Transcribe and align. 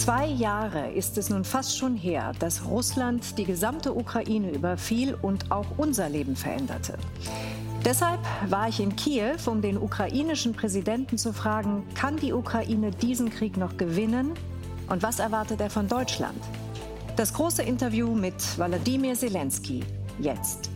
Zwei 0.00 0.28
Jahre 0.28 0.90
ist 0.92 1.18
es 1.18 1.28
nun 1.28 1.44
fast 1.44 1.76
schon 1.76 1.94
her, 1.94 2.32
dass 2.38 2.64
Russland 2.64 3.36
die 3.36 3.44
gesamte 3.44 3.94
Ukraine 3.94 4.50
überfiel 4.50 5.14
und 5.20 5.52
auch 5.52 5.66
unser 5.76 6.08
Leben 6.08 6.36
veränderte. 6.36 6.96
Deshalb 7.84 8.18
war 8.48 8.66
ich 8.66 8.80
in 8.80 8.96
Kiew, 8.96 9.36
um 9.44 9.60
den 9.60 9.76
ukrainischen 9.76 10.54
Präsidenten 10.54 11.18
zu 11.18 11.34
fragen, 11.34 11.86
kann 11.94 12.16
die 12.16 12.32
Ukraine 12.32 12.92
diesen 12.92 13.28
Krieg 13.28 13.58
noch 13.58 13.76
gewinnen 13.76 14.32
und 14.88 15.02
was 15.02 15.18
erwartet 15.18 15.60
er 15.60 15.68
von 15.68 15.86
Deutschland? 15.86 16.40
Das 17.16 17.34
große 17.34 17.62
Interview 17.62 18.14
mit 18.14 18.56
Wladimir 18.56 19.14
Zelensky 19.14 19.84
jetzt. 20.18 20.70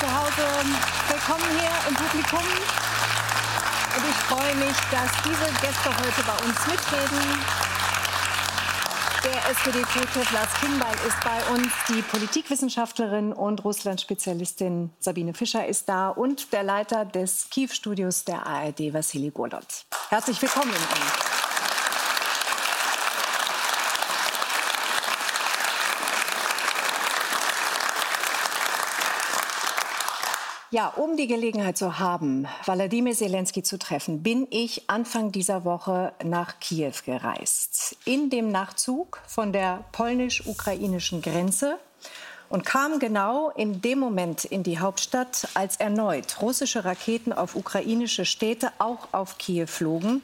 Zu 0.00 0.06
Hause. 0.06 0.48
Willkommen 1.08 1.44
hier 1.58 1.70
im 1.88 1.94
Publikum. 1.94 2.40
Und 2.40 4.04
ich 4.08 4.16
freue 4.30 4.54
mich, 4.56 4.76
dass 4.90 5.10
diese 5.22 5.52
Gäste 5.60 5.90
heute 5.90 6.22
bei 6.26 6.44
uns 6.46 6.66
mitreden. 6.66 7.20
Der 9.22 9.50
SPD-Chef 9.50 10.32
Lars 10.32 10.54
Kimball 10.58 10.94
ist 11.06 11.20
bei 11.22 11.54
uns, 11.54 11.70
die 11.88 12.00
Politikwissenschaftlerin 12.00 13.34
und 13.34 13.62
Russland-Spezialistin 13.62 14.90
Sabine 14.98 15.34
Fischer 15.34 15.66
ist 15.66 15.90
da 15.90 16.08
und 16.08 16.50
der 16.54 16.62
Leiter 16.62 17.04
des 17.04 17.50
Kiew-Studios 17.50 18.24
der 18.24 18.46
ARD, 18.46 18.94
Vassili 18.94 19.30
Golot. 19.30 19.84
Herzlich 20.08 20.40
willkommen 20.40 20.70
Ihnen. 20.70 21.29
Ja, 30.72 30.86
um 30.86 31.16
die 31.16 31.26
Gelegenheit 31.26 31.76
zu 31.76 31.98
haben, 31.98 32.46
Wladimir 32.64 33.12
Zelensky 33.12 33.64
zu 33.64 33.76
treffen, 33.76 34.22
bin 34.22 34.46
ich 34.50 34.88
Anfang 34.88 35.32
dieser 35.32 35.64
Woche 35.64 36.12
nach 36.22 36.60
Kiew 36.60 36.92
gereist. 37.04 37.96
In 38.04 38.30
dem 38.30 38.52
Nachzug 38.52 39.20
von 39.26 39.52
der 39.52 39.82
polnisch-ukrainischen 39.90 41.22
Grenze 41.22 41.80
und 42.48 42.64
kam 42.64 43.00
genau 43.00 43.50
in 43.50 43.82
dem 43.82 43.98
Moment 43.98 44.44
in 44.44 44.62
die 44.62 44.78
Hauptstadt, 44.78 45.48
als 45.54 45.74
erneut 45.78 46.40
russische 46.40 46.84
Raketen 46.84 47.32
auf 47.32 47.56
ukrainische 47.56 48.24
Städte, 48.24 48.70
auch 48.78 49.08
auf 49.10 49.38
Kiew 49.38 49.66
flogen. 49.66 50.22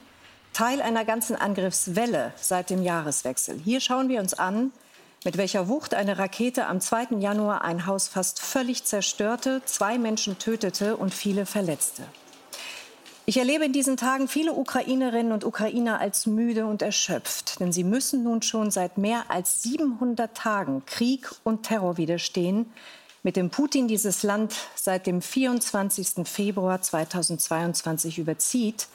Teil 0.53 0.81
einer 0.81 1.03
ganzen 1.03 1.35
Angriffswelle 1.35 2.31
seit 2.37 2.69
dem 2.69 2.83
Jahreswechsel. 2.83 3.59
Hier 3.59 3.81
schauen 3.81 4.07
wir 4.07 4.21
uns 4.21 4.33
an, 4.33 4.71
mit 5.25 5.37
welcher 5.37 5.67
Wucht 5.67 5.93
eine 5.93 6.17
Rakete 6.17 6.67
am 6.67 6.79
2. 6.79 7.17
Januar 7.19 7.63
ein 7.63 7.85
Haus 7.85 8.07
fast 8.07 8.39
völlig 8.39 8.83
zerstörte, 8.83 9.61
zwei 9.65 9.97
Menschen 9.97 10.37
tötete 10.37 10.97
und 10.97 11.13
viele 11.13 11.45
verletzte. 11.45 12.03
Ich 13.25 13.35
erlebe 13.35 13.65
in 13.65 13.73
diesen 13.73 13.97
Tagen 13.97 14.29
viele 14.29 14.53
Ukrainerinnen 14.53 15.33
und 15.33 15.43
Ukrainer 15.43 15.99
als 15.99 16.27
müde 16.27 16.65
und 16.65 16.81
erschöpft, 16.81 17.59
denn 17.59 17.73
sie 17.73 17.83
müssen 17.83 18.23
nun 18.23 18.41
schon 18.41 18.71
seit 18.71 18.97
mehr 18.97 19.25
als 19.27 19.61
700 19.63 20.33
Tagen 20.33 20.85
Krieg 20.85 21.29
und 21.43 21.63
Terror 21.63 21.97
widerstehen, 21.97 22.71
mit 23.23 23.35
dem 23.35 23.49
Putin 23.49 23.89
dieses 23.89 24.23
Land 24.23 24.55
seit 24.75 25.07
dem 25.07 25.21
24. 25.21 26.25
Februar 26.25 26.81
2022 26.81 28.17
überzieht 28.17 28.87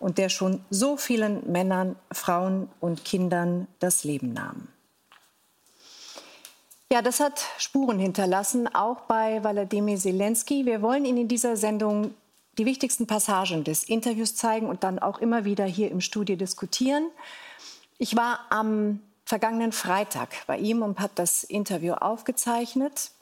und 0.00 0.18
der 0.18 0.30
schon 0.30 0.64
so 0.70 0.96
vielen 0.96 1.48
Männern, 1.52 1.94
Frauen 2.10 2.68
und 2.80 3.04
Kindern 3.04 3.68
das 3.78 4.02
Leben 4.02 4.32
nahm. 4.32 4.66
Ja, 6.92 7.02
das 7.02 7.20
hat 7.20 7.44
Spuren 7.58 8.00
hinterlassen, 8.00 8.66
auch 8.74 9.02
bei 9.02 9.44
Wladimir 9.44 9.96
Zelensky. 9.96 10.66
Wir 10.66 10.82
wollen 10.82 11.04
Ihnen 11.04 11.18
in 11.18 11.28
dieser 11.28 11.56
Sendung 11.56 12.12
die 12.58 12.66
wichtigsten 12.66 13.06
Passagen 13.06 13.62
des 13.62 13.84
Interviews 13.84 14.34
zeigen 14.34 14.66
und 14.66 14.82
dann 14.82 14.98
auch 14.98 15.18
immer 15.18 15.44
wieder 15.44 15.64
hier 15.66 15.88
im 15.92 16.00
Studio 16.00 16.34
diskutieren. 16.34 17.06
Ich 17.98 18.16
war 18.16 18.40
am 18.50 18.98
vergangenen 19.24 19.70
Freitag 19.70 20.30
bei 20.48 20.58
ihm 20.58 20.82
und 20.82 20.98
habe 20.98 21.12
das 21.14 21.44
Interview 21.44 21.92
aufgezeichnet. 21.92 23.12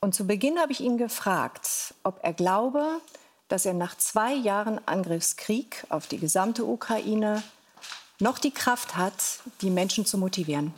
Und 0.00 0.14
zu 0.14 0.26
Beginn 0.26 0.58
habe 0.58 0.72
ich 0.72 0.82
ihn 0.82 0.98
gefragt, 0.98 1.94
ob 2.02 2.18
er 2.22 2.34
glaube, 2.34 3.00
dass 3.48 3.64
er 3.64 3.72
nach 3.72 3.96
zwei 3.96 4.34
Jahren 4.34 4.78
Angriffskrieg 4.84 5.86
auf 5.88 6.06
die 6.06 6.18
gesamte 6.18 6.66
Ukraine 6.66 7.42
noch 8.20 8.38
die 8.38 8.50
Kraft 8.50 8.98
hat, 8.98 9.40
die 9.62 9.70
Menschen 9.70 10.04
zu 10.04 10.18
motivieren. 10.18 10.74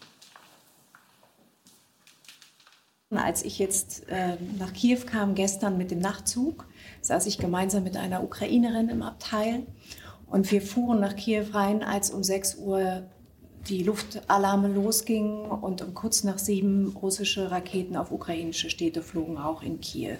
Als 3.10 3.42
ich 3.42 3.58
jetzt 3.58 4.06
äh, 4.10 4.36
nach 4.58 4.74
Kiew 4.74 5.00
kam, 5.06 5.34
gestern 5.34 5.78
mit 5.78 5.90
dem 5.90 5.98
Nachtzug, 5.98 6.66
saß 7.00 7.24
ich 7.26 7.38
gemeinsam 7.38 7.82
mit 7.82 7.96
einer 7.96 8.22
Ukrainerin 8.22 8.90
im 8.90 9.00
Abteil 9.00 9.66
und 10.26 10.50
wir 10.52 10.60
fuhren 10.60 11.00
nach 11.00 11.16
Kiew 11.16 11.46
rein, 11.52 11.82
als 11.82 12.10
um 12.10 12.22
6 12.22 12.56
Uhr 12.56 13.04
die 13.66 13.82
Luftalarme 13.82 14.68
losgingen 14.68 15.50
und 15.50 15.80
um 15.80 15.94
kurz 15.94 16.22
nach 16.22 16.38
sieben 16.38 16.88
russische 16.88 17.50
Raketen 17.50 17.96
auf 17.96 18.12
ukrainische 18.12 18.68
Städte 18.68 19.02
flogen, 19.02 19.38
auch 19.38 19.62
in 19.62 19.80
Kiew. 19.80 20.18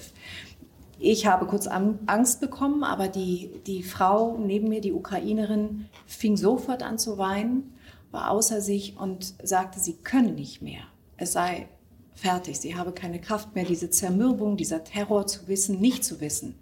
Ich 0.99 1.27
habe 1.27 1.47
kurz 1.47 1.67
Angst 1.67 2.41
bekommen, 2.41 2.85
aber 2.85 3.09
die, 3.09 3.51
die 3.67 3.83
Frau 3.83 4.39
neben 4.39 4.69
mir, 4.69 4.81
die 4.81 4.95
Ukrainerin, 4.95 5.89
fing 6.07 6.39
sofort 6.39 6.83
an 6.83 6.99
zu 6.99 7.19
weinen, 7.19 7.75
war 8.11 8.31
außer 8.31 8.63
sich 8.63 8.97
und 8.99 9.35
sagte, 9.43 9.79
sie 9.79 9.99
könne 9.99 10.33
nicht 10.33 10.63
mehr. 10.63 10.81
Es 11.19 11.33
sei 11.33 11.69
fertig. 12.19 12.61
Sie 12.61 12.77
habe 12.77 12.93
keine 12.93 13.21
Kraft 13.21 13.55
mehr, 13.55 13.65
diese 13.65 13.91
Zermürbung, 13.91 14.57
dieser 14.57 14.85
Terror 14.85 15.27
zu 15.27 15.49
wissen, 15.49 15.81
nicht 15.81 16.05
zu 16.05 16.21
wissen, 16.21 16.59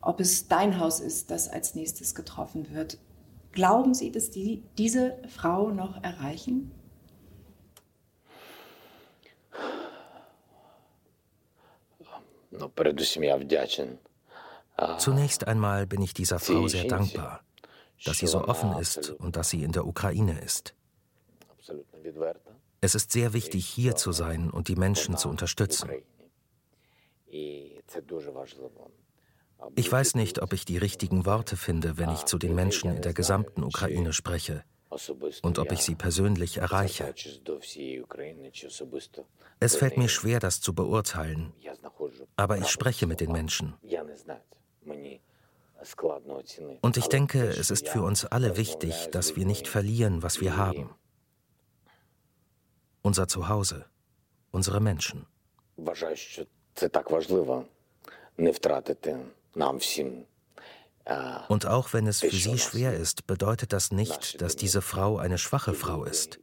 ob 0.00 0.20
es 0.20 0.48
dein 0.48 0.78
Haus 0.78 1.00
ist, 1.00 1.30
das 1.30 1.48
als 1.48 1.74
nächstes 1.74 2.14
getroffen 2.14 2.74
wird. 2.74 2.98
Glauben 3.52 3.94
Sie, 3.94 4.10
dass 4.12 4.30
die, 4.30 4.62
diese 4.76 5.18
Frau 5.28 5.70
noch 5.70 6.02
erreichen? 6.02 6.70
Zunächst 14.98 15.46
einmal 15.46 15.86
bin 15.86 16.02
ich 16.02 16.14
dieser 16.14 16.38
Frau 16.38 16.68
sehr 16.68 16.84
dankbar, 16.84 17.40
dass 18.04 18.18
sie 18.18 18.26
so 18.26 18.44
offen 18.44 18.78
ist 18.78 19.10
und 19.10 19.36
dass 19.36 19.50
sie 19.50 19.62
in 19.64 19.72
der 19.72 19.86
Ukraine 19.86 20.40
ist. 20.40 20.74
Es 22.80 22.94
ist 22.94 23.10
sehr 23.10 23.32
wichtig, 23.32 23.66
hier 23.66 23.96
zu 23.96 24.12
sein 24.12 24.50
und 24.50 24.68
die 24.68 24.76
Menschen 24.76 25.16
zu 25.16 25.28
unterstützen. 25.28 25.90
Ich 29.74 29.90
weiß 29.90 30.14
nicht, 30.14 30.40
ob 30.40 30.52
ich 30.52 30.64
die 30.64 30.78
richtigen 30.78 31.26
Worte 31.26 31.56
finde, 31.56 31.98
wenn 31.98 32.10
ich 32.10 32.24
zu 32.24 32.38
den 32.38 32.54
Menschen 32.54 32.94
in 32.94 33.02
der 33.02 33.14
gesamten 33.14 33.64
Ukraine 33.64 34.12
spreche 34.12 34.62
und 35.42 35.58
ob 35.58 35.72
ich 35.72 35.82
sie 35.82 35.96
persönlich 35.96 36.58
erreiche. 36.58 37.12
Es 39.60 39.76
fällt 39.76 39.96
mir 39.96 40.08
schwer, 40.08 40.38
das 40.38 40.60
zu 40.60 40.72
beurteilen, 40.74 41.52
aber 42.36 42.58
ich 42.58 42.68
spreche 42.68 43.06
mit 43.06 43.20
den 43.20 43.32
Menschen. 43.32 43.74
Und 46.80 46.96
ich 46.96 47.06
denke, 47.08 47.48
es 47.48 47.70
ist 47.70 47.88
für 47.88 48.02
uns 48.02 48.24
alle 48.24 48.56
wichtig, 48.56 49.08
dass 49.10 49.36
wir 49.36 49.44
nicht 49.44 49.66
verlieren, 49.66 50.22
was 50.22 50.40
wir 50.40 50.56
haben 50.56 50.90
unser 53.02 53.28
Zuhause, 53.28 53.86
unsere 54.50 54.80
Menschen. 54.80 55.26
Und 61.48 61.66
auch 61.66 61.92
wenn 61.92 62.06
es 62.06 62.20
für 62.20 62.30
sie 62.30 62.58
schwer 62.58 62.94
ist, 62.94 63.26
bedeutet 63.26 63.72
das 63.72 63.92
nicht, 63.92 64.40
dass 64.42 64.56
diese 64.56 64.82
Frau 64.82 65.16
eine 65.16 65.38
schwache 65.38 65.74
Frau 65.74 66.04
ist. 66.04 66.38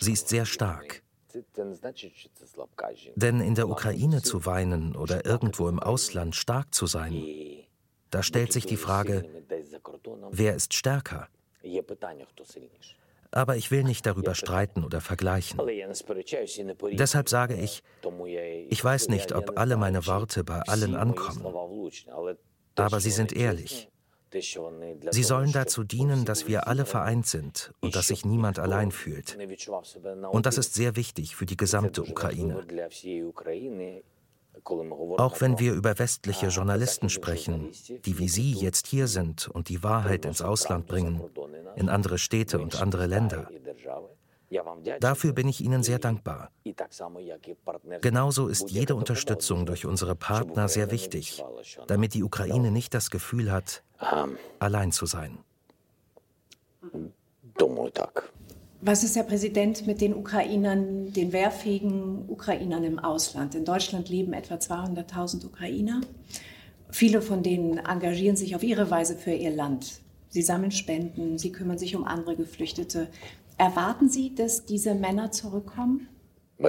Sie 0.00 0.12
ist 0.12 0.28
sehr 0.28 0.44
stark. 0.44 1.02
Denn 3.16 3.40
in 3.40 3.54
der 3.54 3.68
Ukraine 3.68 4.22
zu 4.22 4.46
weinen 4.46 4.96
oder 4.96 5.24
irgendwo 5.24 5.68
im 5.68 5.80
Ausland 5.80 6.36
stark 6.36 6.74
zu 6.74 6.86
sein, 6.86 7.24
da 8.10 8.22
stellt 8.22 8.52
sich 8.52 8.66
die 8.66 8.76
Frage, 8.76 9.24
wer 10.30 10.54
ist 10.54 10.74
stärker? 10.74 11.28
Aber 13.34 13.56
ich 13.56 13.70
will 13.70 13.84
nicht 13.84 14.06
darüber 14.06 14.34
streiten 14.34 14.84
oder 14.84 15.00
vergleichen. 15.00 15.60
Deshalb 16.92 17.28
sage 17.28 17.56
ich, 17.56 17.82
ich 18.68 18.84
weiß 18.84 19.08
nicht, 19.08 19.32
ob 19.32 19.58
alle 19.58 19.76
meine 19.76 20.06
Worte 20.06 20.44
bei 20.44 20.60
allen 20.62 20.94
ankommen, 20.94 21.44
aber 22.76 23.00
sie 23.00 23.10
sind 23.10 23.32
ehrlich. 23.32 23.88
Sie 25.10 25.22
sollen 25.22 25.52
dazu 25.52 25.84
dienen, 25.84 26.24
dass 26.24 26.48
wir 26.48 26.66
alle 26.66 26.86
vereint 26.86 27.26
sind 27.26 27.72
und 27.80 27.94
dass 27.94 28.08
sich 28.08 28.24
niemand 28.24 28.58
allein 28.58 28.90
fühlt. 28.90 29.38
Und 30.30 30.46
das 30.46 30.58
ist 30.58 30.74
sehr 30.74 30.96
wichtig 30.96 31.36
für 31.36 31.46
die 31.46 31.56
gesamte 31.56 32.02
Ukraine. 32.02 32.66
Auch 34.62 35.40
wenn 35.40 35.58
wir 35.58 35.74
über 35.74 35.98
westliche 35.98 36.48
Journalisten 36.48 37.08
sprechen, 37.08 37.70
die 38.04 38.18
wie 38.18 38.28
Sie 38.28 38.52
jetzt 38.52 38.86
hier 38.86 39.08
sind 39.08 39.48
und 39.48 39.68
die 39.68 39.82
Wahrheit 39.82 40.24
ins 40.24 40.42
Ausland 40.42 40.86
bringen, 40.86 41.22
in 41.76 41.88
andere 41.88 42.18
Städte 42.18 42.58
und 42.58 42.80
andere 42.80 43.06
Länder. 43.06 43.48
Dafür 45.00 45.32
bin 45.32 45.48
ich 45.48 45.60
Ihnen 45.60 45.82
sehr 45.82 45.98
dankbar. 45.98 46.50
Genauso 48.00 48.48
ist 48.48 48.70
jede 48.70 48.94
Unterstützung 48.94 49.66
durch 49.66 49.84
unsere 49.86 50.14
Partner 50.14 50.68
sehr 50.68 50.90
wichtig, 50.90 51.44
damit 51.86 52.14
die 52.14 52.22
Ukraine 52.22 52.70
nicht 52.70 52.94
das 52.94 53.10
Gefühl 53.10 53.50
hat, 53.50 53.82
allein 54.58 54.92
zu 54.92 55.06
sein. 55.06 55.38
Was 58.86 59.02
ist, 59.02 59.16
Herr 59.16 59.22
Präsident, 59.22 59.86
mit 59.86 60.02
den 60.02 60.14
Ukrainern, 60.14 61.10
den 61.10 61.32
wehrfähigen 61.32 62.28
Ukrainern 62.28 62.84
im 62.84 62.98
Ausland? 62.98 63.54
In 63.54 63.64
Deutschland 63.64 64.10
leben 64.10 64.34
etwa 64.34 64.56
200.000 64.56 65.46
Ukrainer. 65.46 66.02
Viele 66.90 67.22
von 67.22 67.42
denen 67.42 67.78
engagieren 67.78 68.36
sich 68.36 68.54
auf 68.54 68.62
ihre 68.62 68.90
Weise 68.90 69.16
für 69.16 69.32
ihr 69.32 69.52
Land. 69.52 70.02
Sie 70.28 70.42
sammeln 70.42 70.70
Spenden, 70.70 71.38
sie 71.38 71.50
kümmern 71.50 71.78
sich 71.78 71.96
um 71.96 72.04
andere 72.04 72.36
Geflüchtete. 72.36 73.08
Erwarten 73.56 74.10
Sie, 74.10 74.34
dass 74.34 74.66
diese 74.66 74.94
Männer 74.94 75.30
zurückkommen? 75.30 76.06
Die 76.58 76.64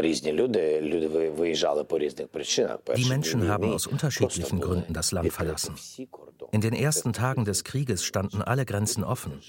Menschen 3.09 3.47
haben 3.50 3.73
aus 3.73 3.88
unterschiedlichen 3.88 4.61
Gründen 4.61 4.94
das 4.94 5.11
Land 5.11 5.33
verlassen. 5.33 5.75
In 6.51 6.61
den 6.61 6.73
ersten 6.73 7.11
Tagen 7.11 7.44
des 7.44 7.65
Krieges 7.65 8.06
standen 8.06 8.41
alle 8.41 8.65
Grenzen 8.65 9.03
offen. 9.03 9.41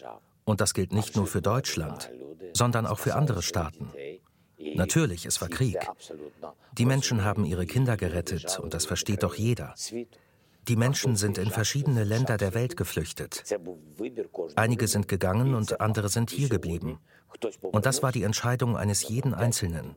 Und 0.44 0.60
das 0.60 0.74
gilt 0.74 0.92
nicht 0.92 1.16
nur 1.16 1.26
für 1.26 1.42
Deutschland, 1.42 2.10
sondern 2.56 2.86
auch 2.86 2.98
für 2.98 3.14
andere 3.14 3.42
Staaten. 3.42 3.92
Natürlich, 4.74 5.26
es 5.26 5.40
war 5.40 5.48
Krieg. 5.48 5.78
Die 6.72 6.86
Menschen 6.86 7.24
haben 7.24 7.44
ihre 7.44 7.66
Kinder 7.66 7.96
gerettet 7.96 8.58
und 8.58 8.74
das 8.74 8.86
versteht 8.86 9.22
doch 9.22 9.34
jeder. 9.34 9.74
Die 10.68 10.76
Menschen 10.76 11.14
sind 11.14 11.38
in 11.38 11.50
verschiedene 11.50 12.02
Länder 12.02 12.36
der 12.38 12.54
Welt 12.54 12.76
geflüchtet. 12.76 13.44
Einige 14.56 14.88
sind 14.88 15.06
gegangen 15.06 15.54
und 15.54 15.80
andere 15.80 16.08
sind 16.08 16.30
hier 16.30 16.48
geblieben. 16.48 16.98
Und 17.62 17.86
das 17.86 18.02
war 18.02 18.10
die 18.10 18.24
Entscheidung 18.24 18.76
eines 18.76 19.08
jeden 19.08 19.34
Einzelnen. 19.34 19.94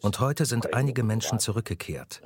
Und 0.00 0.20
heute 0.20 0.44
sind 0.44 0.74
einige 0.74 1.02
Menschen 1.02 1.38
zurückgekehrt. 1.40 2.22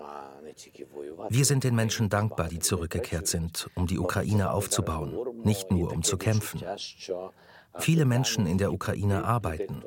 Wir 1.30 1.44
sind 1.44 1.64
den 1.64 1.74
Menschen 1.74 2.08
dankbar, 2.08 2.48
die 2.48 2.58
zurückgekehrt 2.58 3.26
sind, 3.26 3.70
um 3.74 3.86
die 3.86 3.98
Ukraine 3.98 4.50
aufzubauen, 4.52 5.16
nicht 5.44 5.70
nur 5.70 5.92
um 5.92 6.02
zu 6.02 6.16
kämpfen. 6.18 6.60
Viele 7.78 8.04
Menschen 8.04 8.46
in 8.46 8.58
der 8.58 8.72
Ukraine 8.72 9.24
arbeiten. 9.24 9.82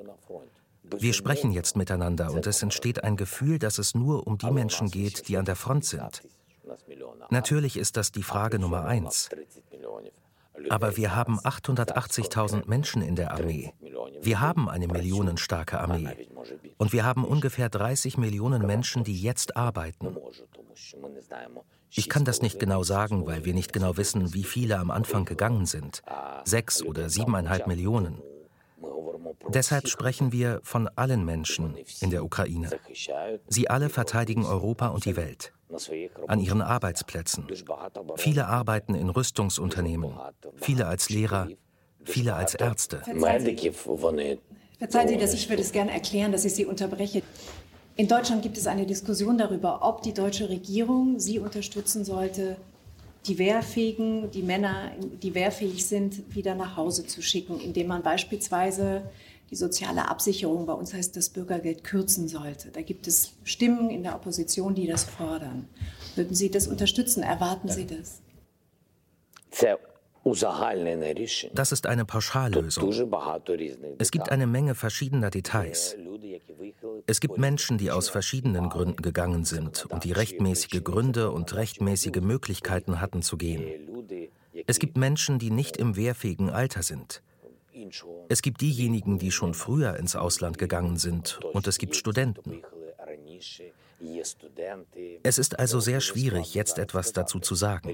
Wir 0.98 1.14
sprechen 1.14 1.52
jetzt 1.52 1.78
miteinander 1.78 2.32
und 2.32 2.46
es 2.48 2.62
entsteht 2.62 3.04
ein 3.04 3.16
Gefühl, 3.16 3.60
dass 3.60 3.78
es 3.78 3.96
nur 3.96 4.28
um 4.28 4.38
die 4.38 4.52
Menschen 4.52 4.90
geht, 4.90 5.28
die 5.28 5.38
an 5.38 5.46
der 5.46 5.56
Front 5.56 5.86
sind. 5.86 6.22
Natürlich 7.30 7.78
ist 7.78 7.98
das 7.98 8.12
die 8.12 8.24
Frage 8.24 8.60
Nummer 8.60 8.86
eins. 8.86 9.30
Aber 10.70 10.98
wir 10.98 11.16
haben 11.16 11.40
880.000 11.40 12.68
Menschen 12.68 13.02
in 13.02 13.16
der 13.16 13.32
Armee. 13.32 13.74
Wir 14.22 14.40
haben 14.42 14.70
eine 14.70 14.88
millionenstarke 14.88 15.80
Armee. 15.80 16.28
Und 16.78 16.94
wir 16.94 17.06
haben 17.06 17.24
ungefähr 17.24 17.70
30 17.70 18.18
Millionen 18.18 18.66
Menschen, 18.66 19.04
die 19.04 19.20
jetzt 19.20 19.56
arbeiten. 19.56 20.16
Ich 21.94 22.10
kann 22.10 22.26
das 22.26 22.42
nicht 22.42 22.60
genau 22.60 22.84
sagen, 22.84 23.26
weil 23.26 23.46
wir 23.46 23.54
nicht 23.54 23.74
genau 23.74 23.98
wissen, 23.98 24.34
wie 24.34 24.44
viele 24.44 24.78
am 24.80 24.92
Anfang 24.92 25.26
gegangen 25.26 25.66
sind. 25.66 26.02
Sechs 26.46 26.82
oder 26.82 27.10
siebeneinhalb 27.10 27.68
Millionen. 27.68 28.22
Deshalb 29.50 29.88
sprechen 29.88 30.32
wir 30.32 30.62
von 30.64 30.88
allen 30.96 31.26
Menschen 31.26 31.76
in 32.00 32.10
der 32.10 32.24
Ukraine. 32.24 32.70
Sie 33.48 33.70
alle 33.70 33.90
verteidigen 33.90 34.46
Europa 34.46 34.88
und 34.88 35.06
die 35.06 35.16
Welt. 35.16 35.54
An 36.28 36.40
ihren 36.40 36.62
Arbeitsplätzen. 36.62 37.48
Viele 38.18 38.48
arbeiten 38.48 38.94
in 38.94 39.10
Rüstungsunternehmen, 39.10 40.14
viele 40.58 40.88
als 40.88 41.10
Lehrer, 41.10 41.48
viele 42.04 42.36
als 42.36 42.56
Ärzte. 42.56 43.02
Verzeihen 44.82 45.08
Sie, 45.10 45.18
dass 45.18 45.34
ich 45.34 45.48
würde 45.48 45.62
es 45.62 45.72
gerne 45.72 45.92
erklären, 45.92 46.32
dass 46.32 46.44
ich 46.44 46.56
Sie 46.56 46.66
unterbreche. 46.66 47.22
In 47.96 48.08
Deutschland 48.08 48.42
gibt 48.42 48.58
es 48.58 48.68
eine 48.68 48.86
Diskussion 48.86 49.38
darüber, 49.38 49.80
ob 49.82 50.02
die 50.02 50.14
deutsche 50.14 50.50
Regierung 50.50 51.20
sie 51.20 51.40
unterstützen 51.40 52.06
sollte, 52.06 52.58
die 53.28 53.38
Wehrfähigen, 53.38 54.32
die 54.32 54.42
Männer, 54.42 54.92
die 55.22 55.36
wehrfähig 55.36 55.86
sind, 55.86 56.34
wieder 56.34 56.56
nach 56.56 56.76
Hause 56.78 57.06
zu 57.06 57.22
schicken, 57.22 57.60
indem 57.60 57.88
man 57.88 58.02
beispielsweise 58.02 59.04
die 59.52 59.56
soziale 59.56 60.10
Absicherung, 60.10 60.66
bei 60.66 60.74
uns 60.74 60.94
heißt 60.94 61.16
das 61.18 61.30
Bürgergeld, 61.30 61.84
kürzen 61.84 62.28
sollte. 62.28 62.70
Da 62.70 62.82
gibt 62.82 63.06
es 63.06 63.34
Stimmen 63.44 63.90
in 63.90 64.02
der 64.02 64.16
Opposition, 64.16 64.74
die 64.74 64.88
das 64.88 65.04
fordern. 65.04 65.68
Würden 66.16 66.34
Sie 66.34 66.50
das 66.50 66.68
unterstützen? 66.68 67.22
Erwarten 67.22 67.68
Sie 67.68 67.86
das? 67.86 68.22
Das 71.54 71.72
ist 71.72 71.86
eine 71.88 72.06
Pauschallösung. 72.06 72.94
Es 74.00 74.12
gibt 74.12 74.32
eine 74.32 74.48
Menge 74.48 74.76
verschiedener 74.76 75.30
Details. 75.30 75.98
Es 77.08 77.20
gibt 77.20 77.38
Menschen, 77.38 77.78
die 77.78 77.92
aus 77.92 78.10
verschiedenen 78.10 78.70
Gründen 78.70 79.02
gegangen 79.02 79.46
sind 79.46 79.86
und 79.86 80.04
die 80.04 80.12
rechtmäßige 80.12 80.84
Gründe 80.84 81.32
und 81.32 81.54
rechtmäßige 81.54 82.22
Möglichkeiten 82.22 83.02
hatten 83.02 83.22
zu 83.22 83.38
gehen. 83.38 83.66
Es 84.68 84.80
gibt 84.80 84.98
Menschen, 84.98 85.40
die 85.40 85.52
nicht 85.52 85.78
im 85.78 85.96
wehrfähigen 85.96 86.50
Alter 86.50 86.84
sind. 86.84 87.22
Es 88.30 88.42
gibt 88.42 88.62
diejenigen, 88.62 89.20
die 89.20 89.32
schon 89.32 89.54
früher 89.54 89.98
ins 89.98 90.16
Ausland 90.16 90.58
gegangen 90.58 90.98
sind, 90.98 91.40
und 91.54 91.68
es 91.68 91.78
gibt 91.78 91.96
Studenten. 91.96 92.62
Es 95.24 95.38
ist 95.38 95.60
also 95.60 95.80
sehr 95.80 96.02
schwierig, 96.02 96.54
jetzt 96.54 96.80
etwas 96.80 97.14
dazu 97.14 97.40
zu 97.40 97.56
sagen. 97.56 97.90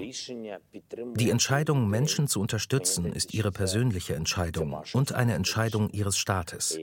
Die 1.14 1.30
Entscheidung, 1.30 1.88
Menschen 1.88 2.28
zu 2.28 2.40
unterstützen, 2.40 3.12
ist 3.12 3.34
ihre 3.34 3.52
persönliche 3.52 4.14
Entscheidung 4.14 4.76
und 4.92 5.12
eine 5.12 5.34
Entscheidung 5.34 5.90
ihres 5.90 6.16
Staates. 6.18 6.78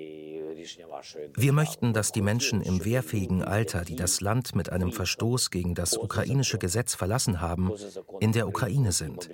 Wir 1.35 1.53
möchten, 1.53 1.93
dass 1.93 2.11
die 2.11 2.21
Menschen 2.21 2.61
im 2.61 2.83
wehrfähigen 2.83 3.43
Alter, 3.43 3.83
die 3.83 3.95
das 3.95 4.21
Land 4.21 4.55
mit 4.55 4.69
einem 4.71 4.91
Verstoß 4.91 5.51
gegen 5.51 5.75
das 5.75 5.97
ukrainische 5.97 6.57
Gesetz 6.57 6.95
verlassen 6.95 7.41
haben, 7.41 7.71
in 8.19 8.31
der 8.31 8.47
Ukraine 8.47 8.91
sind. 8.91 9.29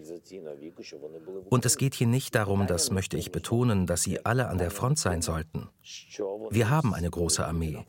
Und 1.49 1.65
es 1.65 1.77
geht 1.77 1.95
hier 1.95 2.07
nicht 2.07 2.35
darum, 2.35 2.67
das 2.67 2.91
möchte 2.91 3.17
ich 3.17 3.31
betonen, 3.31 3.87
dass 3.87 4.03
sie 4.03 4.25
alle 4.25 4.47
an 4.47 4.57
der 4.57 4.71
Front 4.71 4.99
sein 4.99 5.21
sollten. 5.21 5.69
Wir 6.49 6.69
haben 6.69 6.93
eine 6.93 7.09
große 7.09 7.45
Armee. 7.45 7.85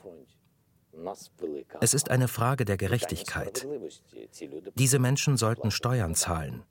Es 1.81 1.95
ist 1.95 2.11
eine 2.11 2.29
Frage 2.29 2.65
der 2.65 2.77
Gerechtigkeit. 2.77 3.67
Diese 4.75 4.99
Menschen 4.99 5.37
sollten 5.37 5.71
Steuern 5.71 6.15
zahlen. 6.15 6.63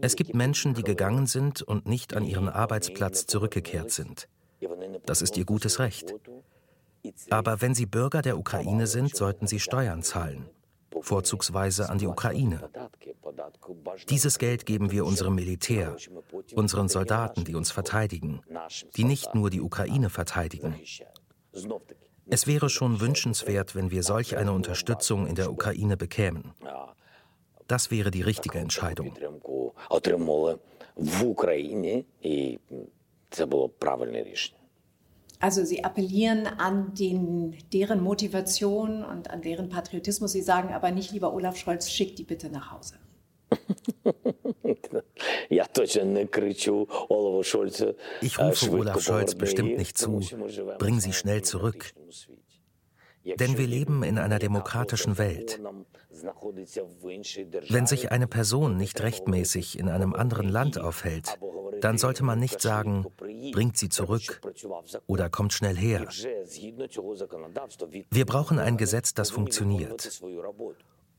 Es 0.00 0.16
gibt 0.16 0.34
Menschen, 0.34 0.74
die 0.74 0.82
gegangen 0.82 1.26
sind 1.26 1.62
und 1.62 1.86
nicht 1.86 2.14
an 2.14 2.24
ihren 2.24 2.48
Arbeitsplatz 2.48 3.26
zurückgekehrt 3.26 3.90
sind. 3.90 4.28
Das 5.06 5.22
ist 5.22 5.36
ihr 5.36 5.44
gutes 5.44 5.78
Recht. 5.78 6.14
Aber 7.30 7.60
wenn 7.60 7.74
sie 7.74 7.86
Bürger 7.86 8.22
der 8.22 8.38
Ukraine 8.38 8.86
sind, 8.86 9.16
sollten 9.16 9.46
sie 9.46 9.60
Steuern 9.60 10.02
zahlen, 10.02 10.48
vorzugsweise 11.00 11.88
an 11.88 11.98
die 11.98 12.06
Ukraine. 12.06 12.68
Dieses 14.08 14.38
Geld 14.38 14.66
geben 14.66 14.90
wir 14.90 15.04
unserem 15.04 15.34
Militär, 15.34 15.96
unseren 16.54 16.88
Soldaten, 16.88 17.44
die 17.44 17.54
uns 17.54 17.70
verteidigen, 17.70 18.40
die 18.96 19.04
nicht 19.04 19.34
nur 19.34 19.50
die 19.50 19.60
Ukraine 19.60 20.10
verteidigen. 20.10 20.74
Es 22.32 22.46
wäre 22.46 22.68
schon 22.68 23.00
wünschenswert, 23.00 23.74
wenn 23.74 23.90
wir 23.90 24.02
solch 24.02 24.36
eine 24.36 24.52
Unterstützung 24.52 25.26
in 25.26 25.34
der 25.34 25.50
Ukraine 25.50 25.96
bekämen. 25.96 26.52
Das 27.66 27.90
wäre 27.90 28.10
die 28.10 28.22
richtige 28.22 28.58
Entscheidung. 28.58 29.14
Also 35.40 35.64
Sie 35.64 35.82
appellieren 35.82 36.46
an 36.46 36.94
den, 36.94 37.56
deren 37.72 38.02
Motivation 38.02 39.02
und 39.02 39.30
an 39.30 39.40
deren 39.40 39.70
Patriotismus. 39.70 40.32
Sie 40.32 40.42
sagen 40.42 40.74
aber 40.74 40.90
nicht, 40.90 41.12
lieber 41.12 41.32
Olaf 41.32 41.56
Scholz, 41.56 41.90
schick 41.90 42.14
die 42.16 42.24
bitte 42.24 42.50
nach 42.50 42.70
Hause. 42.70 42.96
Ich 48.20 48.38
rufe 48.38 48.70
Olaf 48.70 49.00
Scholz 49.00 49.34
bestimmt 49.34 49.76
nicht 49.76 49.98
zu, 49.98 50.20
bring 50.78 51.00
sie 51.00 51.12
schnell 51.12 51.42
zurück. 51.42 51.92
Denn 53.24 53.58
wir 53.58 53.66
leben 53.66 54.02
in 54.02 54.18
einer 54.18 54.38
demokratischen 54.38 55.18
Welt. 55.18 55.60
Wenn 57.68 57.86
sich 57.86 58.12
eine 58.12 58.26
Person 58.26 58.76
nicht 58.76 59.00
rechtmäßig 59.00 59.78
in 59.78 59.88
einem 59.88 60.14
anderen 60.14 60.48
Land 60.48 60.78
aufhält, 60.78 61.38
dann 61.80 61.98
sollte 61.98 62.24
man 62.24 62.38
nicht 62.38 62.60
sagen, 62.60 63.06
bringt 63.52 63.76
sie 63.76 63.88
zurück 63.88 64.40
oder 65.06 65.28
kommt 65.28 65.52
schnell 65.52 65.76
her. 65.76 66.08
Wir 68.10 68.26
brauchen 68.26 68.58
ein 68.58 68.76
Gesetz, 68.76 69.14
das 69.14 69.30
funktioniert. 69.30 70.20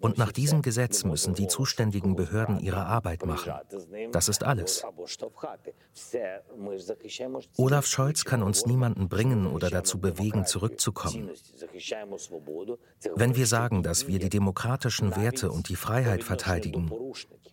Und 0.02 0.18
nach 0.18 0.32
diesem 0.32 0.62
Gesetz 0.62 1.04
müssen 1.04 1.34
die 1.36 1.48
zuständigen 1.48 2.16
Behörden 2.16 2.60
ihre 2.60 2.86
Arbeit 2.86 3.26
machen. 3.26 3.54
Das 4.12 4.28
ist 4.28 4.44
alles. 4.44 4.84
Olaf 7.58 7.86
Scholz 7.86 8.26
kann 8.26 8.44
uns 8.44 8.66
niemanden 8.66 9.08
bringen 9.10 9.46
oder 9.46 9.70
dazu 9.70 10.00
bewegen, 10.00 10.46
zurückzukommen. 10.46 11.30
Wenn 13.16 13.36
wir 13.36 13.46
sagen, 13.46 13.84
dass 13.84 14.08
wir 14.08 14.20
die 14.20 14.30
demokratischen 14.30 15.16
Werte 15.16 15.52
und 15.52 15.70
die 15.70 15.76
Freiheit 15.76 16.24
verteidigen, 16.24 16.92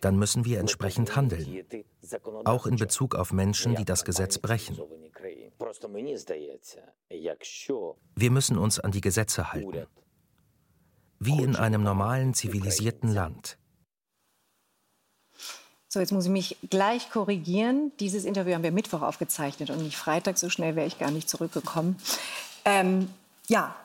dann 0.01 0.17
müssen 0.17 0.45
wir 0.45 0.59
entsprechend 0.59 1.15
handeln. 1.15 1.63
Auch 2.45 2.65
in 2.65 2.77
Bezug 2.77 3.15
auf 3.15 3.31
Menschen, 3.31 3.75
die 3.75 3.85
das 3.85 4.03
Gesetz 4.05 4.39
brechen. 4.39 4.79
Wir 8.15 8.31
müssen 8.31 8.57
uns 8.57 8.79
an 8.79 8.91
die 8.91 9.01
Gesetze 9.01 9.53
halten. 9.53 9.85
Wie 11.19 11.41
in 11.41 11.55
einem 11.55 11.83
normalen, 11.83 12.33
zivilisierten 12.33 13.13
Land. 13.13 13.57
So, 15.91 15.99
jetzt 15.99 16.11
muss 16.11 16.25
ich 16.25 16.31
mich 16.31 16.57
gleich 16.69 17.09
korrigieren. 17.09 17.91
Dieses 17.99 18.23
Interview 18.23 18.53
haben 18.53 18.63
wir 18.63 18.71
Mittwoch 18.71 19.01
aufgezeichnet 19.01 19.71
und 19.71 19.81
nicht 19.81 19.97
Freitag. 19.97 20.37
So 20.37 20.49
schnell 20.49 20.75
wäre 20.75 20.85
ich 20.85 20.99
gar 20.99 21.09
nicht 21.09 21.27
zurückgekommen. 21.27 21.97
Ähm, 22.63 23.09
ja, 23.47 23.75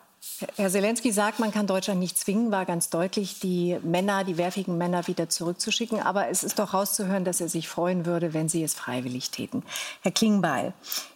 Herr 0.57 0.71
Zelensky 0.71 1.13
sagt, 1.13 1.39
man 1.39 1.53
kann 1.53 1.67
Deutschland 1.67 2.01
nicht 2.01 2.19
zwingen, 2.19 2.51
war 2.51 2.65
ganz 2.67 2.91
deutlich, 2.91 3.41
die 3.41 3.79
Männer, 3.83 4.25
die 4.25 4.37
wehrfähigen 4.37 4.77
Männer 4.77 5.07
wieder 5.07 5.29
zurückzuschicken. 5.29 6.01
Aber 6.01 6.29
es 6.29 6.45
ist 6.45 6.59
doch 6.59 6.75
rauszuhören, 6.75 7.25
dass 7.25 7.41
er 7.41 7.49
sich 7.49 7.69
freuen 7.69 8.05
würde, 8.05 8.35
wenn 8.35 8.49
sie 8.49 8.63
es 8.63 8.75
freiwillig 8.75 9.31
täten. 9.31 9.63
Herr 10.03 10.13
Klingbeil, 10.13 10.73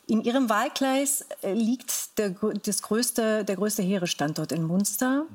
in 0.06 0.22
Ihrem 0.22 0.48
Wahlkreis 0.48 1.26
äh, 1.42 1.52
liegt 1.52 2.18
der, 2.18 2.34
das 2.64 2.82
größte, 2.82 3.44
der 3.44 3.56
größte 3.56 3.82
Heeresstandort 3.82 4.52
in 4.52 4.62
Munster. 4.62 5.26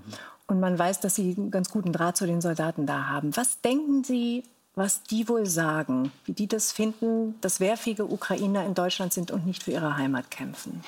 Und 0.47 0.59
man 0.59 0.77
weiß, 0.77 0.99
dass 0.99 1.15
Sie 1.15 1.35
einen 1.37 1.51
ganz 1.51 1.69
guten 1.69 1.93
Draht 1.93 2.17
zu 2.17 2.25
den 2.25 2.41
Soldaten 2.41 2.85
da 2.85 3.07
haben. 3.07 3.35
Was 3.35 3.61
denken 3.61 4.03
Sie, 4.03 4.43
was 4.75 5.03
die 5.03 5.29
wohl 5.29 5.45
sagen, 5.45 6.11
wie 6.25 6.33
die 6.33 6.47
das 6.47 6.71
finden, 6.71 7.35
dass 7.41 7.59
wehrfähige 7.59 8.05
Ukrainer 8.05 8.65
in 8.65 8.73
Deutschland 8.73 9.13
sind 9.13 9.31
und 9.31 9.45
nicht 9.45 9.63
für 9.63 9.71
ihre 9.71 9.97
Heimat 9.97 10.31
kämpfen? 10.31 10.83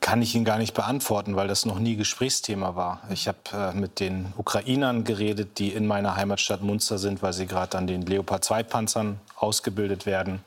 Kann 0.00 0.22
ich 0.22 0.34
Ihnen 0.34 0.44
gar 0.44 0.58
nicht 0.58 0.74
beantworten, 0.74 1.34
weil 1.34 1.48
das 1.48 1.64
noch 1.64 1.78
nie 1.78 1.96
Gesprächsthema 1.96 2.76
war. 2.76 3.00
Ich 3.10 3.26
habe 3.26 3.38
äh, 3.52 3.72
mit 3.72 4.00
den 4.00 4.32
Ukrainern 4.36 5.04
geredet, 5.04 5.58
die 5.58 5.72
in 5.72 5.86
meiner 5.86 6.16
Heimatstadt 6.16 6.62
Munster 6.62 6.98
sind, 6.98 7.22
weil 7.22 7.32
sie 7.32 7.46
gerade 7.46 7.76
an 7.78 7.86
den 7.86 8.02
Leopard 8.02 8.44
2 8.44 8.62
Panzern 8.62 9.18
ausgebildet 9.34 10.06
werden. 10.06 10.40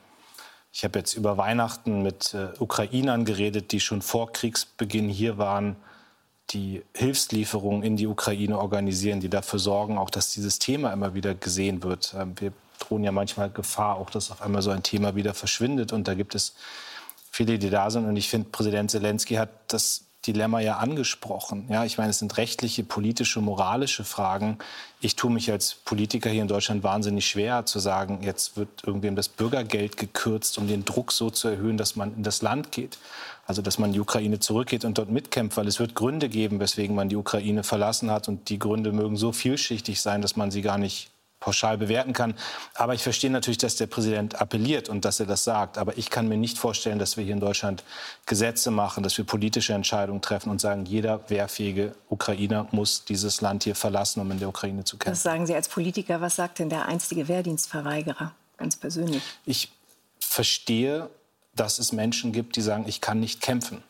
Ich 0.72 0.84
habe 0.84 0.98
jetzt 1.00 1.14
über 1.14 1.36
Weihnachten 1.36 2.02
mit 2.02 2.34
äh, 2.34 2.48
Ukrainern 2.60 3.24
geredet, 3.24 3.72
die 3.72 3.80
schon 3.80 4.02
vor 4.02 4.32
Kriegsbeginn 4.32 5.08
hier 5.08 5.38
waren 5.38 5.76
die 6.50 6.82
Hilfslieferungen 6.94 7.82
in 7.82 7.96
die 7.96 8.06
Ukraine 8.06 8.58
organisieren, 8.58 9.20
die 9.20 9.28
dafür 9.28 9.58
sorgen, 9.58 9.98
auch 9.98 10.10
dass 10.10 10.32
dieses 10.32 10.58
Thema 10.58 10.92
immer 10.92 11.14
wieder 11.14 11.34
gesehen 11.34 11.82
wird. 11.82 12.14
Ähm, 12.18 12.34
wir 12.38 12.52
drohen 12.78 13.04
ja 13.04 13.12
manchmal 13.12 13.50
Gefahr, 13.50 13.96
auch 13.96 14.10
dass 14.10 14.30
auf 14.30 14.42
einmal 14.42 14.62
so 14.62 14.70
ein 14.70 14.82
Thema 14.82 15.14
wieder 15.14 15.34
verschwindet. 15.34 15.92
Und 15.92 16.08
da 16.08 16.14
gibt 16.14 16.34
es 16.34 16.54
viele, 17.30 17.58
die 17.58 17.70
da 17.70 17.90
sind. 17.90 18.06
Und 18.06 18.16
ich 18.16 18.28
finde, 18.28 18.48
Präsident 18.50 18.90
Zelensky 18.90 19.34
hat 19.34 19.50
das 19.68 20.04
Dilemma 20.26 20.60
ja 20.60 20.76
angesprochen. 20.76 21.66
Ja, 21.70 21.84
ich 21.86 21.96
meine, 21.96 22.10
es 22.10 22.18
sind 22.18 22.36
rechtliche, 22.36 22.84
politische, 22.84 23.40
moralische 23.40 24.04
Fragen. 24.04 24.58
Ich 25.00 25.16
tue 25.16 25.30
mich 25.30 25.50
als 25.50 25.74
Politiker 25.74 26.28
hier 26.28 26.42
in 26.42 26.48
Deutschland 26.48 26.82
wahnsinnig 26.82 27.26
schwer 27.26 27.64
zu 27.64 27.78
sagen, 27.78 28.22
jetzt 28.22 28.58
wird 28.58 28.84
irgendwem 28.84 29.16
das 29.16 29.30
Bürgergeld 29.30 29.96
gekürzt, 29.96 30.58
um 30.58 30.68
den 30.68 30.84
Druck 30.84 31.12
so 31.12 31.30
zu 31.30 31.48
erhöhen, 31.48 31.78
dass 31.78 31.96
man 31.96 32.14
in 32.14 32.22
das 32.22 32.42
Land 32.42 32.70
geht. 32.70 32.98
Also, 33.46 33.62
dass 33.62 33.78
man 33.78 33.92
die 33.92 34.00
Ukraine 34.00 34.38
zurückgeht 34.38 34.84
und 34.84 34.98
dort 34.98 35.10
mitkämpft, 35.10 35.56
weil 35.56 35.66
es 35.66 35.80
wird 35.80 35.94
Gründe 35.94 36.28
geben, 36.28 36.60
weswegen 36.60 36.94
man 36.94 37.08
die 37.08 37.16
Ukraine 37.16 37.62
verlassen 37.62 38.10
hat. 38.10 38.28
Und 38.28 38.50
die 38.50 38.58
Gründe 38.58 38.92
mögen 38.92 39.16
so 39.16 39.32
vielschichtig 39.32 40.02
sein, 40.02 40.20
dass 40.20 40.36
man 40.36 40.50
sie 40.50 40.62
gar 40.62 40.78
nicht 40.78 41.10
pauschal 41.40 41.78
bewerten 41.78 42.12
kann. 42.12 42.34
Aber 42.74 42.94
ich 42.94 43.02
verstehe 43.02 43.30
natürlich, 43.30 43.58
dass 43.58 43.76
der 43.76 43.86
Präsident 43.86 44.40
appelliert 44.40 44.88
und 44.88 45.04
dass 45.04 45.18
er 45.18 45.26
das 45.26 45.42
sagt. 45.44 45.78
Aber 45.78 45.96
ich 45.98 46.10
kann 46.10 46.28
mir 46.28 46.36
nicht 46.36 46.58
vorstellen, 46.58 46.98
dass 46.98 47.16
wir 47.16 47.24
hier 47.24 47.32
in 47.32 47.40
Deutschland 47.40 47.82
Gesetze 48.26 48.70
machen, 48.70 49.02
dass 49.02 49.16
wir 49.16 49.24
politische 49.24 49.72
Entscheidungen 49.72 50.20
treffen 50.20 50.50
und 50.50 50.60
sagen, 50.60 50.84
jeder 50.84 51.28
wehrfähige 51.28 51.94
Ukrainer 52.08 52.68
muss 52.70 53.04
dieses 53.04 53.40
Land 53.40 53.64
hier 53.64 53.74
verlassen, 53.74 54.20
um 54.20 54.30
in 54.30 54.38
der 54.38 54.48
Ukraine 54.48 54.84
zu 54.84 54.96
kämpfen. 54.96 55.12
Das 55.12 55.22
sagen 55.22 55.46
Sie 55.46 55.54
als 55.54 55.68
Politiker. 55.68 56.20
Was 56.20 56.36
sagt 56.36 56.58
denn 56.58 56.68
der 56.68 56.86
einstige 56.86 57.26
Wehrdienstverweigerer 57.26 58.32
ganz 58.58 58.76
persönlich? 58.76 59.22
Ich 59.46 59.72
verstehe, 60.20 61.08
dass 61.54 61.78
es 61.78 61.92
Menschen 61.92 62.32
gibt, 62.32 62.56
die 62.56 62.60
sagen, 62.60 62.84
ich 62.86 63.00
kann 63.00 63.18
nicht 63.18 63.40
kämpfen. 63.40 63.82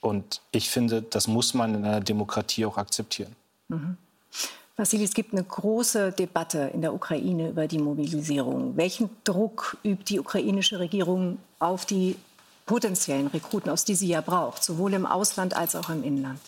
Und 0.00 0.40
ich 0.52 0.70
finde, 0.70 1.02
das 1.02 1.26
muss 1.26 1.54
man 1.54 1.74
in 1.74 1.84
einer 1.84 2.00
Demokratie 2.00 2.64
auch 2.64 2.78
akzeptieren. 2.78 3.34
Mhm. 3.68 3.96
Vassili, 4.78 5.02
es 5.02 5.12
gibt 5.12 5.32
eine 5.32 5.42
große 5.42 6.12
Debatte 6.12 6.70
in 6.72 6.82
der 6.82 6.94
Ukraine 6.94 7.48
über 7.48 7.66
die 7.66 7.80
Mobilisierung. 7.80 8.76
Welchen 8.76 9.10
Druck 9.24 9.76
übt 9.84 10.04
die 10.04 10.20
ukrainische 10.20 10.78
Regierung 10.78 11.38
auf 11.58 11.84
die 11.84 12.14
potenziellen 12.64 13.26
Rekruten, 13.26 13.72
aus 13.72 13.84
die 13.84 13.96
sie 13.96 14.06
ja 14.06 14.20
braucht, 14.20 14.62
sowohl 14.62 14.94
im 14.94 15.04
Ausland 15.04 15.56
als 15.56 15.74
auch 15.74 15.90
im 15.90 16.04
Inland? 16.04 16.38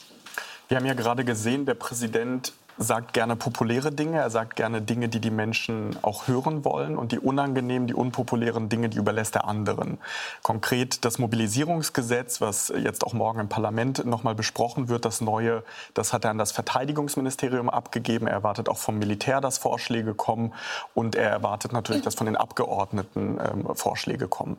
Wir 0.68 0.76
haben 0.76 0.86
ja 0.86 0.94
gerade 0.94 1.24
gesehen, 1.24 1.66
der 1.66 1.74
Präsident 1.74 2.52
sagt 2.82 3.12
gerne 3.12 3.36
populäre 3.36 3.92
Dinge, 3.92 4.20
er 4.20 4.30
sagt 4.30 4.56
gerne 4.56 4.80
Dinge, 4.80 5.10
die 5.10 5.20
die 5.20 5.30
Menschen 5.30 5.98
auch 6.00 6.28
hören 6.28 6.64
wollen 6.64 6.96
und 6.96 7.12
die 7.12 7.18
unangenehmen, 7.18 7.86
die 7.86 7.92
unpopulären 7.92 8.70
Dinge, 8.70 8.88
die 8.88 8.96
überlässt 8.96 9.36
er 9.36 9.46
anderen. 9.46 9.98
Konkret 10.42 11.04
das 11.04 11.18
Mobilisierungsgesetz, 11.18 12.40
was 12.40 12.72
jetzt 12.74 13.04
auch 13.04 13.12
morgen 13.12 13.38
im 13.38 13.48
Parlament 13.50 14.06
nochmal 14.06 14.34
besprochen 14.34 14.88
wird, 14.88 15.04
das 15.04 15.20
neue, 15.20 15.62
das 15.92 16.14
hat 16.14 16.24
er 16.24 16.30
an 16.30 16.38
das 16.38 16.52
Verteidigungsministerium 16.52 17.68
abgegeben. 17.68 18.26
Er 18.26 18.32
erwartet 18.32 18.70
auch 18.70 18.78
vom 18.78 18.98
Militär, 18.98 19.42
dass 19.42 19.58
Vorschläge 19.58 20.14
kommen 20.14 20.54
und 20.94 21.16
er 21.16 21.28
erwartet 21.28 21.74
natürlich, 21.74 22.00
dass 22.00 22.14
von 22.14 22.24
den 22.24 22.36
Abgeordneten 22.36 23.38
ähm, 23.44 23.76
Vorschläge 23.76 24.26
kommen. 24.26 24.56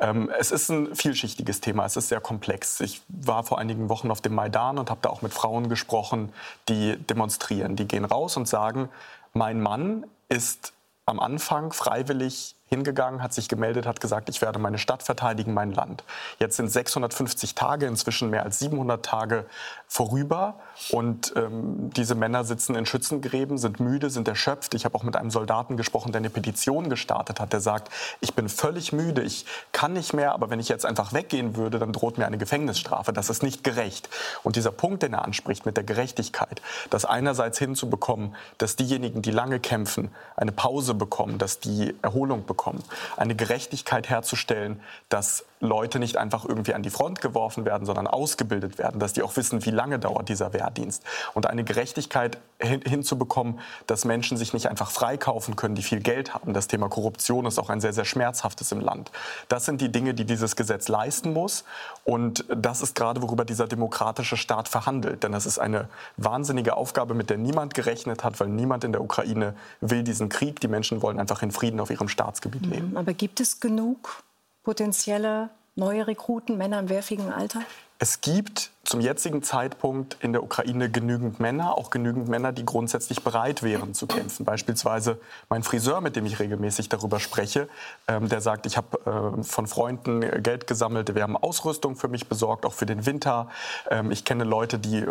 Ähm, 0.00 0.30
es 0.38 0.52
ist 0.52 0.70
ein 0.70 0.96
vielschichtiges 0.96 1.60
Thema, 1.60 1.84
es 1.84 1.98
ist 1.98 2.08
sehr 2.08 2.22
komplex. 2.22 2.80
Ich 2.80 3.02
war 3.08 3.44
vor 3.44 3.58
einigen 3.58 3.90
Wochen 3.90 4.10
auf 4.10 4.22
dem 4.22 4.34
Maidan 4.34 4.78
und 4.78 4.88
habe 4.88 5.00
da 5.02 5.10
auch 5.10 5.20
mit 5.20 5.34
Frauen 5.34 5.68
gesprochen, 5.68 6.32
die 6.70 6.96
demonstrieren 6.96 7.57
demonstrieren. 7.58 7.76
Die 7.76 7.88
gehen 7.88 8.04
raus 8.04 8.36
und 8.36 8.48
sagen, 8.48 8.88
mein 9.32 9.60
Mann 9.60 10.06
ist 10.28 10.72
am 11.06 11.20
Anfang 11.20 11.72
freiwillig 11.72 12.54
hingegangen, 12.66 13.22
hat 13.22 13.32
sich 13.32 13.48
gemeldet, 13.48 13.86
hat 13.86 14.00
gesagt, 14.00 14.28
ich 14.28 14.42
werde 14.42 14.58
meine 14.58 14.76
Stadt 14.76 15.02
verteidigen, 15.02 15.54
mein 15.54 15.72
Land. 15.72 16.04
Jetzt 16.38 16.56
sind 16.56 16.70
650 16.70 17.54
Tage, 17.54 17.86
inzwischen 17.86 18.28
mehr 18.28 18.42
als 18.42 18.58
700 18.58 19.04
Tage 19.04 19.46
vorüber 19.86 20.60
und 20.90 21.32
ähm, 21.36 21.90
diese 21.96 22.14
Männer 22.14 22.44
sitzen 22.44 22.74
in 22.74 22.86
Schützengräben, 22.86 23.58
sind 23.58 23.80
müde, 23.80 24.10
sind 24.10 24.28
erschöpft. 24.28 24.74
Ich 24.74 24.84
habe 24.84 24.94
auch 24.94 25.02
mit 25.02 25.16
einem 25.16 25.30
Soldaten 25.30 25.76
gesprochen, 25.76 26.12
der 26.12 26.20
eine 26.20 26.30
Petition 26.30 26.88
gestartet 26.88 27.40
hat, 27.40 27.52
der 27.52 27.60
sagt, 27.60 27.92
ich 28.20 28.34
bin 28.34 28.48
völlig 28.48 28.92
müde, 28.92 29.22
ich 29.22 29.44
kann 29.72 29.92
nicht 29.92 30.14
mehr, 30.14 30.32
aber 30.32 30.50
wenn 30.50 30.60
ich 30.60 30.68
jetzt 30.68 30.86
einfach 30.86 31.12
weggehen 31.12 31.56
würde, 31.56 31.78
dann 31.78 31.92
droht 31.92 32.18
mir 32.18 32.26
eine 32.26 32.38
Gefängnisstrafe. 32.38 33.12
Das 33.12 33.28
ist 33.28 33.42
nicht 33.42 33.64
gerecht. 33.64 34.08
Und 34.42 34.56
dieser 34.56 34.72
Punkt, 34.72 35.02
den 35.02 35.12
er 35.12 35.24
anspricht 35.24 35.66
mit 35.66 35.76
der 35.76 35.84
Gerechtigkeit, 35.84 36.62
das 36.90 37.04
einerseits 37.04 37.58
hinzubekommen, 37.58 38.34
dass 38.58 38.76
diejenigen, 38.76 39.22
die 39.22 39.30
lange 39.30 39.60
kämpfen, 39.60 40.10
eine 40.36 40.52
Pause 40.52 40.94
bekommen, 40.94 41.38
dass 41.38 41.60
die 41.60 41.94
Erholung 42.02 42.46
bekommen. 42.46 42.82
Eine 43.16 43.34
Gerechtigkeit 43.34 44.08
herzustellen, 44.08 44.80
dass 45.08 45.44
Leute 45.60 45.98
nicht 45.98 46.16
einfach 46.16 46.44
irgendwie 46.44 46.74
an 46.74 46.82
die 46.82 46.90
Front 46.90 47.20
geworfen 47.20 47.64
werden, 47.64 47.84
sondern 47.84 48.06
ausgebildet 48.06 48.78
werden, 48.78 49.00
dass 49.00 49.12
die 49.12 49.22
auch 49.22 49.36
wissen, 49.36 49.64
wie 49.64 49.70
lange 49.70 49.98
dauert 49.98 50.28
dieser 50.28 50.52
Wehrdienst. 50.68 51.02
Und 51.34 51.46
eine 51.46 51.64
Gerechtigkeit 51.64 52.38
hin, 52.60 52.82
hinzubekommen, 52.84 53.60
dass 53.86 54.04
Menschen 54.04 54.36
sich 54.36 54.52
nicht 54.52 54.68
einfach 54.68 54.90
freikaufen 54.90 55.56
können, 55.56 55.74
die 55.74 55.82
viel 55.82 56.00
Geld 56.00 56.34
haben. 56.34 56.52
Das 56.52 56.68
Thema 56.68 56.88
Korruption 56.88 57.46
ist 57.46 57.58
auch 57.58 57.70
ein 57.70 57.80
sehr, 57.80 57.92
sehr 57.92 58.04
schmerzhaftes 58.04 58.72
im 58.72 58.80
Land. 58.80 59.10
Das 59.48 59.64
sind 59.64 59.80
die 59.80 59.90
Dinge, 59.90 60.14
die 60.14 60.24
dieses 60.24 60.56
Gesetz 60.56 60.88
leisten 60.88 61.32
muss. 61.32 61.64
Und 62.04 62.44
das 62.54 62.82
ist 62.82 62.94
gerade, 62.94 63.22
worüber 63.22 63.44
dieser 63.44 63.66
demokratische 63.66 64.36
Staat 64.36 64.68
verhandelt. 64.68 65.22
Denn 65.22 65.32
das 65.32 65.46
ist 65.46 65.58
eine 65.58 65.88
wahnsinnige 66.16 66.76
Aufgabe, 66.76 67.14
mit 67.14 67.30
der 67.30 67.38
niemand 67.38 67.74
gerechnet 67.74 68.24
hat, 68.24 68.40
weil 68.40 68.48
niemand 68.48 68.84
in 68.84 68.92
der 68.92 69.02
Ukraine 69.02 69.54
will 69.80 70.02
diesen 70.02 70.28
Krieg. 70.28 70.60
Die 70.60 70.68
Menschen 70.68 71.02
wollen 71.02 71.18
einfach 71.18 71.42
in 71.42 71.50
Frieden 71.50 71.80
auf 71.80 71.90
ihrem 71.90 72.08
Staatsgebiet 72.08 72.66
leben. 72.66 72.96
Aber 72.96 73.12
gibt 73.14 73.40
es 73.40 73.60
genug 73.60 74.22
potenzielle 74.64 75.50
neue 75.76 76.06
Rekruten, 76.06 76.58
Männer 76.58 76.80
im 76.80 76.88
wehrfähigen 76.88 77.32
Alter? 77.32 77.62
Es 78.00 78.20
gibt 78.20 78.70
zum 78.88 79.02
jetzigen 79.02 79.42
Zeitpunkt 79.42 80.16
in 80.20 80.32
der 80.32 80.42
Ukraine 80.42 80.90
genügend 80.90 81.40
Männer, 81.40 81.76
auch 81.76 81.90
genügend 81.90 82.26
Männer, 82.28 82.52
die 82.52 82.64
grundsätzlich 82.64 83.22
bereit 83.22 83.62
wären 83.62 83.92
zu 83.92 84.06
kämpfen. 84.06 84.46
Beispielsweise 84.46 85.20
mein 85.50 85.62
Friseur, 85.62 86.00
mit 86.00 86.16
dem 86.16 86.24
ich 86.24 86.38
regelmäßig 86.38 86.88
darüber 86.88 87.20
spreche, 87.20 87.68
ähm, 88.06 88.30
der 88.30 88.40
sagt, 88.40 88.64
ich 88.64 88.78
habe 88.78 89.36
äh, 89.38 89.42
von 89.42 89.66
Freunden 89.66 90.42
Geld 90.42 90.66
gesammelt, 90.66 91.14
wir 91.14 91.22
haben 91.22 91.36
Ausrüstung 91.36 91.96
für 91.96 92.08
mich 92.08 92.30
besorgt, 92.30 92.64
auch 92.64 92.72
für 92.72 92.86
den 92.86 93.04
Winter. 93.04 93.50
Ähm, 93.90 94.10
ich 94.10 94.24
kenne 94.24 94.44
Leute, 94.44 94.78
die 94.78 95.00
äh, 95.00 95.06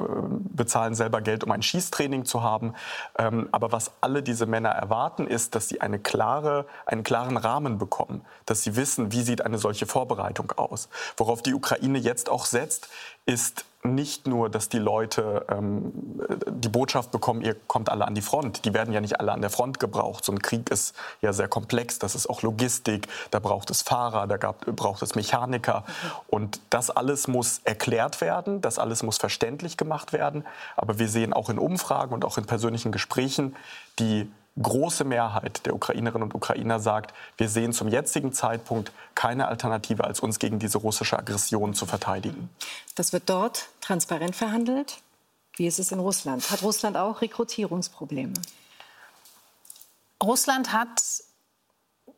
bezahlen 0.56 0.96
selber 0.96 1.22
Geld, 1.22 1.44
um 1.44 1.52
ein 1.52 1.62
Schießtraining 1.62 2.26
zu 2.26 2.42
haben. 2.42 2.74
Ähm, 3.20 3.48
aber 3.52 3.72
was 3.72 3.92
alle 4.02 4.24
diese 4.24 4.48
Männer 4.48 4.70
erwarten, 4.70 5.28
ist, 5.28 5.54
dass 5.54 5.70
sie 5.70 5.82
eine 5.82 6.00
klare, 6.00 6.66
einen 6.88 7.04
klaren 7.04 7.38
Rahmen 7.38 7.78
bekommen, 7.78 8.26
dass 8.48 8.64
sie 8.64 8.76
wissen, 8.76 9.12
wie 9.12 9.22
sieht 9.22 9.46
eine 9.46 9.60
solche 9.60 9.86
Vorbereitung 9.86 10.52
aus. 10.54 10.90
Worauf 11.16 11.44
die 11.44 11.54
Ukraine 11.54 12.00
jetzt 12.00 12.28
auch 12.28 12.46
setzt, 12.46 12.90
ist 13.28 13.66
nicht 13.84 14.28
nur, 14.28 14.50
dass 14.50 14.70
die 14.70 14.80
Leute 14.80 15.46
ähm, 15.50 15.92
die 16.50 16.70
Botschaft 16.70 17.12
bekommen, 17.12 17.42
ihr 17.42 17.56
kommt 17.68 17.90
alle 17.90 18.06
an 18.06 18.16
die 18.16 18.22
Front. 18.22 18.66
Die 18.66 18.74
werden 18.74 18.94
ja 18.94 19.02
nicht 19.02 19.20
alle 19.20 19.32
an 19.32 19.42
der 19.42 19.50
Front 19.50 19.80
gebraucht. 19.80 20.26
So 20.26 20.32
ein 20.32 20.42
Krieg 20.42 20.70
ist 20.70 20.96
ja 21.22 21.32
sehr 21.34 21.48
komplex. 21.48 22.00
Das 22.00 22.16
ist 22.16 22.28
auch 22.28 22.42
Logistik. 22.42 23.08
Da 23.32 23.40
braucht 23.40 23.70
es 23.70 23.82
Fahrer, 23.82 24.28
da 24.28 24.38
gab, 24.38 24.66
braucht 24.66 25.02
es 25.04 25.16
Mechaniker. 25.16 25.84
Und 26.28 26.60
das 26.70 26.90
alles 26.90 27.28
muss 27.28 27.62
erklärt 27.64 28.20
werden. 28.20 28.62
Das 28.62 28.80
alles 28.80 29.04
muss 29.04 29.18
verständlich 29.18 29.78
gemacht 29.78 30.12
werden. 30.14 30.46
Aber 30.76 31.00
wir 31.00 31.08
sehen 31.08 31.34
auch 31.34 31.50
in 31.50 31.60
Umfragen 31.60 32.14
und 32.14 32.26
auch 32.26 32.38
in 32.38 32.46
persönlichen 32.46 32.92
Gesprächen, 32.92 33.56
die 34.00 34.30
große 34.62 35.04
Mehrheit 35.04 35.66
der 35.66 35.76
Ukrainerinnen 35.76 36.24
und 36.24 36.36
Ukrainer 36.36 36.80
sagt, 36.80 37.14
wir 37.38 37.50
sehen 37.50 37.74
zum 37.74 37.88
jetzigen 37.88 38.34
Zeitpunkt 38.34 38.92
keine 39.16 39.48
Alternative, 39.48 40.04
als 40.04 40.20
uns 40.20 40.40
gegen 40.40 40.60
diese 40.60 40.78
russische 40.78 41.18
Aggression 41.18 41.74
zu 41.74 41.86
verteidigen. 41.86 42.50
Das 42.96 43.14
wird 43.14 43.30
dort 43.30 43.68
transparent 43.82 44.36
verhandelt. 44.36 44.98
Wie 45.56 45.68
ist 45.68 45.80
es 45.80 45.92
in 45.92 46.00
Russland? 46.00 46.50
Hat 46.52 46.62
Russland 46.62 46.98
auch 46.98 47.22
Rekrutierungsprobleme? 47.22 48.34
Russland 50.22 50.74
hat 50.74 51.02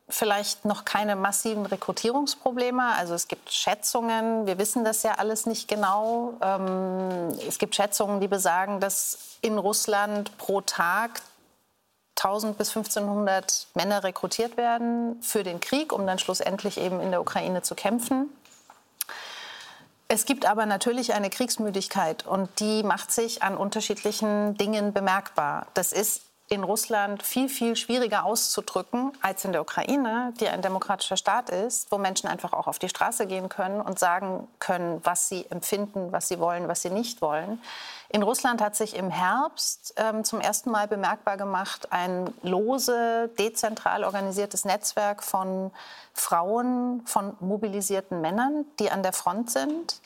vielleicht 0.09 0.65
noch 0.65 0.85
keine 0.85 1.15
massiven 1.15 1.65
Rekrutierungsprobleme. 1.65 2.83
Also 2.95 3.13
es 3.13 3.27
gibt 3.27 3.51
Schätzungen, 3.51 4.47
wir 4.47 4.57
wissen 4.57 4.83
das 4.83 5.03
ja 5.03 5.13
alles 5.13 5.45
nicht 5.45 5.67
genau. 5.67 6.33
Ähm, 6.41 7.29
es 7.47 7.59
gibt 7.59 7.75
Schätzungen, 7.75 8.19
die 8.19 8.27
besagen, 8.27 8.79
dass 8.79 9.37
in 9.41 9.57
Russland 9.57 10.35
pro 10.37 10.61
Tag 10.61 11.21
1000 12.23 12.57
bis 12.57 12.69
1500 12.75 13.67
Männer 13.73 14.03
rekrutiert 14.03 14.57
werden 14.57 15.21
für 15.21 15.43
den 15.43 15.59
Krieg, 15.59 15.93
um 15.93 16.05
dann 16.05 16.19
schlussendlich 16.19 16.77
eben 16.77 16.99
in 16.99 17.11
der 17.11 17.21
Ukraine 17.21 17.61
zu 17.61 17.75
kämpfen. 17.75 18.29
Es 20.07 20.25
gibt 20.25 20.45
aber 20.45 20.65
natürlich 20.65 21.13
eine 21.13 21.29
Kriegsmüdigkeit 21.29 22.25
und 22.25 22.49
die 22.59 22.81
macht 22.83 23.11
sich 23.11 23.43
an 23.43 23.55
unterschiedlichen 23.55 24.57
Dingen 24.57 24.91
bemerkbar. 24.91 25.67
Das 25.75 25.93
ist 25.93 26.23
in 26.49 26.63
Russland 26.63 27.21
viel, 27.21 27.47
viel 27.47 27.75
schwieriger 27.75 28.25
auszudrücken 28.25 29.11
als 29.21 29.45
in 29.45 29.51
der 29.51 29.61
Ukraine, 29.61 30.33
die 30.39 30.47
ein 30.47 30.63
demokratischer 30.63 31.15
Staat 31.15 31.51
ist, 31.51 31.91
wo 31.91 31.99
Menschen 31.99 32.27
einfach 32.27 32.53
auch 32.53 32.65
auf 32.65 32.79
die 32.79 32.89
Straße 32.89 33.27
gehen 33.27 33.49
können 33.49 33.79
und 33.79 33.99
sagen 33.99 34.47
können, 34.57 34.99
was 35.03 35.29
sie 35.29 35.45
empfinden, 35.51 36.11
was 36.11 36.27
sie 36.27 36.39
wollen, 36.39 36.67
was 36.67 36.81
sie 36.81 36.89
nicht 36.89 37.21
wollen. 37.21 37.61
In 38.09 38.23
Russland 38.23 38.61
hat 38.61 38.75
sich 38.75 38.95
im 38.95 39.11
Herbst 39.11 39.93
ähm, 39.97 40.23
zum 40.23 40.41
ersten 40.41 40.71
Mal 40.71 40.87
bemerkbar 40.87 41.37
gemacht 41.37 41.91
ein 41.91 42.33
lose, 42.41 43.29
dezentral 43.37 44.03
organisiertes 44.03 44.65
Netzwerk 44.65 45.23
von 45.23 45.69
Frauen, 46.15 47.03
von 47.05 47.37
mobilisierten 47.39 48.21
Männern, 48.21 48.65
die 48.79 48.89
an 48.89 49.03
der 49.03 49.13
Front 49.13 49.51
sind 49.51 50.01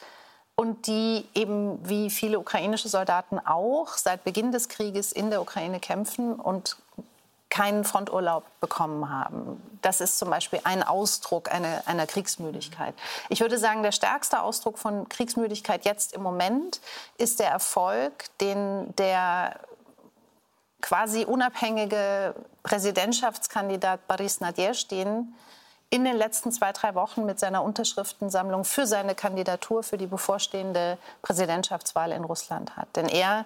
und 0.55 0.87
die 0.87 1.25
eben 1.33 1.79
wie 1.87 2.09
viele 2.09 2.39
ukrainische 2.39 2.89
Soldaten 2.89 3.39
auch 3.39 3.89
seit 3.89 4.23
Beginn 4.23 4.51
des 4.51 4.69
Krieges 4.69 5.11
in 5.11 5.29
der 5.29 5.41
Ukraine 5.41 5.79
kämpfen 5.79 6.35
und 6.35 6.77
keinen 7.49 7.83
Fronturlaub 7.83 8.43
bekommen 8.59 9.11
haben. 9.11 9.61
Das 9.83 10.01
ist 10.01 10.17
zum 10.17 10.31
Beispiel 10.31 10.59
ein 10.63 10.81
Ausdruck 10.81 11.51
einer, 11.51 11.83
einer 11.85 12.07
Kriegsmüdigkeit. 12.07 12.95
Ich 13.29 13.41
würde 13.41 13.59
sagen, 13.59 13.83
der 13.83 13.91
stärkste 13.91 14.41
Ausdruck 14.41 14.79
von 14.79 15.07
Kriegsmüdigkeit 15.07 15.85
jetzt 15.85 16.13
im 16.13 16.23
Moment 16.23 16.81
ist 17.17 17.39
der 17.39 17.49
Erfolg, 17.49 18.25
den 18.41 18.95
der 18.95 19.59
quasi 20.81 21.25
unabhängige 21.25 22.33
Präsidentschaftskandidat 22.63 24.07
Boris 24.07 24.39
Nadjeshdin 24.39 25.33
in 25.93 26.03
den 26.05 26.17
letzten 26.17 26.51
zwei, 26.51 26.71
drei 26.71 26.95
Wochen 26.95 27.23
mit 27.23 27.39
seiner 27.39 27.63
Unterschriftensammlung 27.63 28.65
für 28.65 28.87
seine 28.87 29.13
Kandidatur 29.13 29.83
für 29.83 29.99
die 29.99 30.07
bevorstehende 30.07 30.97
Präsidentschaftswahl 31.21 32.11
in 32.11 32.23
Russland 32.23 32.75
hat. 32.75 32.87
Denn 32.95 33.07
er 33.07 33.45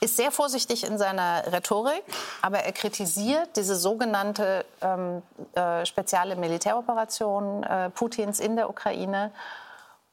ist 0.00 0.16
sehr 0.16 0.32
vorsichtig 0.32 0.82
in 0.84 0.98
seiner 0.98 1.44
Rhetorik, 1.52 2.02
aber 2.42 2.58
er 2.58 2.72
kritisiert 2.72 3.50
diese 3.54 3.76
sogenannte 3.76 4.64
ähm, 4.80 5.22
äh, 5.54 5.86
spezielle 5.86 6.34
Militäroperation 6.34 7.62
äh, 7.62 7.90
Putins 7.90 8.40
in 8.40 8.56
der 8.56 8.68
Ukraine 8.68 9.30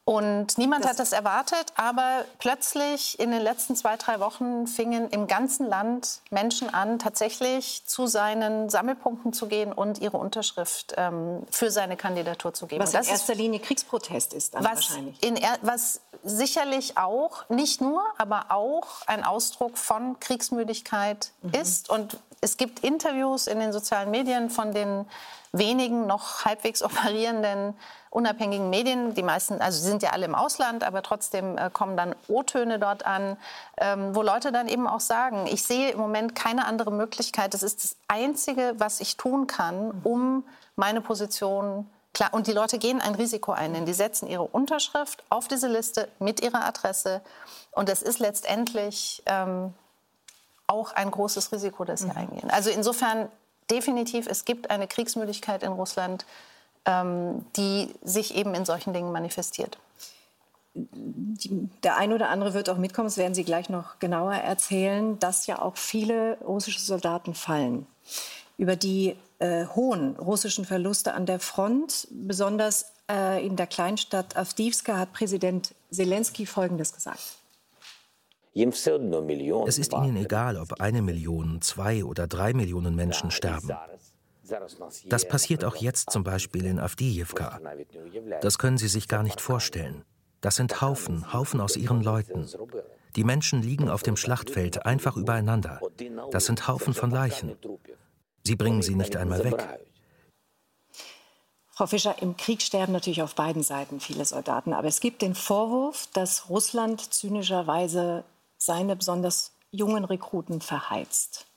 und 0.09 0.57
niemand 0.57 0.85
das 0.85 0.89
hat 0.89 0.99
das 0.99 1.11
erwartet, 1.11 1.71
aber 1.75 2.25
plötzlich 2.39 3.19
in 3.19 3.29
den 3.29 3.43
letzten 3.43 3.75
zwei, 3.75 3.95
drei 3.95 4.19
Wochen 4.19 4.65
fingen 4.65 5.07
im 5.11 5.27
ganzen 5.27 5.67
Land 5.67 6.21
Menschen 6.31 6.73
an, 6.73 6.97
tatsächlich 6.97 7.83
zu 7.85 8.07
seinen 8.07 8.71
Sammelpunkten 8.71 9.33
zu 9.33 9.47
gehen 9.47 9.71
und 9.71 9.99
ihre 9.99 10.17
Unterschrift 10.17 10.95
ähm, 10.97 11.43
für 11.51 11.69
seine 11.69 11.95
Kandidatur 11.95 12.55
zu 12.55 12.65
geben. 12.65 12.81
Was 12.81 12.95
in 12.95 13.03
erster 13.03 13.35
Linie 13.35 13.59
Kriegsprotest 13.59 14.33
ist 14.33 14.55
dann 14.55 14.63
was 14.63 14.89
wahrscheinlich. 14.89 15.23
In, 15.23 15.37
was 15.61 16.01
sicherlich 16.23 16.97
auch, 16.97 17.47
nicht 17.49 17.79
nur, 17.79 18.03
aber 18.17 18.47
auch 18.49 19.05
ein 19.05 19.23
Ausdruck 19.23 19.77
von 19.77 20.19
Kriegsmüdigkeit 20.19 21.33
mhm. 21.43 21.53
ist. 21.53 21.87
Und 21.91 22.17
es 22.41 22.57
gibt 22.57 22.79
Interviews 22.83 23.45
in 23.45 23.59
den 23.59 23.71
sozialen 23.71 24.09
Medien 24.09 24.49
von 24.49 24.73
den 24.73 25.05
wenigen 25.51 26.07
noch 26.07 26.45
halbwegs 26.45 26.81
operierenden 26.83 27.75
unabhängigen 28.11 28.69
Medien, 28.69 29.13
die 29.13 29.21
meisten, 29.21 29.61
also 29.61 29.79
sie 29.79 29.87
sind 29.87 30.01
ja 30.01 30.09
alle 30.09 30.25
im 30.25 30.33
Ausland, 30.33 30.83
aber 30.83 31.03
trotzdem 31.03 31.57
äh, 31.57 31.69
kommen 31.71 31.95
dann 31.95 32.15
O-Töne 32.27 32.79
dort 32.79 33.05
an, 33.05 33.37
ähm, 33.77 34.15
wo 34.15 34.23
Leute 34.23 34.51
dann 34.51 34.67
eben 34.67 34.87
auch 34.87 34.99
sagen, 34.99 35.45
ich 35.45 35.63
sehe 35.63 35.91
im 35.91 35.99
Moment 35.99 36.33
keine 36.33 36.65
andere 36.65 36.91
Möglichkeit, 36.91 37.53
das 37.53 37.61
ist 37.61 37.83
das 37.83 37.95
Einzige, 38.07 38.73
was 38.77 38.99
ich 38.99 39.15
tun 39.17 39.45
kann, 39.45 40.01
um 40.03 40.43
meine 40.75 41.01
Position 41.01 41.87
klar, 42.13 42.33
und 42.33 42.47
die 42.47 42.53
Leute 42.53 42.79
gehen 42.79 42.99
ein 42.99 43.13
Risiko 43.13 43.51
ein, 43.51 43.73
denn 43.73 43.85
die 43.85 43.93
setzen 43.93 44.27
ihre 44.27 44.43
Unterschrift 44.43 45.23
auf 45.29 45.47
diese 45.47 45.67
Liste 45.67 46.07
mit 46.17 46.41
ihrer 46.41 46.65
Adresse 46.65 47.21
und 47.71 47.89
es 47.89 48.01
ist 48.01 48.17
letztendlich 48.17 49.21
ähm, 49.27 49.73
auch 50.65 50.93
ein 50.93 51.11
großes 51.11 51.51
Risiko, 51.51 51.83
das 51.83 52.01
sie 52.01 52.07
mhm. 52.07 52.17
eingehen. 52.17 52.49
Also 52.49 52.71
insofern 52.71 53.29
definitiv, 53.71 54.27
es 54.27 54.45
gibt 54.45 54.69
eine 54.69 54.87
Kriegsmüdigkeit 54.87 55.63
in 55.63 55.71
Russland, 55.71 56.25
ähm, 56.85 57.45
die 57.55 57.93
sich 58.03 58.35
eben 58.35 58.53
in 58.53 58.65
solchen 58.65 58.93
Dingen 58.93 59.11
manifestiert. 59.11 59.77
Der 60.73 61.97
ein 61.97 62.13
oder 62.13 62.29
andere 62.29 62.53
wird 62.53 62.69
auch 62.69 62.77
mitkommen, 62.77 63.07
das 63.07 63.17
werden 63.17 63.33
Sie 63.33 63.43
gleich 63.43 63.69
noch 63.69 63.99
genauer 63.99 64.35
erzählen, 64.35 65.17
dass 65.19 65.47
ja 65.47 65.61
auch 65.61 65.77
viele 65.77 66.37
russische 66.41 66.79
Soldaten 66.79 67.33
fallen. 67.33 67.87
Über 68.57 68.75
die 68.75 69.15
äh, 69.39 69.65
hohen 69.65 70.15
russischen 70.17 70.65
Verluste 70.65 71.13
an 71.13 71.25
der 71.25 71.39
Front, 71.39 72.07
besonders 72.11 72.93
äh, 73.09 73.45
in 73.45 73.55
der 73.55 73.67
Kleinstadt 73.67 74.37
Avdivska, 74.37 74.97
hat 74.97 75.13
Präsident 75.13 75.73
Zelensky 75.91 76.45
Folgendes 76.45 76.93
gesagt. 76.93 77.38
Es 79.67 79.77
ist 79.77 79.93
ihnen 79.93 80.17
egal, 80.17 80.57
ob 80.57 80.81
eine 80.81 81.01
Million, 81.01 81.61
zwei 81.61 82.03
oder 82.03 82.27
drei 82.27 82.53
Millionen 82.53 82.95
Menschen 82.95 83.31
sterben. 83.31 83.69
Das 85.07 85.27
passiert 85.27 85.63
auch 85.63 85.75
jetzt 85.75 86.09
zum 86.09 86.23
Beispiel 86.23 86.65
in 86.65 86.79
Avdiivka. 86.79 87.59
Das 88.41 88.57
können 88.57 88.77
Sie 88.77 88.87
sich 88.87 89.07
gar 89.07 89.23
nicht 89.23 89.41
vorstellen. 89.41 90.03
Das 90.41 90.55
sind 90.55 90.81
Haufen, 90.81 91.33
Haufen 91.33 91.59
aus 91.61 91.75
ihren 91.75 92.01
Leuten. 92.01 92.47
Die 93.15 93.23
Menschen 93.23 93.61
liegen 93.61 93.89
auf 93.89 94.03
dem 94.03 94.15
Schlachtfeld 94.15 94.85
einfach 94.85 95.17
übereinander. 95.17 95.81
Das 96.31 96.45
sind 96.45 96.67
Haufen 96.67 96.93
von 96.93 97.11
Leichen. 97.11 97.57
Sie 98.43 98.55
bringen 98.55 98.81
sie 98.81 98.95
nicht 98.95 99.15
einmal 99.15 99.43
weg. 99.43 99.67
Frau 101.71 101.87
Fischer, 101.87 102.21
im 102.21 102.35
Krieg 102.35 102.61
sterben 102.61 102.91
natürlich 102.91 103.21
auf 103.21 103.35
beiden 103.35 103.63
Seiten 103.63 103.99
viele 103.99 104.25
Soldaten. 104.25 104.73
Aber 104.73 104.87
es 104.87 104.99
gibt 104.99 105.21
den 105.21 105.35
Vorwurf, 105.35 106.07
dass 106.13 106.49
Russland 106.49 107.13
zynischerweise 107.13 108.25
seine 108.59 108.95
besonders 108.95 109.53
jungen 109.71 110.05
Rekruten 110.05 110.61
verheizt. 110.61 111.47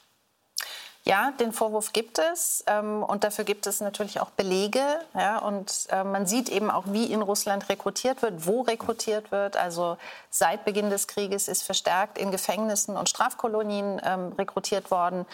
Ja, 1.05 1.33
den 1.33 1.53
Vorwurf 1.53 1.93
gibt 1.93 2.21
es 2.21 2.63
ähm, 2.69 3.03
und 3.03 3.25
dafür 3.25 3.45
gibt 3.45 3.67
es 3.67 3.81
natürlich 3.81 4.21
auch 4.21 4.31
Belege. 4.31 4.81
Ja, 5.15 5.39
und 5.39 5.89
äh, 5.91 6.05
man 6.05 6.27
sieht 6.27 6.49
eben 6.49 6.71
auch, 6.71 6.85
wie 6.87 7.13
in 7.13 7.23
Russland 7.23 7.69
rekrutiert 7.69 8.23
wird, 8.23 8.47
wo 8.47 8.61
rekrutiert 8.61 9.33
wird. 9.33 9.57
Also 9.57 9.97
seit 10.31 10.65
Beginn 10.65 10.91
des 10.91 11.09
Krieges 11.09 11.49
ist 11.49 11.65
verstärkt 11.65 12.19
in 12.19 12.31
Gefängnissen 12.31 12.97
und 12.97 13.09
Strafkolonien 13.09 14.01
ähm, 14.05 14.33
rekrutiert 14.39 14.93
worden 14.93 15.27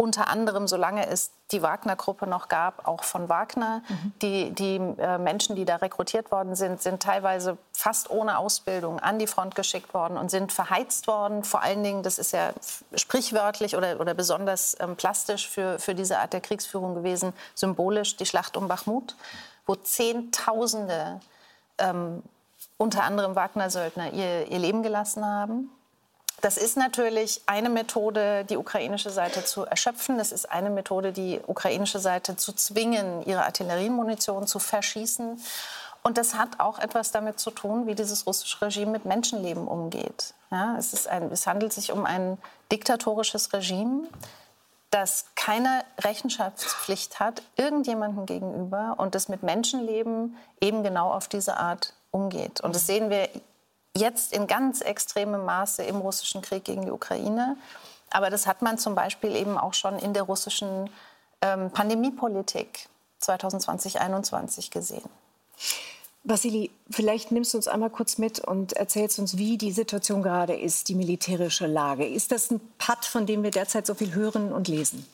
unter 0.00 0.28
anderem, 0.28 0.68
solange 0.68 1.08
es 1.08 1.32
die 1.50 1.60
Wagner-Gruppe 1.60 2.28
noch 2.28 2.46
gab, 2.46 2.86
auch 2.86 3.02
von 3.02 3.28
Wagner. 3.28 3.82
Mhm. 3.88 4.12
Die, 4.22 4.50
die 4.52 4.76
äh, 4.76 5.18
Menschen, 5.18 5.56
die 5.56 5.64
da 5.64 5.76
rekrutiert 5.76 6.30
worden 6.30 6.54
sind, 6.54 6.80
sind 6.80 7.02
teilweise 7.02 7.58
fast 7.72 8.08
ohne 8.08 8.38
Ausbildung 8.38 9.00
an 9.00 9.18
die 9.18 9.26
Front 9.26 9.56
geschickt 9.56 9.92
worden 9.94 10.16
und 10.16 10.30
sind 10.30 10.52
verheizt 10.52 11.08
worden. 11.08 11.42
Vor 11.42 11.62
allen 11.62 11.82
Dingen, 11.82 12.04
das 12.04 12.18
ist 12.20 12.32
ja 12.32 12.52
sprichwörtlich 12.94 13.76
oder, 13.76 13.98
oder 13.98 14.14
besonders 14.14 14.76
ähm, 14.78 14.94
plastisch 14.94 15.48
für, 15.48 15.80
für 15.80 15.96
diese 15.96 16.18
Art 16.18 16.32
der 16.32 16.42
Kriegsführung 16.42 16.94
gewesen, 16.94 17.32
symbolisch 17.56 18.16
die 18.16 18.26
Schlacht 18.26 18.56
um 18.56 18.68
Bachmut, 18.68 19.16
wo 19.66 19.74
Zehntausende, 19.74 21.20
ähm, 21.78 22.22
unter 22.76 23.02
anderem 23.02 23.34
Wagner-Söldner, 23.34 24.12
ihr, 24.12 24.46
ihr 24.46 24.58
Leben 24.60 24.84
gelassen 24.84 25.26
haben. 25.26 25.72
Das 26.40 26.56
ist 26.56 26.76
natürlich 26.76 27.42
eine 27.46 27.68
Methode, 27.68 28.44
die 28.44 28.56
ukrainische 28.56 29.10
Seite 29.10 29.44
zu 29.44 29.64
erschöpfen. 29.64 30.18
Das 30.18 30.30
ist 30.30 30.50
eine 30.50 30.70
Methode, 30.70 31.12
die 31.12 31.40
ukrainische 31.46 31.98
Seite 31.98 32.36
zu 32.36 32.52
zwingen, 32.52 33.24
ihre 33.26 33.44
Artilleriemunition 33.44 34.46
zu 34.46 34.58
verschießen. 34.60 35.40
Und 36.04 36.16
das 36.16 36.34
hat 36.34 36.60
auch 36.60 36.78
etwas 36.78 37.10
damit 37.10 37.40
zu 37.40 37.50
tun, 37.50 37.86
wie 37.86 37.96
dieses 37.96 38.26
russische 38.26 38.62
Regime 38.62 38.92
mit 38.92 39.04
Menschenleben 39.04 39.66
umgeht. 39.66 40.34
Ja, 40.50 40.76
es, 40.78 41.06
ein, 41.06 41.30
es 41.32 41.46
handelt 41.46 41.72
sich 41.72 41.92
um 41.92 42.06
ein 42.06 42.38
diktatorisches 42.70 43.52
Regime, 43.52 44.04
das 44.90 45.26
keine 45.34 45.84
Rechenschaftspflicht 46.00 47.20
hat 47.20 47.42
irgendjemandem 47.56 48.24
gegenüber 48.24 48.94
und 48.96 49.14
das 49.14 49.28
mit 49.28 49.42
Menschenleben 49.42 50.36
eben 50.60 50.82
genau 50.82 51.12
auf 51.12 51.28
diese 51.28 51.58
Art 51.58 51.92
umgeht. 52.10 52.62
Und 52.62 52.74
das 52.74 52.86
sehen 52.86 53.10
wir 53.10 53.28
jetzt 53.98 54.32
in 54.32 54.46
ganz 54.46 54.80
extremem 54.80 55.44
Maße 55.44 55.82
im 55.82 55.96
russischen 55.96 56.42
Krieg 56.42 56.64
gegen 56.64 56.84
die 56.84 56.90
Ukraine. 56.90 57.56
Aber 58.10 58.30
das 58.30 58.46
hat 58.46 58.62
man 58.62 58.78
zum 58.78 58.94
Beispiel 58.94 59.36
eben 59.36 59.58
auch 59.58 59.74
schon 59.74 59.98
in 59.98 60.14
der 60.14 60.22
russischen 60.22 60.90
ähm, 61.42 61.70
Pandemiepolitik 61.70 62.88
2020, 63.18 63.92
2021 63.92 64.70
gesehen. 64.70 65.08
Vassili, 66.24 66.70
vielleicht 66.90 67.32
nimmst 67.32 67.54
du 67.54 67.58
uns 67.58 67.68
einmal 67.68 67.90
kurz 67.90 68.18
mit 68.18 68.40
und 68.40 68.74
erzählst 68.74 69.18
uns, 69.18 69.38
wie 69.38 69.56
die 69.56 69.72
Situation 69.72 70.22
gerade 70.22 70.54
ist, 70.54 70.88
die 70.88 70.94
militärische 70.94 71.66
Lage. 71.66 72.06
Ist 72.06 72.32
das 72.32 72.50
ein 72.50 72.60
Patt, 72.76 73.04
von 73.04 73.24
dem 73.24 73.42
wir 73.42 73.50
derzeit 73.50 73.86
so 73.86 73.94
viel 73.94 74.14
hören 74.14 74.52
und 74.52 74.68
lesen? 74.68 75.06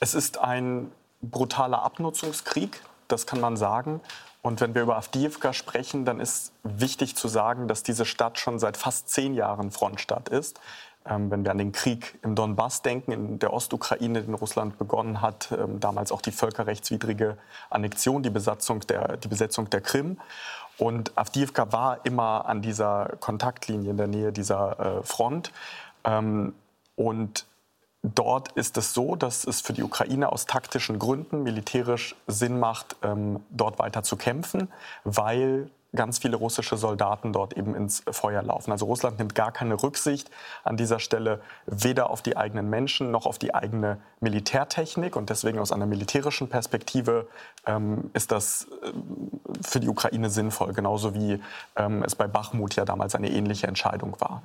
Es 0.00 0.14
ist 0.14 0.38
ein 0.38 0.92
brutaler 1.22 1.82
Abnutzungskrieg, 1.82 2.80
das 3.08 3.26
kann 3.26 3.40
man 3.40 3.56
sagen. 3.56 4.00
Und 4.42 4.60
wenn 4.60 4.74
wir 4.74 4.82
über 4.82 4.96
Avdiivka 4.96 5.52
sprechen, 5.52 6.04
dann 6.04 6.20
ist 6.20 6.52
wichtig 6.62 7.16
zu 7.16 7.28
sagen, 7.28 7.68
dass 7.68 7.82
diese 7.82 8.04
Stadt 8.04 8.38
schon 8.38 8.58
seit 8.58 8.76
fast 8.76 9.08
zehn 9.10 9.34
Jahren 9.34 9.70
Frontstadt 9.70 10.28
ist. 10.28 10.60
Ähm, 11.04 11.30
wenn 11.30 11.44
wir 11.44 11.50
an 11.50 11.58
den 11.58 11.72
Krieg 11.72 12.18
im 12.22 12.34
Donbass 12.34 12.82
denken, 12.82 13.12
in 13.12 13.38
der 13.38 13.52
Ostukraine, 13.52 14.22
den 14.22 14.34
Russland 14.34 14.78
begonnen 14.78 15.22
hat, 15.22 15.50
ähm, 15.52 15.80
damals 15.80 16.12
auch 16.12 16.20
die 16.20 16.32
völkerrechtswidrige 16.32 17.38
Annexion, 17.70 18.22
die, 18.22 18.30
Besatzung 18.30 18.80
der, 18.80 19.16
die 19.16 19.28
Besetzung 19.28 19.70
der 19.70 19.80
Krim. 19.80 20.18
Und 20.76 21.16
Avdiivka 21.16 21.72
war 21.72 22.04
immer 22.04 22.46
an 22.46 22.62
dieser 22.62 23.16
Kontaktlinie 23.20 23.90
in 23.90 23.96
der 23.96 24.06
Nähe 24.06 24.32
dieser 24.32 24.98
äh, 24.98 25.02
Front. 25.02 25.52
Ähm, 26.04 26.54
und 26.94 27.46
dort 28.02 28.52
ist 28.52 28.76
es 28.76 28.94
so, 28.94 29.16
dass 29.16 29.44
es 29.44 29.60
für 29.60 29.72
die 29.72 29.82
Ukraine 29.82 30.30
aus 30.30 30.46
taktischen 30.46 30.98
Gründen 30.98 31.42
militärisch 31.42 32.14
Sinn 32.26 32.58
macht, 32.58 32.96
ähm, 33.02 33.40
dort 33.50 33.78
weiter 33.78 34.02
zu 34.02 34.16
kämpfen, 34.16 34.68
weil 35.04 35.70
ganz 35.94 36.18
viele 36.18 36.36
russische 36.36 36.76
Soldaten 36.76 37.32
dort 37.32 37.54
eben 37.56 37.74
ins 37.74 38.02
Feuer 38.10 38.42
laufen. 38.42 38.72
Also 38.72 38.86
Russland 38.86 39.18
nimmt 39.18 39.34
gar 39.34 39.52
keine 39.52 39.82
Rücksicht 39.82 40.30
an 40.62 40.76
dieser 40.76 40.98
Stelle 40.98 41.40
weder 41.66 42.10
auf 42.10 42.20
die 42.20 42.36
eigenen 42.36 42.68
Menschen 42.68 43.10
noch 43.10 43.24
auf 43.24 43.38
die 43.38 43.54
eigene 43.54 43.98
Militärtechnik. 44.20 45.16
Und 45.16 45.30
deswegen 45.30 45.58
aus 45.58 45.72
einer 45.72 45.86
militärischen 45.86 46.48
Perspektive 46.48 47.26
ähm, 47.66 48.10
ist 48.12 48.32
das 48.32 48.66
äh, 48.82 48.92
für 49.66 49.80
die 49.80 49.88
Ukraine 49.88 50.28
sinnvoll, 50.28 50.74
genauso 50.74 51.14
wie 51.14 51.40
ähm, 51.76 52.02
es 52.02 52.14
bei 52.14 52.26
Bachmut 52.26 52.76
ja 52.76 52.84
damals 52.84 53.14
eine 53.14 53.30
ähnliche 53.30 53.66
Entscheidung 53.66 54.16
war. 54.18 54.42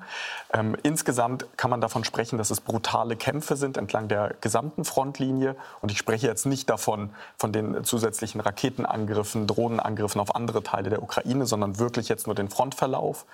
Ähm, 0.53 0.77
insgesamt 0.83 1.45
kann 1.57 1.69
man 1.69 1.81
davon 1.81 2.05
sprechen, 2.05 2.37
dass 2.37 2.51
es 2.51 2.61
brutale 2.61 3.17
Kämpfe 3.17 3.57
sind 3.57 3.75
entlang 3.75 4.07
der 4.07 4.35
gesamten 4.39 4.85
Frontlinie. 4.85 5.55
Und 5.81 5.91
ich 5.91 5.97
spreche 5.97 6.27
jetzt 6.27 6.45
nicht 6.45 6.69
davon, 6.69 7.09
von 7.37 7.51
den 7.51 7.83
zusätzlichen 7.83 8.39
Raketenangriffen, 8.39 9.45
Drohnenangriffen 9.47 10.21
auf 10.21 10.35
andere 10.35 10.63
Teile 10.63 10.89
der 10.89 11.03
Ukraine, 11.03 11.32
sondern 11.41 11.79
wirklich 11.79 12.09
jetzt 12.09 12.27
nur 12.27 12.35
den 12.35 12.49
Frontverlauf. 12.49 13.25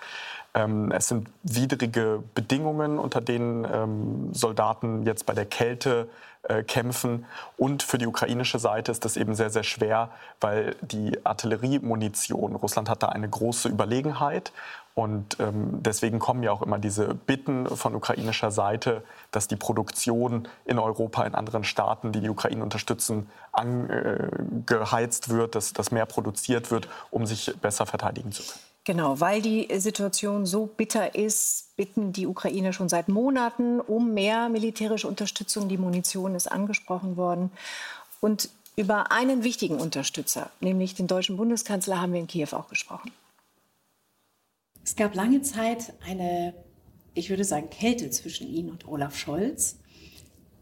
Ähm, 0.54 0.90
es 0.92 1.08
sind 1.08 1.28
widrige 1.42 2.22
Bedingungen, 2.34 2.98
unter 2.98 3.20
denen 3.20 3.64
ähm, 3.64 4.34
Soldaten 4.34 5.04
jetzt 5.04 5.26
bei 5.26 5.32
der 5.32 5.46
Kälte 5.46 6.08
äh, 6.42 6.62
kämpfen. 6.62 7.26
Und 7.56 7.82
für 7.82 7.98
die 7.98 8.06
ukrainische 8.06 8.58
Seite 8.58 8.90
ist 8.90 9.04
das 9.04 9.16
eben 9.16 9.34
sehr, 9.34 9.50
sehr 9.50 9.62
schwer, 9.62 10.10
weil 10.40 10.74
die 10.80 11.24
Artilleriemunition, 11.24 12.56
Russland 12.56 12.88
hat 12.88 13.02
da 13.02 13.10
eine 13.10 13.28
große 13.28 13.68
Überlegenheit. 13.68 14.50
Und 14.94 15.38
ähm, 15.40 15.82
deswegen 15.82 16.18
kommen 16.18 16.42
ja 16.42 16.52
auch 16.52 16.62
immer 16.62 16.78
diese 16.78 17.14
Bitten 17.14 17.66
von 17.66 17.94
ukrainischer 17.94 18.50
Seite, 18.50 19.02
dass 19.30 19.48
die 19.48 19.56
Produktion 19.56 20.48
in 20.64 20.78
Europa, 20.78 21.24
in 21.24 21.34
anderen 21.34 21.64
Staaten, 21.64 22.12
die 22.12 22.20
die 22.20 22.28
Ukraine 22.28 22.62
unterstützen, 22.62 23.28
angeheizt 23.52 25.28
wird, 25.28 25.54
dass, 25.54 25.72
dass 25.72 25.90
mehr 25.90 26.06
produziert 26.06 26.70
wird, 26.70 26.88
um 27.10 27.24
sich 27.24 27.54
besser 27.60 27.86
verteidigen 27.86 28.32
zu 28.32 28.42
können. 28.42 28.60
Genau, 28.84 29.20
weil 29.20 29.42
die 29.42 29.68
Situation 29.78 30.46
so 30.46 30.66
bitter 30.66 31.14
ist, 31.14 31.76
bitten 31.76 32.12
die 32.12 32.26
Ukraine 32.26 32.72
schon 32.72 32.88
seit 32.88 33.08
Monaten 33.08 33.78
um 33.78 34.14
mehr 34.14 34.48
militärische 34.48 35.06
Unterstützung. 35.06 35.68
Die 35.68 35.78
Munition 35.78 36.34
ist 36.34 36.50
angesprochen 36.50 37.16
worden. 37.16 37.52
Und 38.20 38.48
über 38.76 39.12
einen 39.12 39.44
wichtigen 39.44 39.78
Unterstützer, 39.78 40.50
nämlich 40.60 40.94
den 40.94 41.06
deutschen 41.06 41.36
Bundeskanzler, 41.36 42.00
haben 42.00 42.12
wir 42.12 42.20
in 42.20 42.26
Kiew 42.26 42.48
auch 42.52 42.68
gesprochen. 42.68 43.12
Es 44.90 44.96
gab 44.96 45.14
lange 45.14 45.40
Zeit 45.40 45.92
eine, 46.04 46.52
ich 47.14 47.30
würde 47.30 47.44
sagen, 47.44 47.70
Kälte 47.70 48.10
zwischen 48.10 48.48
Ihnen 48.48 48.70
und 48.70 48.88
Olaf 48.88 49.16
Scholz. 49.16 49.78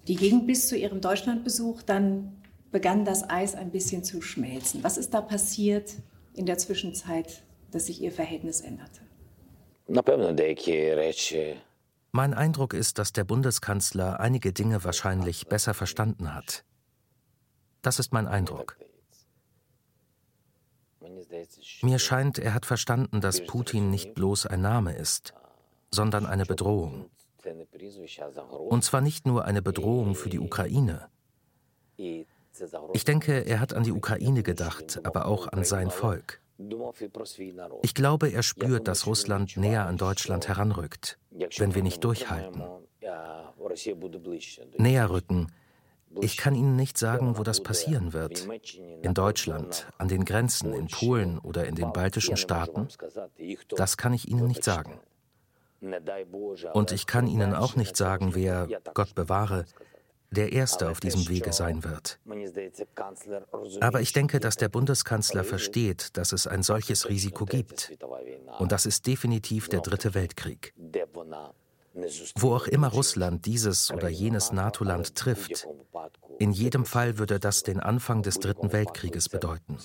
Die 0.07 0.17
ging 0.17 0.47
bis 0.47 0.69
zu 0.69 0.77
Ihrem 0.77 1.01
Deutschlandbesuch. 1.01 1.83
Dann 1.83 2.37
begann 2.71 3.05
das 3.05 3.29
Eis 3.29 3.55
ein 3.55 3.71
bisschen 3.71 4.05
zu 4.05 4.21
schmelzen. 4.21 4.85
Was 4.85 4.99
ist 4.99 5.15
da 5.15 5.23
passiert 5.23 5.95
in 6.35 6.47
der 6.47 6.59
Zwischenzeit? 6.59 7.43
dass 7.71 7.87
sich 7.87 8.01
ihr 8.01 8.13
Verhältnis 8.13 8.61
änderte? 8.61 9.01
Mein 12.13 12.35
Eindruck 12.35 12.75
ist, 12.75 12.99
dass 12.99 13.13
der 13.13 13.25
Bundeskanzler 13.25 14.21
einige 14.21 14.53
Dinge 14.53 14.85
wahrscheinlich 14.85 15.47
besser 15.47 15.75
verstanden 15.75 16.35
hat. 16.35 16.65
Das 17.83 17.99
ist 17.99 18.13
mein 18.13 18.27
Eindruck. 18.27 18.77
Mir 21.83 21.99
scheint, 21.99 22.39
er 22.39 22.55
hat 22.55 22.67
verstanden, 22.67 23.21
dass 23.21 23.45
Putin 23.45 23.91
nicht 23.91 24.15
bloß 24.15 24.47
ein 24.47 24.61
Name 24.61 24.95
ist, 24.97 25.35
sondern 25.91 26.27
eine 26.27 26.45
Bedrohung. 26.45 27.11
Und 28.69 28.85
zwar 28.85 29.01
nicht 29.01 29.27
nur 29.27 29.45
eine 29.45 29.63
Bedrohung 29.63 30.15
für 30.15 30.29
die 30.29 30.39
Ukraine. 30.39 31.09
Ich 31.97 33.05
denke, 33.05 33.47
er 33.47 33.61
hat 33.61 33.73
an 33.73 33.85
die 33.85 33.93
Ukraine 33.93 34.43
gedacht, 34.43 35.01
aber 35.05 35.27
auch 35.27 35.49
an 35.49 35.65
sein 35.65 35.91
Volk. 35.91 36.41
Ich 37.83 37.95
glaube, 37.95 38.29
er 38.31 38.43
spürt, 38.43 38.89
dass 38.89 39.07
Russland 39.07 39.57
näher 39.57 39.87
an 39.87 39.97
Deutschland 39.97 40.49
heranrückt, 40.49 41.19
wenn 41.59 41.75
wir 41.75 41.83
nicht 41.83 42.03
durchhalten. 42.03 42.65
Näher 44.77 45.11
rücken. 45.11 45.53
Ich 46.21 46.37
kann 46.37 46.55
Ihnen 46.55 46.77
nicht 46.77 46.99
sagen, 46.99 47.39
wo 47.39 47.43
das 47.43 47.63
passieren 47.63 48.13
wird. 48.13 48.49
In 49.03 49.15
Deutschland, 49.15 49.87
an 49.99 50.09
den 50.09 50.25
Grenzen, 50.25 50.73
in 50.73 50.89
Polen 50.89 51.39
oder 51.39 51.67
in 51.67 51.75
den 51.75 51.93
baltischen 51.93 52.37
Staaten. 52.37 52.89
Das 53.77 53.97
kann 53.97 54.13
ich 54.13 54.29
Ihnen 54.29 54.47
nicht 54.47 54.65
sagen. 54.65 55.01
Und 56.73 56.93
ich 56.93 57.07
kann 57.07 57.27
Ihnen 57.27 57.55
auch 57.55 57.77
nicht 57.77 57.97
sagen, 57.97 58.35
wer, 58.35 58.69
Gott 58.95 59.15
bewahre, 59.15 59.65
der 60.31 60.53
Erste 60.53 60.91
auf 60.91 61.01
diesem 61.01 61.29
Wege 61.29 61.53
sein 61.53 61.85
wird. 61.85 62.19
Aber 63.81 64.01
ich 64.01 64.13
denke, 64.13 64.41
dass 64.41 64.57
der 64.57 64.69
Bundeskanzler 64.69 65.45
versteht, 65.45 66.17
dass 66.17 66.33
es 66.33 66.47
ein 66.47 66.63
solches 66.63 67.09
Risiko 67.09 67.45
gibt. 67.45 67.97
Und 68.59 68.73
das 68.73 68.87
ist 68.87 69.07
definitiv 69.07 69.69
der 69.69 69.81
Dritte 69.81 70.15
Weltkrieg. 70.15 70.75
Wo 72.37 72.55
auch 72.55 72.67
immer 72.67 72.89
Russland 72.89 73.47
dieses 73.47 73.91
oder 73.91 74.09
jenes 74.09 74.53
NATO-Land 74.53 75.15
trifft, 75.15 75.67
in 76.39 76.53
jedem 76.53 76.85
Fall 76.85 77.19
würde 77.19 77.41
das 77.41 77.63
den 77.63 77.81
Anfang 77.81 78.23
des 78.23 78.39
Dritten 78.39 78.73
Weltkrieges 78.73 79.29
bedeuten. 79.29 79.79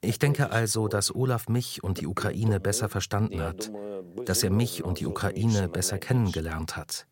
Ich 0.00 0.18
denke 0.18 0.50
also, 0.50 0.88
dass 0.88 1.14
Olaf 1.14 1.48
mich 1.48 1.84
und 1.84 2.00
die 2.00 2.06
Ukraine 2.06 2.58
besser 2.58 2.88
verstanden 2.88 3.40
hat, 3.40 3.70
dass 4.26 4.42
er 4.42 4.50
mich 4.50 4.82
und 4.82 4.98
die 4.98 5.06
Ukraine 5.06 5.68
besser 5.68 5.98
kennengelernt 5.98 6.76
hat. 6.76 7.06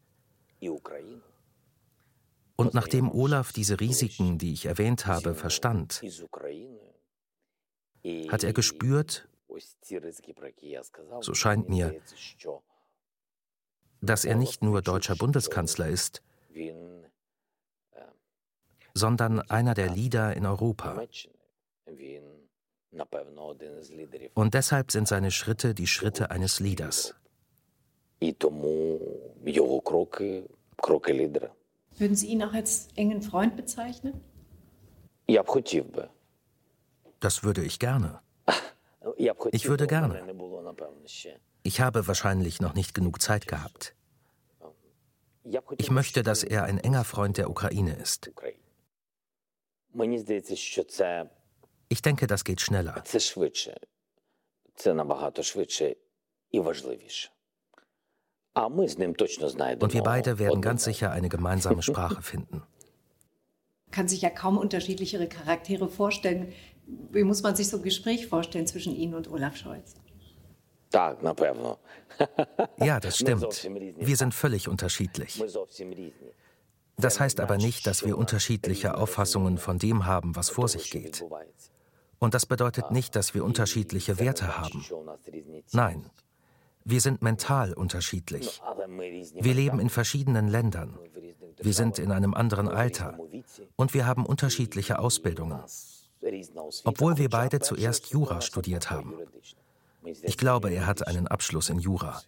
Und 2.56 2.74
nachdem 2.74 3.10
Olaf 3.10 3.52
diese 3.52 3.80
Risiken, 3.80 4.38
die 4.38 4.52
ich 4.52 4.66
erwähnt 4.66 5.06
habe, 5.06 5.34
verstand, 5.34 6.02
hat 8.28 8.44
er 8.44 8.52
gespürt, 8.52 9.28
so 11.20 11.34
scheint 11.34 11.68
mir, 11.68 12.00
dass 14.00 14.24
er 14.24 14.36
nicht 14.36 14.62
nur 14.62 14.82
deutscher 14.82 15.16
Bundeskanzler 15.16 15.88
ist, 15.88 16.22
sondern 18.94 19.40
einer 19.42 19.74
der 19.74 19.90
Leader 19.90 20.36
in 20.36 20.46
Europa. 20.46 21.02
Und 24.34 24.54
deshalb 24.54 24.90
sind 24.90 25.08
seine 25.08 25.30
Schritte 25.30 25.74
die 25.74 25.86
Schritte 25.86 26.30
eines 26.30 26.60
Leaders. 26.60 27.14
Würden 31.98 32.16
Sie 32.16 32.26
ihn 32.28 32.42
auch 32.42 32.52
als 32.52 32.88
engen 32.96 33.22
Freund 33.22 33.56
bezeichnen? 33.56 34.20
Das 37.20 37.44
würde 37.44 37.62
ich 37.62 37.78
gerne. 37.78 38.20
Ich 39.52 39.66
würde 39.66 39.86
gerne. 39.86 40.22
Ich 41.62 41.80
habe 41.80 42.06
wahrscheinlich 42.06 42.60
noch 42.60 42.74
nicht 42.74 42.94
genug 42.94 43.20
Zeit 43.20 43.46
gehabt. 43.46 43.94
Ich 45.78 45.90
möchte, 45.90 46.22
dass 46.22 46.42
er 46.44 46.64
ein 46.64 46.78
enger 46.78 47.04
Freund 47.04 47.36
der 47.38 47.50
Ukraine 47.50 47.94
ist. 47.96 48.30
Ich 51.88 52.02
denke, 52.02 52.26
das 52.26 52.44
geht 52.44 52.60
schneller. 52.60 53.02
Und 59.80 59.92
wir 59.92 60.02
beide 60.02 60.38
werden 60.38 60.62
ganz 60.62 60.84
sicher 60.84 61.10
eine 61.10 61.28
gemeinsame 61.28 61.82
Sprache 61.82 62.22
finden. 62.22 62.62
Kann 63.90 64.06
sich 64.06 64.22
ja 64.22 64.30
kaum 64.30 64.56
unterschiedlichere 64.56 65.28
Charaktere 65.28 65.88
vorstellen. 65.88 66.52
Wie 66.86 67.24
muss 67.24 67.42
man 67.42 67.56
sich 67.56 67.68
so 67.68 67.78
ein 67.78 67.82
Gespräch 67.82 68.28
vorstellen 68.28 68.66
zwischen 68.66 68.94
Ihnen 68.94 69.14
und 69.14 69.28
Olaf 69.28 69.56
Scholz? 69.56 69.96
Ja, 72.78 73.00
das 73.00 73.16
stimmt. 73.16 73.68
Wir 73.96 74.16
sind 74.16 74.34
völlig 74.34 74.68
unterschiedlich. 74.68 75.42
Das 76.96 77.18
heißt 77.18 77.40
aber 77.40 77.56
nicht, 77.56 77.86
dass 77.86 78.04
wir 78.04 78.18
unterschiedliche 78.18 78.98
Auffassungen 78.98 79.56
von 79.56 79.78
dem 79.78 80.04
haben, 80.04 80.36
was 80.36 80.50
vor 80.50 80.68
sich 80.68 80.90
geht. 80.90 81.24
Und 82.18 82.34
das 82.34 82.44
bedeutet 82.44 82.90
nicht, 82.90 83.16
dass 83.16 83.32
wir 83.32 83.44
unterschiedliche 83.44 84.18
Werte 84.18 84.58
haben. 84.58 84.84
Nein, 85.72 86.10
wir 86.84 87.00
sind 87.00 87.22
mental 87.22 87.72
unterschiedlich. 87.72 88.60
Wir 89.34 89.54
leben 89.54 89.80
in 89.80 89.88
verschiedenen 89.88 90.48
Ländern. 90.48 90.98
Wir 91.58 91.72
sind 91.72 91.98
in 91.98 92.10
einem 92.10 92.34
anderen 92.34 92.68
Alter. 92.68 93.18
Und 93.76 93.94
wir 93.94 94.06
haben 94.06 94.26
unterschiedliche 94.26 94.98
Ausbildungen. 94.98 95.62
Obwohl 96.84 97.16
wir 97.16 97.30
beide 97.30 97.60
zuerst 97.60 98.10
Jura 98.10 98.40
studiert 98.40 98.90
haben. 98.90 99.14
Ich 100.04 100.36
glaube, 100.36 100.70
er 100.70 100.86
hat 100.86 101.06
einen 101.06 101.26
Abschluss 101.26 101.68
in 101.68 101.78
Jura. 101.78 102.22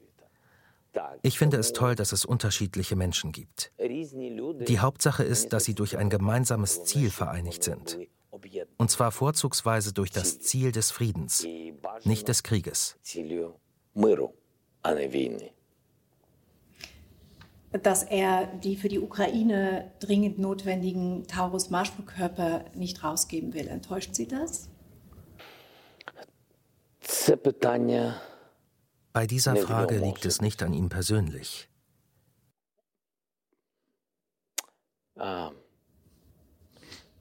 Ich 1.23 1.39
finde 1.39 1.57
es 1.57 1.73
toll, 1.73 1.95
dass 1.95 2.13
es 2.13 2.25
unterschiedliche 2.25 2.97
Menschen 2.97 3.33
gibt. 3.33 3.73
Die 3.79 4.79
Hauptsache 4.79 5.23
ist, 5.23 5.53
dass 5.53 5.65
sie 5.65 5.75
durch 5.75 5.97
ein 5.97 6.11
gemeinsames 6.11 6.85
Ziel 6.85 7.11
vereinigt 7.11 7.63
sind. 7.65 7.99
Und 8.77 8.91
zwar 8.91 9.13
vorzugsweise 9.13 9.93
durch 9.93 10.11
das 10.11 10.41
Ziel 10.41 10.73
des 10.73 10.91
Friedens, 10.91 11.47
nicht 12.05 12.29
des 12.29 12.43
Krieges. 12.43 12.97
Dass 17.83 18.03
er 18.03 18.47
die 18.47 18.77
für 18.77 18.89
die 18.89 18.99
Ukraine 18.99 19.91
dringend 20.01 20.39
notwendigen 20.39 21.27
Taurus-Marschflugkörper 21.27 22.67
nicht 22.75 23.03
rausgeben 23.03 23.55
will, 23.55 23.67
enttäuscht 23.69 24.15
Sie 24.15 24.29
das? 24.29 24.69
Bei 29.13 29.27
dieser 29.27 29.57
Frage 29.57 29.99
liegt 29.99 30.25
es 30.25 30.41
nicht 30.41 30.63
an 30.63 30.73
ihm 30.73 30.89
persönlich. 30.89 31.69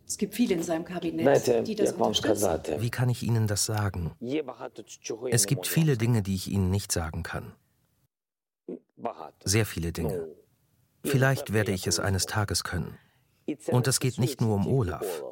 Es 0.06 0.18
gibt 0.18 0.36
viele 0.36 0.56
in 0.56 0.64
seinem 0.64 0.86
Kabinett, 0.86 1.68
die 1.68 1.76
das 1.76 1.94
unterstützen. 1.94 2.82
Wie 2.82 2.90
kann 2.90 3.10
ich 3.10 3.24
Ihnen 3.24 3.48
das 3.48 3.66
sagen? 3.66 4.16
Es 5.30 5.46
gibt 5.46 5.68
viele 5.68 5.98
Dinge, 5.98 6.22
die 6.22 6.36
ich 6.36 6.48
Ihnen 6.50 6.70
nicht 6.70 6.92
sagen 6.92 7.24
kann. 7.24 7.54
Sehr 9.44 9.66
viele 9.66 9.92
Dinge. 9.92 10.28
Vielleicht 11.04 11.54
werde 11.54 11.72
ich 11.72 11.88
es 11.88 12.00
eines 12.00 12.26
Tages 12.26 12.64
können. 12.64 12.98
Und 13.68 13.88
es 13.88 14.00
geht 14.00 14.20
nicht 14.20 14.42
nur 14.42 14.56
um 14.56 14.68
Olaf. 14.68 15.24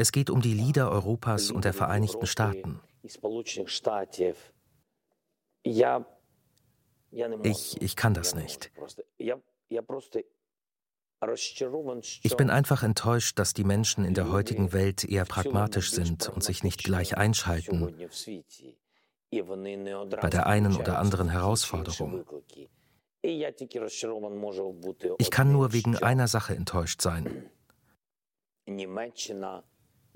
Es 0.00 0.12
geht 0.12 0.30
um 0.30 0.40
die 0.40 0.54
Lieder 0.54 0.92
Europas 0.92 1.50
und 1.50 1.64
der 1.64 1.74
Vereinigten 1.74 2.26
Staaten. 2.26 2.80
Ich, 7.42 7.82
ich 7.82 7.96
kann 7.96 8.14
das 8.14 8.36
nicht. 8.36 8.70
Ich 12.22 12.36
bin 12.36 12.50
einfach 12.50 12.82
enttäuscht, 12.84 13.40
dass 13.40 13.54
die 13.54 13.64
Menschen 13.64 14.04
in 14.04 14.14
der 14.14 14.30
heutigen 14.30 14.72
Welt 14.72 15.02
eher 15.02 15.24
pragmatisch 15.24 15.90
sind 15.90 16.28
und 16.28 16.44
sich 16.44 16.62
nicht 16.62 16.84
gleich 16.84 17.16
einschalten 17.16 17.92
bei 20.20 20.30
der 20.30 20.46
einen 20.46 20.76
oder 20.76 21.00
anderen 21.00 21.28
Herausforderung. 21.28 22.24
Ich 25.18 25.30
kann 25.32 25.50
nur 25.50 25.72
wegen 25.72 25.96
einer 25.96 26.28
Sache 26.28 26.54
enttäuscht 26.54 27.02
sein 27.02 27.50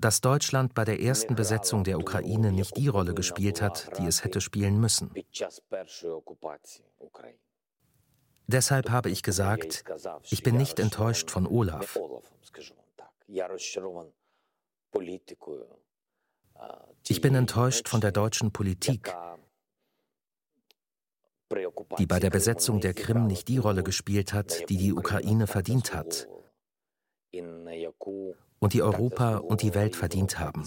dass 0.03 0.19
Deutschland 0.19 0.73
bei 0.73 0.83
der 0.83 1.01
ersten 1.01 1.35
Besetzung 1.35 1.85
der 1.85 1.97
Ukraine 1.97 2.51
nicht 2.51 2.75
die 2.75 2.89
Rolle 2.89 3.13
gespielt 3.13 3.61
hat, 3.61 3.97
die 3.97 4.05
es 4.05 4.23
hätte 4.23 4.41
spielen 4.41 4.79
müssen. 4.79 5.13
Deshalb 8.47 8.89
habe 8.89 9.09
ich 9.09 9.23
gesagt, 9.23 9.85
ich 10.29 10.43
bin 10.43 10.57
nicht 10.57 10.79
enttäuscht 10.79 11.31
von 11.31 11.47
Olaf. 11.47 11.97
Ich 17.07 17.21
bin 17.21 17.35
enttäuscht 17.35 17.87
von 17.87 18.01
der 18.01 18.11
deutschen 18.11 18.51
Politik, 18.51 19.15
die 21.97 22.05
bei 22.05 22.19
der 22.19 22.29
Besetzung 22.29 22.81
der 22.81 22.93
Krim 22.93 23.25
nicht 23.25 23.47
die 23.47 23.57
Rolle 23.57 23.83
gespielt 23.83 24.33
hat, 24.33 24.69
die 24.69 24.77
die 24.77 24.91
Ukraine 24.91 25.47
verdient 25.47 25.93
hat 25.93 26.27
und 28.63 28.73
die 28.73 28.81
Europa 28.81 29.37
und 29.37 29.61
die 29.61 29.75
Welt 29.75 29.97
verdient 29.97 30.39
haben, 30.39 30.63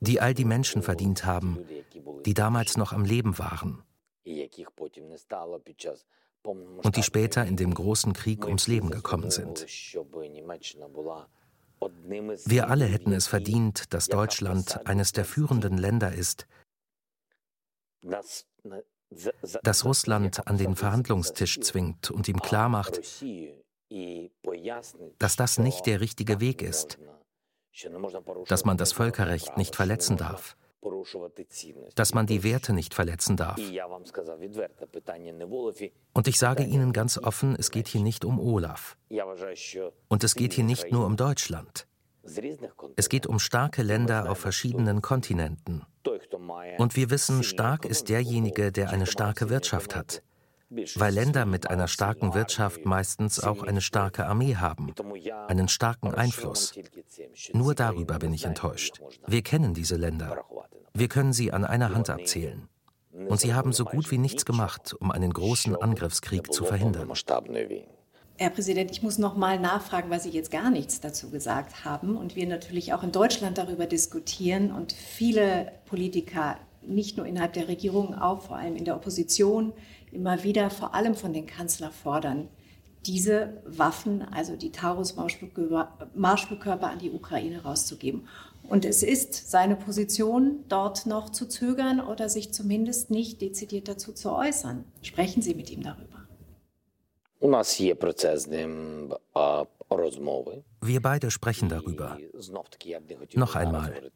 die 0.00 0.20
all 0.20 0.34
die 0.34 0.44
Menschen 0.44 0.82
verdient 0.82 1.24
haben, 1.24 1.64
die 2.24 2.34
damals 2.34 2.76
noch 2.76 2.92
am 2.92 3.04
Leben 3.04 3.38
waren 3.38 3.84
und 6.42 6.96
die 6.96 7.02
später 7.04 7.44
in 7.44 7.56
dem 7.56 7.72
großen 7.72 8.12
Krieg 8.12 8.44
ums 8.44 8.66
Leben 8.66 8.90
gekommen 8.90 9.30
sind. 9.30 9.66
Wir 12.44 12.70
alle 12.70 12.86
hätten 12.86 13.12
es 13.12 13.28
verdient, 13.28 13.94
dass 13.94 14.06
Deutschland 14.08 14.84
eines 14.84 15.12
der 15.12 15.24
führenden 15.24 15.78
Länder 15.78 16.12
ist, 16.12 16.48
das 19.62 19.84
Russland 19.84 20.44
an 20.48 20.58
den 20.58 20.74
Verhandlungstisch 20.74 21.60
zwingt 21.60 22.10
und 22.10 22.26
ihm 22.26 22.40
klarmacht, 22.40 23.00
dass 25.18 25.36
das 25.36 25.58
nicht 25.58 25.86
der 25.86 26.00
richtige 26.00 26.40
Weg 26.40 26.62
ist, 26.62 26.98
dass 28.48 28.64
man 28.64 28.76
das 28.76 28.92
Völkerrecht 28.92 29.56
nicht 29.56 29.76
verletzen 29.76 30.16
darf, 30.16 30.56
dass 31.94 32.14
man 32.14 32.26
die 32.26 32.42
Werte 32.42 32.72
nicht 32.72 32.94
verletzen 32.94 33.36
darf. 33.36 33.60
Und 36.14 36.28
ich 36.28 36.38
sage 36.38 36.62
Ihnen 36.64 36.92
ganz 36.92 37.18
offen, 37.18 37.56
es 37.58 37.70
geht 37.70 37.88
hier 37.88 38.02
nicht 38.02 38.24
um 38.24 38.38
Olaf. 38.40 38.96
Und 40.08 40.24
es 40.24 40.34
geht 40.34 40.52
hier 40.52 40.64
nicht 40.64 40.92
nur 40.92 41.06
um 41.06 41.16
Deutschland. 41.16 41.86
Es 42.96 43.08
geht 43.08 43.26
um 43.26 43.38
starke 43.38 43.82
Länder 43.82 44.30
auf 44.30 44.38
verschiedenen 44.38 45.00
Kontinenten. 45.00 45.84
Und 46.78 46.96
wir 46.96 47.10
wissen, 47.10 47.42
stark 47.42 47.84
ist 47.84 48.08
derjenige, 48.08 48.72
der 48.72 48.90
eine 48.90 49.06
starke 49.06 49.48
Wirtschaft 49.48 49.94
hat 49.94 50.22
weil 50.96 51.14
Länder 51.14 51.46
mit 51.46 51.70
einer 51.70 51.88
starken 51.88 52.34
Wirtschaft 52.34 52.84
meistens 52.84 53.42
auch 53.42 53.62
eine 53.62 53.80
starke 53.80 54.26
Armee 54.26 54.56
haben, 54.56 54.92
einen 55.48 55.68
starken 55.68 56.14
Einfluss. 56.14 56.74
Nur 57.52 57.74
darüber 57.74 58.18
bin 58.18 58.32
ich 58.32 58.44
enttäuscht. 58.44 59.00
Wir 59.26 59.42
kennen 59.42 59.74
diese 59.74 59.96
Länder. 59.96 60.44
Wir 60.94 61.08
können 61.08 61.32
sie 61.32 61.52
an 61.52 61.64
einer 61.64 61.94
Hand 61.94 62.10
abzählen. 62.10 62.68
Und 63.28 63.40
sie 63.40 63.54
haben 63.54 63.72
so 63.72 63.84
gut 63.84 64.10
wie 64.10 64.18
nichts 64.18 64.44
gemacht, 64.44 64.94
um 64.98 65.10
einen 65.10 65.32
großen 65.32 65.74
Angriffskrieg 65.74 66.52
zu 66.52 66.64
verhindern. 66.64 67.10
Herr 68.38 68.50
Präsident, 68.50 68.90
ich 68.90 69.02
muss 69.02 69.16
noch 69.16 69.34
mal 69.34 69.58
nachfragen, 69.58 70.10
weil 70.10 70.20
Sie 70.20 70.28
jetzt 70.28 70.50
gar 70.50 70.70
nichts 70.70 71.00
dazu 71.00 71.30
gesagt 71.30 71.86
haben 71.86 72.18
und 72.18 72.36
wir 72.36 72.46
natürlich 72.46 72.92
auch 72.92 73.02
in 73.02 73.10
Deutschland 73.10 73.56
darüber 73.56 73.86
diskutieren 73.86 74.72
und 74.72 74.92
viele 74.92 75.72
Politiker, 75.86 76.58
nicht 76.82 77.16
nur 77.16 77.24
innerhalb 77.24 77.54
der 77.54 77.68
Regierung, 77.68 78.14
auch 78.14 78.42
vor 78.42 78.56
allem 78.56 78.76
in 78.76 78.84
der 78.84 78.94
Opposition, 78.94 79.72
immer 80.16 80.42
wieder 80.42 80.70
vor 80.70 80.94
allem 80.94 81.14
von 81.14 81.32
den 81.32 81.46
Kanzler 81.46 81.92
fordern, 81.92 82.48
diese 83.06 83.62
Waffen, 83.64 84.22
also 84.22 84.56
die 84.56 84.72
Taurus-Marschflugkörper 84.72 86.90
an 86.90 86.98
die 86.98 87.12
Ukraine 87.12 87.62
rauszugeben. 87.62 88.26
Und 88.68 88.84
es 88.84 89.04
ist 89.04 89.48
seine 89.48 89.76
Position, 89.76 90.64
dort 90.68 91.06
noch 91.06 91.30
zu 91.30 91.46
zögern 91.46 92.00
oder 92.00 92.28
sich 92.28 92.52
zumindest 92.52 93.10
nicht 93.10 93.40
dezidiert 93.40 93.86
dazu 93.86 94.12
zu 94.12 94.32
äußern. 94.32 94.84
Sprechen 95.02 95.40
Sie 95.40 95.54
mit 95.54 95.70
ihm 95.70 95.84
darüber. 95.84 96.26
Wir 99.88 101.00
beide 101.00 101.30
sprechen 101.30 101.68
darüber. 101.68 102.18
Noch 103.34 103.54
einmal, 103.54 104.10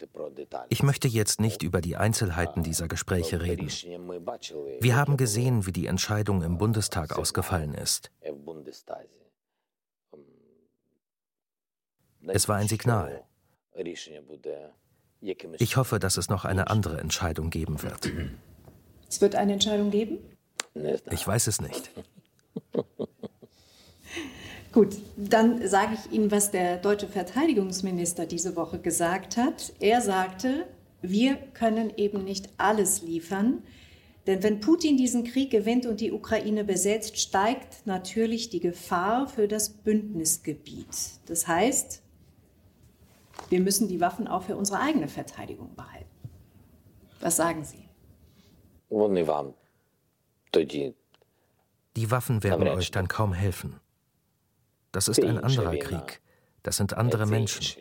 ich 0.68 0.82
möchte 0.82 1.08
jetzt 1.08 1.40
nicht 1.40 1.62
über 1.62 1.80
die 1.80 1.96
Einzelheiten 1.96 2.62
dieser 2.62 2.88
Gespräche 2.88 3.40
reden. 3.40 3.68
Wir 4.80 4.96
haben 4.96 5.16
gesehen, 5.16 5.66
wie 5.66 5.72
die 5.72 5.86
Entscheidung 5.86 6.42
im 6.42 6.58
Bundestag 6.58 7.16
ausgefallen 7.16 7.74
ist. 7.74 8.10
Es 12.26 12.48
war 12.48 12.56
ein 12.56 12.68
Signal. 12.68 13.24
Ich 15.58 15.76
hoffe, 15.76 15.98
dass 15.98 16.16
es 16.16 16.28
noch 16.28 16.44
eine 16.44 16.68
andere 16.68 17.00
Entscheidung 17.00 17.50
geben 17.50 17.82
wird. 17.82 18.10
Es 19.08 19.20
wird 19.20 19.34
eine 19.36 19.52
Entscheidung 19.52 19.90
geben? 19.90 20.18
Ich 21.10 21.26
weiß 21.26 21.46
es 21.46 21.60
nicht. 21.60 21.90
Gut, 24.72 24.96
dann 25.16 25.66
sage 25.66 25.94
ich 25.94 26.12
Ihnen, 26.12 26.30
was 26.30 26.52
der 26.52 26.76
deutsche 26.76 27.08
Verteidigungsminister 27.08 28.26
diese 28.26 28.54
Woche 28.54 28.78
gesagt 28.78 29.36
hat. 29.36 29.72
Er 29.80 30.00
sagte, 30.00 30.66
wir 31.02 31.36
können 31.54 31.92
eben 31.96 32.24
nicht 32.24 32.50
alles 32.56 33.02
liefern, 33.02 33.64
denn 34.26 34.42
wenn 34.44 34.60
Putin 34.60 34.96
diesen 34.96 35.24
Krieg 35.24 35.50
gewinnt 35.50 35.86
und 35.86 36.00
die 36.00 36.12
Ukraine 36.12 36.62
besetzt, 36.62 37.18
steigt 37.18 37.84
natürlich 37.86 38.50
die 38.50 38.60
Gefahr 38.60 39.26
für 39.26 39.48
das 39.48 39.70
Bündnisgebiet. 39.70 40.86
Das 41.26 41.48
heißt, 41.48 42.02
wir 43.48 43.60
müssen 43.60 43.88
die 43.88 44.00
Waffen 44.00 44.28
auch 44.28 44.44
für 44.44 44.56
unsere 44.56 44.80
eigene 44.80 45.08
Verteidigung 45.08 45.74
behalten. 45.74 46.06
Was 47.20 47.36
sagen 47.36 47.64
Sie? 47.64 47.88
Die 51.96 52.10
Waffen 52.10 52.44
werden 52.44 52.68
euch 52.68 52.90
dann 52.92 53.08
kaum 53.08 53.32
helfen. 53.32 53.79
Das 54.92 55.08
ist 55.08 55.22
ein 55.22 55.38
anderer 55.38 55.76
Krieg. 55.76 56.20
Das 56.62 56.76
sind 56.76 56.94
andere 56.94 57.26
Menschen. 57.26 57.76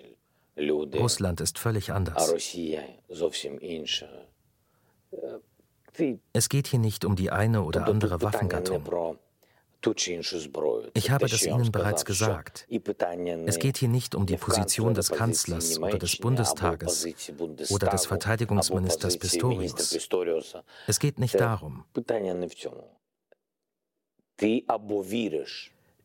Russland 0.58 1.42
ist 1.42 1.58
völlig 1.58 1.92
anders. 1.92 2.34
Es 6.34 6.50
geht 6.50 6.68
hier 6.68 6.80
nicht 6.80 7.06
um 7.06 7.16
die 7.16 7.32
eine 7.32 7.64
oder 7.64 7.88
andere 7.88 8.22
Waffengattung. 8.22 8.84
Ich 10.94 11.10
habe 11.10 11.28
das 11.28 11.44
Ihnen 11.44 11.72
bereits 11.72 12.04
gesagt. 12.04 12.68
Es 13.46 13.60
geht 13.60 13.78
hier 13.78 13.88
nicht 13.88 14.14
um 14.14 14.26
die 14.26 14.36
Position 14.36 14.94
des 14.94 15.10
Kanzlers 15.10 15.80
oder 15.80 15.98
des 15.98 16.18
Bundestages 16.18 17.08
oder 17.70 17.88
des 17.88 18.06
Verteidigungsministers 18.06 19.18
Pistorius. 19.18 19.96
Es 20.88 21.00
geht 21.00 21.20
nicht 21.20 21.40
darum. 21.40 21.86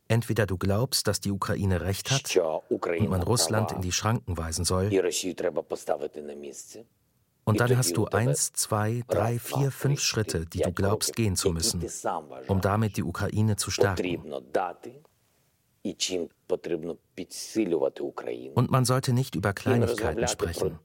Entweder 0.09 0.47
du 0.47 0.59
glaubst, 0.59 1.07
dass 1.07 1.21
die 1.21 1.31
Ukraine 1.31 1.81
recht 1.81 2.11
hat 2.11 2.37
und 2.69 3.09
man 3.09 3.23
Russland 3.23 3.73
in 3.73 3.81
die 3.81 3.93
Schranken 3.93 4.37
weisen 4.37 4.64
soll, 4.64 4.90
und 7.47 7.61
dann 7.61 7.77
hast 7.77 7.97
du 7.97 8.07
eins, 8.07 8.53
zwei, 8.53 9.03
drei, 9.07 9.38
vier, 9.38 9.71
fünf 9.71 10.01
Schritte, 10.01 10.47
die 10.47 10.61
du 10.61 10.73
glaubst 10.73 11.14
gehen 11.14 11.37
zu 11.37 11.51
müssen, 11.51 11.85
um 12.49 12.61
damit 12.61 12.97
die 12.97 13.03
Ukraine 13.03 13.57
zu 13.57 13.71
stärken. 13.71 14.33
Und 18.55 18.71
man 18.71 18.85
sollte 18.87 19.12
nicht 19.12 19.35
über 19.35 19.53
Kleinigkeiten 19.53 20.29
sprechen. 20.29 20.79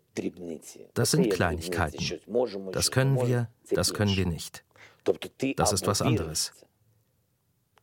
Das 0.93 1.11
sind 1.11 1.29
Kleinigkeiten. 1.29 2.19
Das 2.73 2.91
können 2.91 3.21
wir, 3.21 3.49
das 3.69 3.93
können 3.93 4.15
wir 4.17 4.25
nicht. 4.25 4.65
Das 5.55 5.71
ist 5.71 5.87
was 5.87 6.01
anderes. 6.01 6.51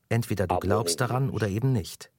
Entweder 0.08 0.46
du 0.46 0.58
glaubst 0.58 1.00
daran 1.00 1.30
oder 1.30 1.48
eben 1.48 1.72
nicht. 1.72 2.10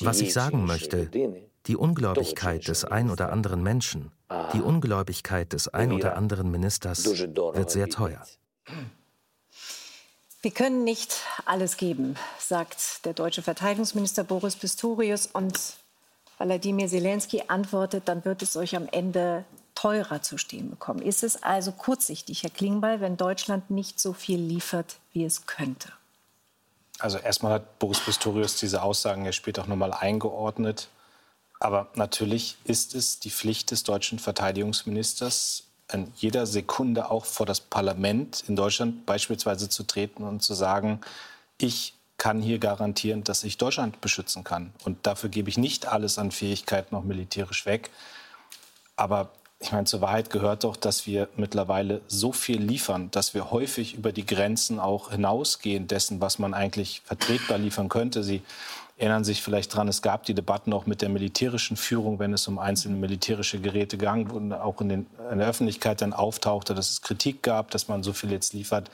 Was 0.00 0.20
ich 0.20 0.32
sagen 0.32 0.66
möchte, 0.66 1.10
die 1.66 1.76
Ungläubigkeit 1.76 2.68
des 2.68 2.84
ein 2.84 3.10
oder 3.10 3.32
anderen 3.32 3.62
Menschen, 3.62 4.12
die 4.52 4.60
Ungläubigkeit 4.60 5.52
des 5.52 5.68
ein 5.68 5.92
oder 5.92 6.16
anderen 6.16 6.50
Ministers 6.50 7.04
wird 7.04 7.70
sehr 7.70 7.88
teuer. 7.88 8.22
Wir 10.40 10.52
können 10.52 10.84
nicht 10.84 11.16
alles 11.46 11.76
geben, 11.76 12.14
sagt 12.38 13.04
der 13.04 13.12
deutsche 13.12 13.42
Verteidigungsminister 13.42 14.22
Boris 14.22 14.54
Pistorius. 14.54 15.26
Und 15.26 15.58
Wladimir 16.38 16.86
Zelensky 16.86 17.42
antwortet, 17.48 18.04
dann 18.06 18.24
wird 18.24 18.42
es 18.42 18.56
euch 18.56 18.76
am 18.76 18.86
Ende 18.92 19.44
teurer 19.78 20.22
zu 20.22 20.38
stehen 20.38 20.70
bekommen. 20.70 21.00
Ist 21.00 21.22
es 21.22 21.44
also 21.44 21.70
kurzsichtig, 21.70 22.42
Herr 22.42 22.50
Klingbeil, 22.50 23.00
wenn 23.00 23.16
Deutschland 23.16 23.70
nicht 23.70 24.00
so 24.00 24.12
viel 24.12 24.40
liefert, 24.40 24.96
wie 25.12 25.24
es 25.24 25.46
könnte? 25.46 25.92
Also 26.98 27.18
erstmal 27.18 27.52
hat 27.52 27.78
Boris 27.78 28.00
Pistorius 28.00 28.56
diese 28.56 28.82
Aussagen 28.82 29.24
ja 29.24 29.30
später 29.30 29.62
auch 29.62 29.68
nochmal 29.68 29.92
eingeordnet. 29.92 30.88
Aber 31.60 31.90
natürlich 31.94 32.56
ist 32.64 32.96
es 32.96 33.20
die 33.20 33.30
Pflicht 33.30 33.70
des 33.70 33.84
deutschen 33.84 34.18
Verteidigungsministers, 34.18 35.62
in 35.92 36.12
jeder 36.16 36.46
Sekunde 36.46 37.08
auch 37.08 37.24
vor 37.24 37.46
das 37.46 37.60
Parlament 37.60 38.42
in 38.48 38.56
Deutschland 38.56 39.06
beispielsweise 39.06 39.68
zu 39.68 39.84
treten 39.84 40.24
und 40.24 40.42
zu 40.42 40.54
sagen, 40.54 41.00
ich 41.56 41.94
kann 42.16 42.42
hier 42.42 42.58
garantieren, 42.58 43.22
dass 43.22 43.44
ich 43.44 43.58
Deutschland 43.58 44.00
beschützen 44.00 44.42
kann. 44.42 44.72
Und 44.84 45.06
dafür 45.06 45.30
gebe 45.30 45.48
ich 45.48 45.56
nicht 45.56 45.86
alles 45.86 46.18
an 46.18 46.32
Fähigkeiten 46.32 46.96
auch 46.96 47.04
militärisch 47.04 47.64
weg. 47.64 47.90
Aber 48.96 49.30
ich 49.60 49.72
meine, 49.72 49.84
zur 49.84 50.00
Wahrheit 50.00 50.30
gehört 50.30 50.62
doch, 50.62 50.76
dass 50.76 51.06
wir 51.06 51.28
mittlerweile 51.36 52.00
so 52.06 52.32
viel 52.32 52.62
liefern, 52.62 53.10
dass 53.10 53.34
wir 53.34 53.50
häufig 53.50 53.94
über 53.94 54.12
die 54.12 54.24
Grenzen 54.24 54.78
auch 54.78 55.10
hinausgehen 55.10 55.88
dessen, 55.88 56.20
was 56.20 56.38
man 56.38 56.54
eigentlich 56.54 57.02
vertretbar 57.04 57.58
liefern 57.58 57.88
könnte. 57.88 58.22
Sie 58.22 58.42
erinnern 58.96 59.24
sich 59.24 59.42
vielleicht 59.42 59.72
daran, 59.72 59.88
es 59.88 60.00
gab 60.00 60.24
die 60.24 60.34
Debatten 60.34 60.72
auch 60.72 60.86
mit 60.86 61.02
der 61.02 61.08
militärischen 61.08 61.76
Führung, 61.76 62.20
wenn 62.20 62.32
es 62.32 62.46
um 62.46 62.58
einzelne 62.58 62.96
militärische 62.96 63.60
Geräte 63.60 63.98
ging 63.98 64.30
und 64.30 64.52
auch 64.52 64.80
in, 64.80 64.88
den, 64.88 65.06
in 65.30 65.38
der 65.38 65.48
Öffentlichkeit 65.48 66.02
dann 66.02 66.12
auftauchte, 66.12 66.74
dass 66.74 66.90
es 66.90 67.02
Kritik 67.02 67.42
gab, 67.42 67.70
dass 67.72 67.88
man 67.88 68.04
so 68.04 68.12
viel 68.12 68.30
jetzt 68.30 68.52
liefert. 68.54 68.90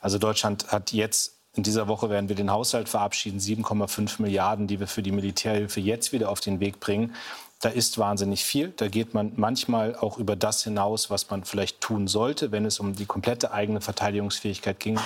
Also 0.00 0.18
Deutschland 0.18 0.72
hat 0.72 0.92
jetzt 0.92 1.34
in 1.54 1.64
dieser 1.64 1.88
Woche 1.88 2.08
werden 2.08 2.28
wir 2.28 2.36
den 2.36 2.52
Haushalt 2.52 2.88
verabschieden, 2.88 3.40
7,5 3.40 4.22
Milliarden, 4.22 4.68
die 4.68 4.78
wir 4.78 4.86
für 4.86 5.02
die 5.02 5.10
Militärhilfe 5.10 5.80
jetzt 5.80 6.12
wieder 6.12 6.28
auf 6.28 6.40
den 6.40 6.60
Weg 6.60 6.78
bringen 6.78 7.14
da 7.60 7.68
ist 7.68 7.98
wahnsinnig 7.98 8.44
viel. 8.44 8.72
Da 8.76 8.88
geht 8.88 9.14
man 9.14 9.32
manchmal 9.36 9.96
auch 9.96 10.18
über 10.18 10.36
das 10.36 10.62
hinaus, 10.62 11.10
was 11.10 11.28
man 11.28 11.44
vielleicht 11.44 11.80
tun 11.80 12.06
sollte, 12.06 12.52
wenn 12.52 12.64
es 12.64 12.78
um 12.78 12.94
die 12.94 13.06
komplette 13.06 13.52
eigene 13.52 13.80
Verteidigungsfähigkeit 13.80 14.78
ging. 14.78 14.98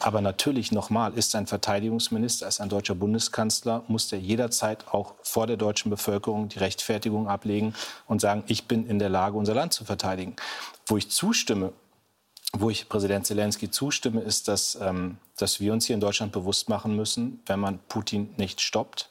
Aber 0.00 0.20
natürlich 0.20 0.70
nochmal, 0.70 1.14
ist 1.14 1.34
ein 1.34 1.46
Verteidigungsminister, 1.46 2.46
ist 2.46 2.60
ein 2.60 2.68
deutscher 2.68 2.94
Bundeskanzler, 2.94 3.84
muss 3.88 4.08
der 4.08 4.20
jederzeit 4.20 4.88
auch 4.88 5.14
vor 5.22 5.46
der 5.46 5.56
deutschen 5.56 5.88
Bevölkerung 5.88 6.50
die 6.50 6.58
Rechtfertigung 6.58 7.26
ablegen 7.26 7.74
und 8.06 8.20
sagen, 8.20 8.44
ich 8.48 8.66
bin 8.66 8.86
in 8.86 8.98
der 8.98 9.08
Lage, 9.08 9.38
unser 9.38 9.54
Land 9.54 9.72
zu 9.72 9.84
verteidigen. 9.84 10.36
Wo 10.86 10.98
ich 10.98 11.10
zustimme, 11.10 11.72
wo 12.52 12.68
ich 12.68 12.88
Präsident 12.88 13.26
Zelensky 13.26 13.70
zustimme, 13.70 14.20
ist, 14.20 14.48
dass, 14.48 14.78
ähm, 14.80 15.16
dass 15.38 15.58
wir 15.58 15.72
uns 15.72 15.86
hier 15.86 15.94
in 15.94 16.00
Deutschland 16.00 16.32
bewusst 16.32 16.68
machen 16.68 16.94
müssen, 16.94 17.40
wenn 17.46 17.60
man 17.60 17.78
Putin 17.88 18.34
nicht 18.36 18.60
stoppt, 18.60 19.08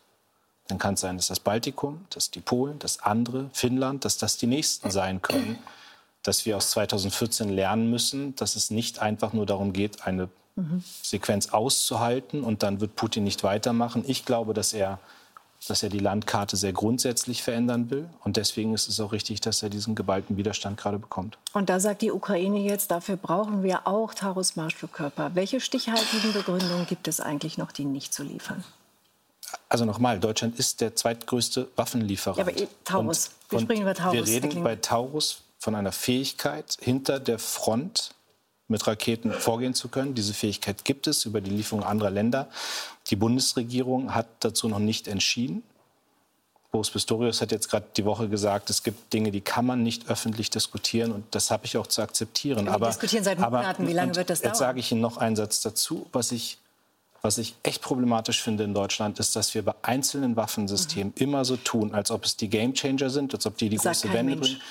dann 0.67 0.77
kann 0.77 0.93
es 0.93 1.01
sein, 1.01 1.17
dass 1.17 1.27
das 1.27 1.39
Baltikum, 1.39 2.05
dass 2.09 2.31
die 2.31 2.39
Polen, 2.39 2.79
dass 2.79 3.01
andere, 3.01 3.49
Finnland, 3.53 4.05
dass 4.05 4.17
das 4.17 4.37
die 4.37 4.47
nächsten 4.47 4.91
sein 4.91 5.21
können. 5.21 5.59
Dass 6.23 6.45
wir 6.45 6.55
aus 6.55 6.71
2014 6.71 7.49
lernen 7.49 7.89
müssen, 7.89 8.35
dass 8.37 8.55
es 8.55 8.71
nicht 8.71 8.99
einfach 8.99 9.33
nur 9.33 9.45
darum 9.45 9.73
geht, 9.73 10.07
eine. 10.07 10.29
Sequenz 11.01 11.49
auszuhalten 11.49 12.43
und 12.43 12.61
dann 12.61 12.79
wird 12.79 12.95
Putin 12.95 13.23
nicht 13.23 13.43
weitermachen. 13.43 14.03
Ich 14.05 14.23
glaube, 14.23 14.53
dass 14.53 14.73
er, 14.73 14.99
dass 15.67 15.81
er 15.81 15.89
die 15.89 15.97
Landkarte 15.97 16.57
sehr 16.57 16.73
grundsätzlich 16.73 17.41
verändern 17.41 17.89
will. 17.89 18.07
Und 18.23 18.37
deswegen 18.37 18.73
ist 18.75 18.87
es 18.87 18.99
auch 18.99 19.13
richtig, 19.13 19.41
dass 19.41 19.63
er 19.63 19.69
diesen 19.69 19.95
geballten 19.95 20.37
Widerstand 20.37 20.77
gerade 20.77 20.99
bekommt. 20.99 21.39
Und 21.53 21.69
da 21.69 21.79
sagt 21.79 22.03
die 22.03 22.11
Ukraine 22.11 22.59
jetzt, 22.59 22.91
dafür 22.91 23.17
brauchen 23.17 23.63
wir 23.63 23.87
auch 23.87 24.13
Taurus-Marschflugkörper. 24.13 25.31
Welche 25.33 25.59
stichhaltigen 25.59 26.33
Begründungen 26.33 26.85
gibt 26.85 27.07
es 27.07 27.19
eigentlich 27.19 27.57
noch, 27.57 27.71
die 27.71 27.85
nicht 27.85 28.13
zu 28.13 28.21
liefern? 28.21 28.63
Also 29.69 29.85
nochmal, 29.85 30.19
Deutschland 30.19 30.59
ist 30.59 30.81
der 30.81 30.95
zweitgrößte 30.95 31.69
Waffenlieferant. 31.75 32.37
Ja, 32.37 32.43
aber 32.43 32.67
Taurus, 32.83 33.31
wir 33.49 33.59
sprechen 33.59 33.81
über 33.83 33.93
Taurus. 33.93 34.27
Wir 34.27 34.43
reden 34.43 34.63
bei 34.63 34.75
Taurus 34.75 35.41
von 35.59 35.75
einer 35.75 35.91
Fähigkeit, 35.91 36.77
hinter 36.79 37.19
der 37.19 37.39
Front 37.39 38.11
mit 38.67 38.85
Raketen 38.85 39.31
vorgehen 39.31 39.73
zu 39.73 39.87
können. 39.87 40.15
Diese 40.15 40.33
Fähigkeit 40.33 40.85
gibt 40.85 41.07
es 41.07 41.25
über 41.25 41.41
die 41.41 41.51
Lieferung 41.51 41.83
anderer 41.83 42.09
Länder. 42.09 42.49
Die 43.07 43.15
Bundesregierung 43.15 44.13
hat 44.13 44.27
dazu 44.39 44.67
noch 44.67 44.79
nicht 44.79 45.07
entschieden. 45.07 45.63
Boris 46.71 46.89
Pistorius 46.89 47.39
hat 47.39 47.51
jetzt 47.51 47.69
gerade 47.69 47.85
die 47.95 48.03
Woche 48.03 48.27
gesagt, 48.29 48.71
es 48.71 48.81
gibt 48.81 49.13
Dinge, 49.13 49.29
die 49.29 49.41
kann 49.41 49.63
man 49.63 49.83
nicht 49.83 50.09
öffentlich 50.09 50.49
diskutieren 50.49 51.11
und 51.11 51.23
das 51.29 51.51
habe 51.51 51.65
ich 51.65 51.77
auch 51.77 51.85
zu 51.85 52.01
akzeptieren. 52.01 52.65
Wir 52.65 52.73
aber, 52.73 52.87
diskutieren 52.87 53.23
seit 53.23 53.37
Monaten, 53.37 53.83
aber, 53.83 53.87
wie 53.87 53.93
lange 53.93 54.15
wird 54.15 54.31
das 54.31 54.41
dauern? 54.41 54.51
Jetzt 54.51 54.59
sage 54.59 54.79
ich 54.79 54.91
Ihnen 54.91 55.01
noch 55.01 55.17
einen 55.17 55.35
Satz 55.35 55.61
dazu, 55.61 56.07
was 56.13 56.31
ich 56.31 56.57
was 57.25 57.37
ich 57.37 57.55
echt 57.63 57.81
problematisch 57.81 58.43
finde 58.43 58.65
in 58.65 58.73
Deutschland, 58.73 59.17
ist, 59.17 59.37
dass 59.37 59.55
wir 59.55 59.63
bei 59.63 59.73
einzelnen 59.81 60.35
Waffensystemen 60.35 61.13
mhm. 61.15 61.23
immer 61.23 61.45
so 61.45 61.55
tun, 61.55 61.93
als 61.93 62.11
ob 62.11 62.25
es 62.25 62.35
die 62.35 62.49
Gamechanger 62.49 63.09
sind, 63.09 63.33
als 63.33 63.45
ob 63.45 63.57
die 63.57 63.69
die 63.69 63.77
Sag 63.77 63.93
große 63.93 64.11
Wende 64.11 64.35
bringen. 64.35 64.61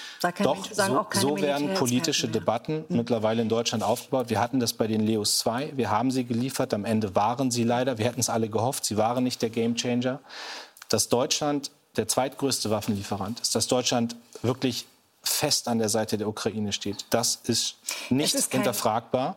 Doch, 0.43 0.57
Mensch, 0.57 0.75
so, 0.75 1.07
so 1.15 1.41
werden 1.41 1.73
politische 1.73 2.29
Debatten 2.29 2.85
mhm. 2.89 2.99
mittlerweile 2.99 3.41
in 3.41 3.49
Deutschland 3.49 3.83
aufgebaut. 3.83 4.29
Wir 4.29 4.39
hatten 4.39 4.61
das 4.61 4.75
bei 4.75 4.87
den 4.87 5.01
Leos 5.01 5.39
2. 5.39 5.73
Wir 5.77 5.91
haben 5.91 6.11
sie 6.11 6.25
geliefert. 6.25 6.75
Am 6.75 6.85
Ende 6.85 7.15
waren 7.15 7.51
sie 7.51 7.65
leider. 7.65 7.97
Wir 7.97 8.05
hätten 8.05 8.21
es 8.21 8.29
alle 8.29 8.51
gehofft. 8.51 8.85
Sie 8.85 8.99
waren 8.99 9.25
nicht 9.25 9.41
der 9.41 9.49
Gamechanger. 9.49 10.21
Dass 10.91 11.09
Deutschland 11.09 11.71
der 11.97 12.07
zweitgrößte 12.07 12.69
Waffenlieferant 12.69 13.41
ist, 13.41 13.55
dass 13.55 13.67
Deutschland 13.67 14.15
wirklich 14.43 14.85
fest 15.23 15.69
an 15.69 15.79
der 15.79 15.89
Seite 15.89 16.19
der 16.19 16.29
Ukraine 16.29 16.73
steht. 16.73 17.07
Das 17.11 17.41
ist 17.45 17.77
nicht 18.11 18.35
ist 18.35 18.53
hinterfragbar. 18.53 19.37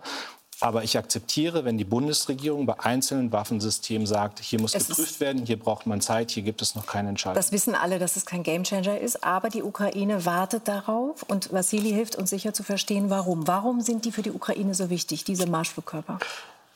Aber 0.61 0.83
ich 0.83 0.97
akzeptiere, 0.97 1.65
wenn 1.65 1.77
die 1.77 1.83
Bundesregierung 1.83 2.65
bei 2.65 2.79
einzelnen 2.79 3.31
Waffensystemen 3.31 4.07
sagt, 4.07 4.39
hier 4.39 4.61
muss 4.61 4.73
es 4.73 4.87
geprüft 4.87 5.19
werden, 5.19 5.45
hier 5.45 5.59
braucht 5.59 5.85
man 5.85 5.99
Zeit, 6.01 6.31
hier 6.31 6.43
gibt 6.43 6.61
es 6.61 6.75
noch 6.75 6.85
keine 6.85 7.09
Entscheidung. 7.09 7.35
Das 7.35 7.51
wissen 7.51 7.75
alle, 7.75 7.99
dass 7.99 8.15
es 8.15 8.25
kein 8.25 8.43
Gamechanger 8.43 8.99
ist. 8.99 9.23
Aber 9.23 9.49
die 9.49 9.63
Ukraine 9.63 10.25
wartet 10.25 10.67
darauf. 10.67 11.23
Und 11.23 11.51
Vassili 11.51 11.89
hilft 11.89 12.15
uns 12.15 12.29
sicher 12.29 12.53
zu 12.53 12.63
verstehen, 12.63 13.09
warum. 13.09 13.47
Warum 13.47 13.81
sind 13.81 14.05
die 14.05 14.11
für 14.11 14.21
die 14.21 14.31
Ukraine 14.31 14.73
so 14.73 14.89
wichtig, 14.89 15.25
diese 15.25 15.45
Marschflugkörper? 15.45 16.19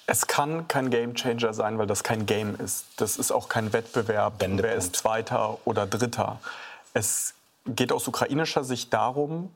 Es 0.08 0.28
kann 0.28 0.68
kein 0.68 0.90
Gamechanger 0.90 1.54
sein, 1.54 1.78
weil 1.78 1.88
das 1.88 2.04
kein 2.04 2.26
Game 2.26 2.56
ist. 2.56 2.86
Das 2.98 3.18
ist 3.18 3.32
auch 3.32 3.48
kein 3.48 3.74
Wettbewerb, 3.74 4.42
Wendepunkt. 4.42 4.64
wer 4.64 4.76
ist 4.76 4.96
Zweiter 4.96 5.60
oder 5.66 5.86
Dritter. 5.86 6.40
Es 6.94 7.36
geht 7.68 7.92
aus 7.92 8.08
ukrainischer 8.08 8.64
Sicht 8.64 8.92
darum, 8.92 9.52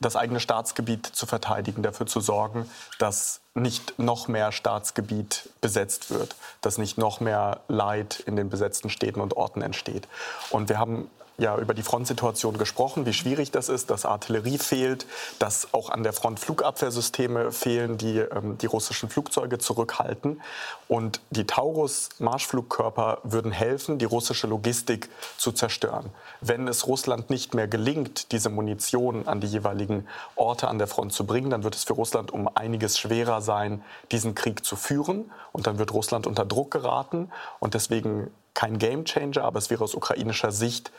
das 0.00 0.16
eigene 0.16 0.40
Staatsgebiet 0.40 1.06
zu 1.06 1.26
verteidigen, 1.26 1.82
dafür 1.82 2.06
zu 2.06 2.20
sorgen, 2.20 2.68
dass 2.98 3.40
nicht 3.54 3.98
noch 3.98 4.28
mehr 4.28 4.52
Staatsgebiet 4.52 5.48
besetzt 5.60 6.10
wird, 6.10 6.36
dass 6.60 6.78
nicht 6.78 6.98
noch 6.98 7.20
mehr 7.20 7.60
Leid 7.68 8.20
in 8.20 8.36
den 8.36 8.50
besetzten 8.50 8.90
Städten 8.90 9.20
und 9.20 9.36
Orten 9.36 9.62
entsteht. 9.62 10.08
Und 10.50 10.68
wir 10.68 10.78
haben 10.78 11.08
ja 11.36 11.58
über 11.58 11.74
die 11.74 11.82
Frontsituation 11.82 12.58
gesprochen, 12.58 13.06
wie 13.06 13.12
schwierig 13.12 13.50
das 13.50 13.68
ist, 13.68 13.90
dass 13.90 14.04
Artillerie 14.04 14.58
fehlt, 14.58 15.06
dass 15.38 15.74
auch 15.74 15.90
an 15.90 16.02
der 16.02 16.12
Front 16.12 16.38
Flugabwehrsysteme 16.38 17.50
fehlen, 17.50 17.98
die 17.98 18.18
ähm, 18.18 18.56
die 18.58 18.66
russischen 18.66 19.08
Flugzeuge 19.08 19.58
zurückhalten. 19.58 20.40
Und 20.86 21.20
die 21.30 21.46
Taurus-Marschflugkörper 21.46 23.18
würden 23.24 23.50
helfen, 23.50 23.98
die 23.98 24.04
russische 24.04 24.46
Logistik 24.46 25.08
zu 25.36 25.52
zerstören. 25.52 26.10
Wenn 26.40 26.68
es 26.68 26.86
Russland 26.86 27.30
nicht 27.30 27.54
mehr 27.54 27.66
gelingt, 27.66 28.32
diese 28.32 28.50
Munition 28.50 29.26
an 29.26 29.40
die 29.40 29.48
jeweiligen 29.48 30.06
Orte 30.36 30.68
an 30.68 30.78
der 30.78 30.86
Front 30.86 31.12
zu 31.12 31.26
bringen, 31.26 31.50
dann 31.50 31.64
wird 31.64 31.74
es 31.74 31.84
für 31.84 31.94
Russland 31.94 32.30
um 32.30 32.48
einiges 32.54 32.98
schwerer 32.98 33.40
sein, 33.40 33.82
diesen 34.12 34.34
Krieg 34.34 34.64
zu 34.64 34.76
führen. 34.76 35.32
Und 35.52 35.66
dann 35.66 35.78
wird 35.78 35.92
Russland 35.92 36.26
unter 36.26 36.44
Druck 36.44 36.70
geraten. 36.70 37.30
Und 37.58 37.74
deswegen 37.74 38.30
kein 38.54 38.78
Gamechanger, 38.78 39.42
aber 39.42 39.58
es 39.58 39.68
wäre 39.68 39.82
aus 39.82 39.94
ukrainischer 39.94 40.52
Sicht 40.52 40.92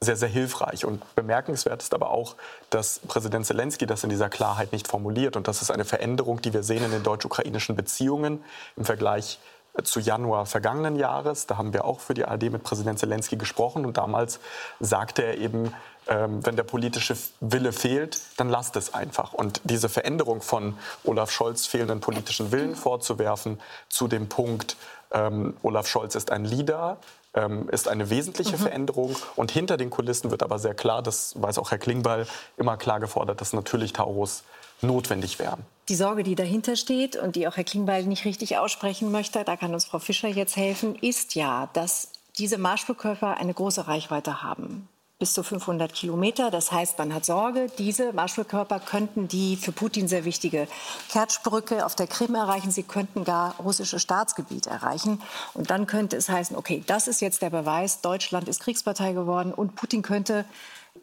sehr, 0.00 0.16
sehr 0.16 0.28
hilfreich. 0.28 0.84
Und 0.84 1.02
bemerkenswert 1.14 1.82
ist 1.82 1.94
aber 1.94 2.10
auch, 2.10 2.36
dass 2.70 3.00
Präsident 3.00 3.46
Zelensky 3.46 3.86
das 3.86 4.04
in 4.04 4.10
dieser 4.10 4.28
Klarheit 4.28 4.72
nicht 4.72 4.86
formuliert. 4.86 5.36
Und 5.36 5.48
das 5.48 5.62
ist 5.62 5.70
eine 5.70 5.84
Veränderung, 5.84 6.40
die 6.40 6.52
wir 6.52 6.62
sehen 6.62 6.84
in 6.84 6.90
den 6.90 7.02
deutsch-ukrainischen 7.02 7.74
Beziehungen 7.74 8.42
im 8.76 8.84
Vergleich 8.84 9.38
zu 9.82 10.00
Januar 10.00 10.46
vergangenen 10.46 10.96
Jahres. 10.96 11.46
Da 11.46 11.56
haben 11.56 11.72
wir 11.72 11.84
auch 11.84 12.00
für 12.00 12.14
die 12.14 12.24
ARD 12.24 12.50
mit 12.50 12.62
Präsident 12.62 12.98
Zelensky 12.98 13.36
gesprochen. 13.36 13.86
Und 13.86 13.96
damals 13.96 14.40
sagte 14.80 15.22
er 15.22 15.38
eben, 15.38 15.74
ähm, 16.06 16.44
wenn 16.44 16.56
der 16.56 16.62
politische 16.62 17.16
Wille 17.40 17.72
fehlt, 17.72 18.20
dann 18.38 18.48
lasst 18.48 18.76
es 18.76 18.94
einfach. 18.94 19.32
Und 19.32 19.60
diese 19.64 19.88
Veränderung 19.88 20.40
von 20.42 20.78
Olaf 21.04 21.30
Scholz 21.30 21.66
fehlenden 21.66 22.00
politischen 22.00 22.50
Willen 22.50 22.76
vorzuwerfen 22.76 23.60
zu 23.88 24.08
dem 24.08 24.28
Punkt, 24.28 24.76
ähm, 25.12 25.56
Olaf 25.62 25.86
Scholz 25.86 26.14
ist 26.14 26.30
ein 26.30 26.44
Leader, 26.44 26.98
ähm, 27.38 27.68
ist 27.70 27.88
eine 27.88 28.10
wesentliche 28.10 28.56
mhm. 28.56 28.60
Veränderung. 28.60 29.16
Und 29.36 29.50
hinter 29.50 29.76
den 29.76 29.90
Kulissen 29.90 30.30
wird 30.30 30.42
aber 30.42 30.58
sehr 30.58 30.74
klar, 30.74 31.02
das 31.02 31.34
weiß 31.40 31.58
auch 31.58 31.70
Herr 31.70 31.78
Klingbeil, 31.78 32.26
immer 32.56 32.76
klar 32.76 33.00
gefordert, 33.00 33.40
dass 33.40 33.52
natürlich 33.52 33.92
Taurus 33.92 34.44
notwendig 34.80 35.38
wären. 35.38 35.64
Die 35.88 35.94
Sorge, 35.94 36.22
die 36.22 36.34
dahinter 36.34 36.76
steht 36.76 37.16
und 37.16 37.36
die 37.36 37.48
auch 37.48 37.56
Herr 37.56 37.64
Klingbeil 37.64 38.04
nicht 38.04 38.24
richtig 38.24 38.58
aussprechen 38.58 39.10
möchte, 39.10 39.42
da 39.44 39.56
kann 39.56 39.72
uns 39.72 39.84
Frau 39.84 39.98
Fischer 39.98 40.28
jetzt 40.28 40.56
helfen, 40.56 40.94
ist 40.96 41.34
ja, 41.34 41.68
dass 41.72 42.10
diese 42.38 42.58
Marschflugkörper 42.58 43.36
eine 43.38 43.54
große 43.54 43.88
Reichweite 43.88 44.42
haben 44.42 44.88
bis 45.18 45.34
zu 45.34 45.42
500 45.42 45.92
Kilometer. 45.92 46.50
Das 46.50 46.70
heißt, 46.70 46.96
man 46.98 47.12
hat 47.12 47.24
Sorge, 47.24 47.66
diese 47.76 48.12
Marschflugkörper 48.12 48.78
könnten 48.78 49.26
die 49.26 49.56
für 49.56 49.72
Putin 49.72 50.06
sehr 50.06 50.24
wichtige 50.24 50.68
Kertschbrücke 51.10 51.84
auf 51.84 51.96
der 51.96 52.06
Krim 52.06 52.36
erreichen. 52.36 52.70
Sie 52.70 52.84
könnten 52.84 53.24
gar 53.24 53.56
russische 53.56 53.98
Staatsgebiet 53.98 54.68
erreichen. 54.68 55.20
Und 55.54 55.70
dann 55.70 55.88
könnte 55.88 56.16
es 56.16 56.28
heißen, 56.28 56.56
okay, 56.56 56.84
das 56.86 57.08
ist 57.08 57.20
jetzt 57.20 57.42
der 57.42 57.50
Beweis, 57.50 58.00
Deutschland 58.00 58.46
ist 58.46 58.60
Kriegspartei 58.60 59.12
geworden 59.12 59.52
und 59.52 59.74
Putin 59.74 60.02
könnte 60.02 60.44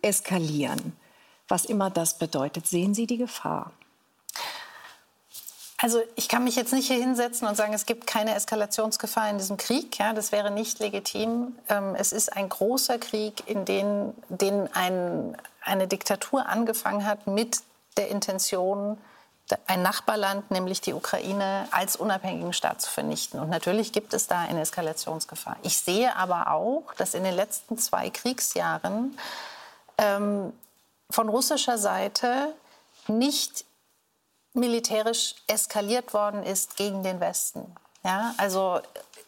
eskalieren. 0.02 0.94
Was 1.48 1.66
immer 1.66 1.90
das 1.90 2.18
bedeutet, 2.18 2.68
sehen 2.68 2.94
Sie 2.94 3.08
die 3.08 3.18
Gefahr? 3.18 3.72
Also 5.78 6.02
ich 6.16 6.30
kann 6.30 6.46
mich 6.46 6.56
jetzt 6.56 6.72
nicht 6.72 6.88
hier 6.88 7.00
hinsetzen 7.00 7.48
und 7.48 7.56
sagen, 7.56 7.74
es 7.74 7.86
gibt 7.86 8.08
keine 8.08 8.34
Eskalationsgefahr 8.34 9.30
in 9.30 9.38
diesem 9.38 9.58
Krieg. 9.58 10.00
Ja, 10.00 10.14
das 10.14 10.32
wäre 10.32 10.50
nicht 10.50 10.80
legitim. 10.80 11.58
Ähm, 11.68 11.96
es 11.96 12.14
ist 12.14 12.32
ein 12.36 12.48
großer 12.48 12.98
Krieg, 12.98 13.44
in 13.48 13.66
dem 13.66 14.14
den 14.30 14.74
ein, 14.74 15.36
eine 15.62 15.88
Diktatur 15.88 16.48
angefangen 16.48 17.06
hat 17.06 17.28
mit 17.28 17.60
der 17.98 18.10
Intention, 18.10 18.98
ein 19.68 19.84
Nachbarland, 19.84 20.50
nämlich 20.50 20.82
die 20.82 20.94
Ukraine, 20.94 21.68
als 21.72 21.96
unabhängigen 21.96 22.54
Staat 22.54 22.82
zu 22.82 22.90
vernichten. 22.90 23.40
Und 23.40 23.50
natürlich 23.50 23.92
gibt 23.92 24.14
es 24.14 24.28
da 24.28 24.40
eine 24.40 24.62
Eskalationsgefahr. 24.62 25.58
Ich 25.62 25.78
sehe 25.78 26.16
aber 26.16 26.52
auch, 26.52 26.94
dass 26.98 27.14
in 27.14 27.24
den 27.24 27.36
letzten 27.36 27.78
zwei 27.78 28.10
Kriegsjahren 28.10 29.18
ähm, 29.98 30.52
von 31.12 31.30
russischer 31.30 31.78
Seite 31.78 32.54
nicht 33.08 33.66
militärisch 34.56 35.36
eskaliert 35.48 36.14
worden 36.14 36.44
ist 36.44 36.78
gegen 36.78 37.04
den 37.04 37.20
Westen. 37.20 37.76
Ja, 38.04 38.34
also 38.38 38.80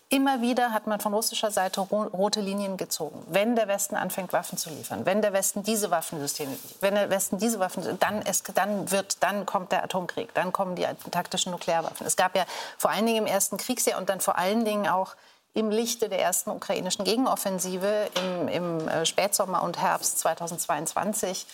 immer 0.10 0.42
wieder 0.42 0.72
hat 0.72 0.88
man 0.88 1.00
von 1.00 1.14
russischer 1.14 1.52
Seite 1.52 1.82
rote 1.82 2.42
Linien 2.42 2.78
gezogen. 2.78 3.24
Wenn 3.28 3.56
der 3.56 3.68
Westen 3.68 3.96
anfängt, 3.96 4.32
Waffen 4.34 4.58
zu 4.58 4.70
liefern, 4.70 5.06
wenn 5.06 5.22
der 5.22 5.34
Westen 5.34 5.64
diese 5.64 5.92
Waffensysteme, 5.92 6.56
wenn 6.80 6.96
der 6.96 7.10
Westen 7.10 7.40
diese 7.40 7.60
Waffen, 7.60 7.84
dann, 8.00 8.22
es, 8.22 8.44
dann 8.44 8.90
wird, 8.92 9.22
dann 9.22 9.46
kommt 9.46 9.72
der 9.72 9.84
Atomkrieg, 9.84 10.34
dann 10.34 10.54
kommen 10.54 10.76
die 10.76 10.86
taktischen 11.12 11.52
Nuklearwaffen. 11.52 12.08
Es 12.08 12.16
gab 12.16 12.36
ja 12.36 12.46
vor 12.78 12.92
allen 12.92 13.06
Dingen 13.06 13.26
im 13.26 13.26
ersten 13.26 13.58
Kriegsjahr 13.58 14.00
und 14.00 14.10
dann 14.10 14.22
vor 14.22 14.38
allen 14.38 14.64
Dingen 14.64 14.88
auch 14.88 15.16
im 15.54 15.72
Lichte 15.72 16.08
der 16.08 16.22
ersten 16.22 16.52
ukrainischen 16.52 17.04
Gegenoffensive 17.04 18.10
im, 18.16 18.48
im 18.48 18.88
äh, 18.88 19.06
Spätsommer 19.06 19.64
und 19.64 19.82
Herbst 19.82 20.20
2022 20.20 21.48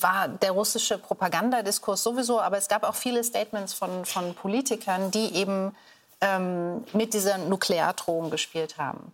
war 0.00 0.28
der 0.28 0.52
russische 0.52 0.98
Propagandadiskurs 0.98 2.02
sowieso, 2.02 2.40
aber 2.40 2.58
es 2.58 2.68
gab 2.68 2.84
auch 2.84 2.94
viele 2.94 3.24
Statements 3.24 3.72
von, 3.72 4.04
von 4.04 4.34
Politikern, 4.34 5.10
die 5.10 5.34
eben 5.34 5.74
ähm, 6.20 6.84
mit 6.92 7.14
dieser 7.14 7.38
Nukleardrohung 7.38 8.30
gespielt 8.30 8.78
haben. 8.78 9.12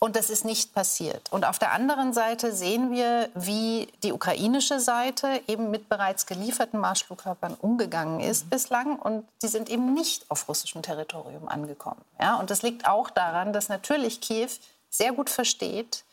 Und 0.00 0.14
das 0.14 0.30
ist 0.30 0.44
nicht 0.44 0.74
passiert. 0.74 1.32
Und 1.32 1.44
auf 1.44 1.58
der 1.58 1.72
anderen 1.72 2.12
Seite 2.12 2.52
sehen 2.52 2.92
wir, 2.92 3.28
wie 3.34 3.88
die 4.04 4.12
ukrainische 4.12 4.78
Seite 4.78 5.40
eben 5.48 5.72
mit 5.72 5.88
bereits 5.88 6.26
gelieferten 6.26 6.78
Marschflugkörpern 6.78 7.54
umgegangen 7.54 8.20
ist 8.20 8.44
mhm. 8.44 8.50
bislang. 8.50 8.98
Und 8.98 9.26
die 9.42 9.48
sind 9.48 9.68
eben 9.68 9.94
nicht 9.94 10.30
auf 10.30 10.48
russischem 10.48 10.82
Territorium 10.82 11.48
angekommen. 11.48 12.00
Ja, 12.20 12.36
und 12.36 12.50
das 12.50 12.62
liegt 12.62 12.86
auch 12.86 13.10
daran, 13.10 13.52
dass 13.52 13.68
natürlich 13.68 14.20
Kiew 14.20 14.50
sehr 14.88 15.12
gut 15.12 15.30
versteht, 15.30 16.04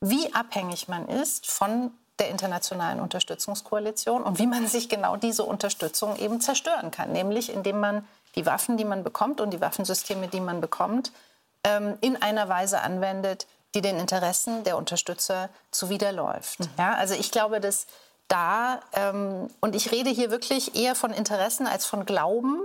wie 0.00 0.32
abhängig 0.34 0.88
man 0.88 1.06
ist 1.08 1.46
von 1.46 1.90
der 2.18 2.28
internationalen 2.28 3.00
Unterstützungskoalition 3.00 4.22
und 4.22 4.38
wie 4.38 4.46
man 4.46 4.66
sich 4.66 4.88
genau 4.88 5.16
diese 5.16 5.42
Unterstützung 5.42 6.16
eben 6.16 6.40
zerstören 6.40 6.90
kann, 6.90 7.12
nämlich 7.12 7.52
indem 7.52 7.80
man 7.80 8.06
die 8.36 8.46
Waffen, 8.46 8.76
die 8.76 8.84
man 8.84 9.02
bekommt 9.02 9.40
und 9.40 9.50
die 9.50 9.60
Waffensysteme, 9.60 10.28
die 10.28 10.40
man 10.40 10.60
bekommt, 10.60 11.12
ähm, 11.64 11.96
in 12.00 12.20
einer 12.20 12.48
Weise 12.48 12.80
anwendet, 12.80 13.46
die 13.74 13.80
den 13.80 13.98
Interessen 13.98 14.62
der 14.64 14.76
Unterstützer 14.76 15.48
zuwiderläuft. 15.70 16.60
Mhm. 16.60 16.68
Ja, 16.78 16.94
also 16.94 17.14
ich 17.14 17.30
glaube, 17.30 17.60
dass 17.60 17.86
da, 18.28 18.80
ähm, 18.92 19.48
und 19.60 19.74
ich 19.74 19.92
rede 19.92 20.10
hier 20.10 20.30
wirklich 20.30 20.76
eher 20.76 20.94
von 20.94 21.12
Interessen 21.12 21.66
als 21.66 21.84
von 21.84 22.06
Glauben, 22.06 22.60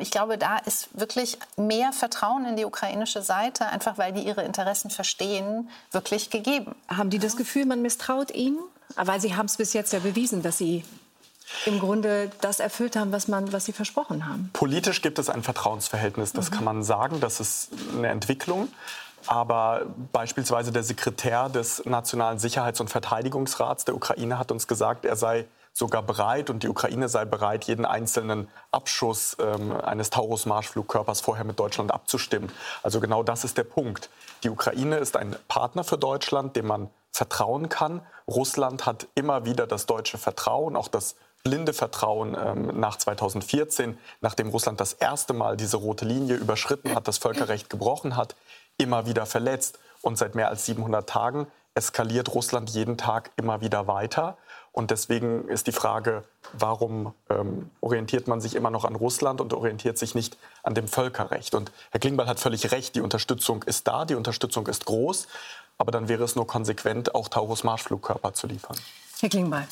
ich 0.00 0.10
glaube, 0.10 0.38
da 0.38 0.58
ist 0.58 0.88
wirklich 0.98 1.38
mehr 1.56 1.92
Vertrauen 1.92 2.46
in 2.46 2.56
die 2.56 2.64
ukrainische 2.64 3.22
Seite, 3.22 3.66
einfach 3.66 3.98
weil 3.98 4.12
die 4.12 4.22
ihre 4.22 4.42
Interessen 4.42 4.90
verstehen, 4.90 5.68
wirklich 5.92 6.30
gegeben. 6.30 6.74
Haben 6.88 7.10
die 7.10 7.18
das 7.18 7.36
Gefühl, 7.36 7.66
man 7.66 7.82
misstraut 7.82 8.30
ihnen? 8.30 8.58
Weil 8.94 9.20
sie 9.20 9.36
haben 9.36 9.46
es 9.46 9.56
bis 9.56 9.72
jetzt 9.72 9.92
ja 9.92 9.98
bewiesen, 9.98 10.42
dass 10.42 10.58
sie 10.58 10.84
im 11.64 11.78
Grunde 11.78 12.30
das 12.40 12.60
erfüllt 12.60 12.96
haben, 12.96 13.12
was, 13.12 13.28
man, 13.28 13.52
was 13.52 13.66
sie 13.66 13.72
versprochen 13.72 14.26
haben. 14.26 14.50
Politisch 14.52 15.02
gibt 15.02 15.18
es 15.18 15.28
ein 15.28 15.42
Vertrauensverhältnis, 15.42 16.32
das 16.32 16.50
mhm. 16.50 16.54
kann 16.54 16.64
man 16.64 16.82
sagen. 16.82 17.20
Das 17.20 17.40
ist 17.40 17.70
eine 17.96 18.08
Entwicklung. 18.08 18.68
Aber 19.26 19.82
beispielsweise 20.12 20.72
der 20.72 20.84
Sekretär 20.84 21.48
des 21.48 21.84
Nationalen 21.84 22.38
Sicherheits- 22.38 22.80
und 22.80 22.88
Verteidigungsrats 22.88 23.84
der 23.84 23.96
Ukraine 23.96 24.38
hat 24.38 24.52
uns 24.52 24.66
gesagt, 24.66 25.04
er 25.04 25.16
sei 25.16 25.46
sogar 25.76 26.02
bereit 26.02 26.48
und 26.48 26.62
die 26.62 26.70
Ukraine 26.70 27.06
sei 27.06 27.26
bereit, 27.26 27.64
jeden 27.64 27.84
einzelnen 27.84 28.48
Abschuss 28.70 29.36
ähm, 29.38 29.72
eines 29.72 30.08
Taurus-Marschflugkörpers 30.08 31.20
vorher 31.20 31.44
mit 31.44 31.58
Deutschland 31.60 31.92
abzustimmen. 31.92 32.50
Also 32.82 32.98
genau 32.98 33.22
das 33.22 33.44
ist 33.44 33.58
der 33.58 33.64
Punkt. 33.64 34.08
Die 34.42 34.48
Ukraine 34.48 34.96
ist 34.96 35.18
ein 35.18 35.36
Partner 35.48 35.84
für 35.84 35.98
Deutschland, 35.98 36.56
dem 36.56 36.66
man 36.68 36.88
vertrauen 37.12 37.68
kann. 37.68 38.00
Russland 38.26 38.86
hat 38.86 39.06
immer 39.14 39.44
wieder 39.44 39.66
das 39.66 39.84
deutsche 39.84 40.16
Vertrauen, 40.16 40.76
auch 40.76 40.88
das 40.88 41.14
blinde 41.44 41.74
Vertrauen 41.74 42.34
ähm, 42.34 42.80
nach 42.80 42.96
2014, 42.96 43.98
nachdem 44.22 44.48
Russland 44.48 44.80
das 44.80 44.94
erste 44.94 45.34
Mal 45.34 45.58
diese 45.58 45.76
rote 45.76 46.06
Linie 46.06 46.36
überschritten 46.36 46.94
hat, 46.94 47.06
das 47.06 47.18
Völkerrecht 47.18 47.68
gebrochen 47.68 48.16
hat, 48.16 48.34
immer 48.78 49.04
wieder 49.04 49.26
verletzt. 49.26 49.78
Und 50.00 50.16
seit 50.16 50.34
mehr 50.34 50.48
als 50.48 50.64
700 50.64 51.06
Tagen 51.06 51.46
eskaliert 51.74 52.34
Russland 52.34 52.70
jeden 52.70 52.96
Tag 52.96 53.30
immer 53.36 53.60
wieder 53.60 53.86
weiter. 53.86 54.38
Und 54.76 54.90
deswegen 54.90 55.48
ist 55.48 55.66
die 55.68 55.72
Frage, 55.72 56.22
warum 56.52 57.14
ähm, 57.30 57.70
orientiert 57.80 58.28
man 58.28 58.42
sich 58.42 58.54
immer 58.54 58.70
noch 58.70 58.84
an 58.84 58.94
Russland 58.94 59.40
und 59.40 59.54
orientiert 59.54 59.96
sich 59.96 60.14
nicht 60.14 60.36
an 60.62 60.74
dem 60.74 60.86
Völkerrecht? 60.86 61.54
Und 61.54 61.72
Herr 61.92 61.98
Klingbeil 61.98 62.26
hat 62.26 62.38
völlig 62.38 62.70
recht, 62.72 62.94
die 62.94 63.00
Unterstützung 63.00 63.62
ist 63.62 63.88
da, 63.88 64.04
die 64.04 64.14
Unterstützung 64.14 64.66
ist 64.66 64.84
groß, 64.84 65.28
aber 65.78 65.92
dann 65.92 66.10
wäre 66.10 66.24
es 66.24 66.36
nur 66.36 66.46
konsequent, 66.46 67.14
auch 67.14 67.28
Taurus-Marschflugkörper 67.28 68.34
zu 68.34 68.48
liefern. 68.48 68.76
Herr 69.20 69.30
Klingbeil. 69.30 69.66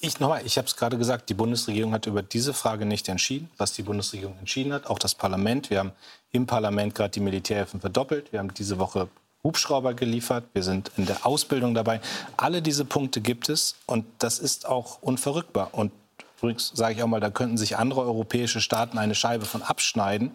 Ich, 0.00 0.18
nochmal, 0.20 0.40
ich 0.46 0.56
habe 0.56 0.66
es 0.66 0.74
gerade 0.74 0.96
gesagt, 0.96 1.28
die 1.28 1.34
Bundesregierung 1.34 1.92
hat 1.92 2.06
über 2.06 2.22
diese 2.22 2.54
Frage 2.54 2.86
nicht 2.86 3.10
entschieden. 3.10 3.50
Was 3.58 3.74
die 3.74 3.82
Bundesregierung 3.82 4.38
entschieden 4.38 4.72
hat, 4.72 4.86
auch 4.86 4.98
das 4.98 5.14
Parlament. 5.14 5.68
Wir 5.68 5.80
haben 5.80 5.92
im 6.30 6.46
Parlament 6.46 6.94
gerade 6.94 7.10
die 7.10 7.20
Militärhilfen 7.20 7.82
verdoppelt. 7.82 8.32
Wir 8.32 8.38
haben 8.38 8.54
diese 8.54 8.78
Woche 8.78 9.08
Hubschrauber 9.44 9.94
geliefert, 9.94 10.44
wir 10.52 10.62
sind 10.62 10.92
in 10.96 11.06
der 11.06 11.26
Ausbildung 11.26 11.74
dabei. 11.74 12.00
Alle 12.36 12.62
diese 12.62 12.84
Punkte 12.84 13.20
gibt 13.20 13.48
es 13.48 13.74
und 13.86 14.04
das 14.18 14.38
ist 14.38 14.66
auch 14.66 15.02
unverrückbar. 15.02 15.70
Und 15.72 15.90
übrigens 16.38 16.70
sage 16.74 16.94
ich 16.94 17.02
auch 17.02 17.08
mal, 17.08 17.18
da 17.18 17.30
könnten 17.30 17.56
sich 17.56 17.76
andere 17.76 18.02
europäische 18.02 18.60
Staaten 18.60 18.98
eine 18.98 19.16
Scheibe 19.16 19.44
von 19.44 19.62
abschneiden. 19.62 20.30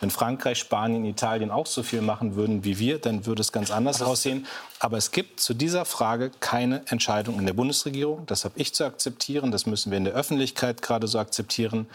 Wenn 0.00 0.10
Frankreich, 0.10 0.58
Spanien, 0.58 1.06
Italien 1.06 1.50
auch 1.50 1.66
so 1.66 1.82
viel 1.82 2.02
machen 2.02 2.34
würden 2.34 2.62
wie 2.62 2.78
wir, 2.78 2.98
dann 2.98 3.24
würde 3.24 3.40
es 3.40 3.50
ganz 3.50 3.70
anders 3.70 4.02
aussehen. 4.02 4.46
Aber 4.82 4.96
es 4.96 5.10
gibt 5.10 5.40
zu 5.40 5.52
dieser 5.52 5.84
Frage 5.84 6.30
keine 6.40 6.82
Entscheidung 6.86 7.38
in 7.38 7.44
der 7.44 7.52
Bundesregierung. 7.52 8.24
Das 8.24 8.46
habe 8.46 8.58
ich 8.58 8.72
zu 8.72 8.84
akzeptieren. 8.84 9.50
Das 9.50 9.66
müssen 9.66 9.90
wir 9.90 9.98
in 9.98 10.04
der 10.04 10.14
Öffentlichkeit 10.14 10.80
gerade 10.80 11.06
so 11.06 11.18
akzeptieren. 11.18 11.86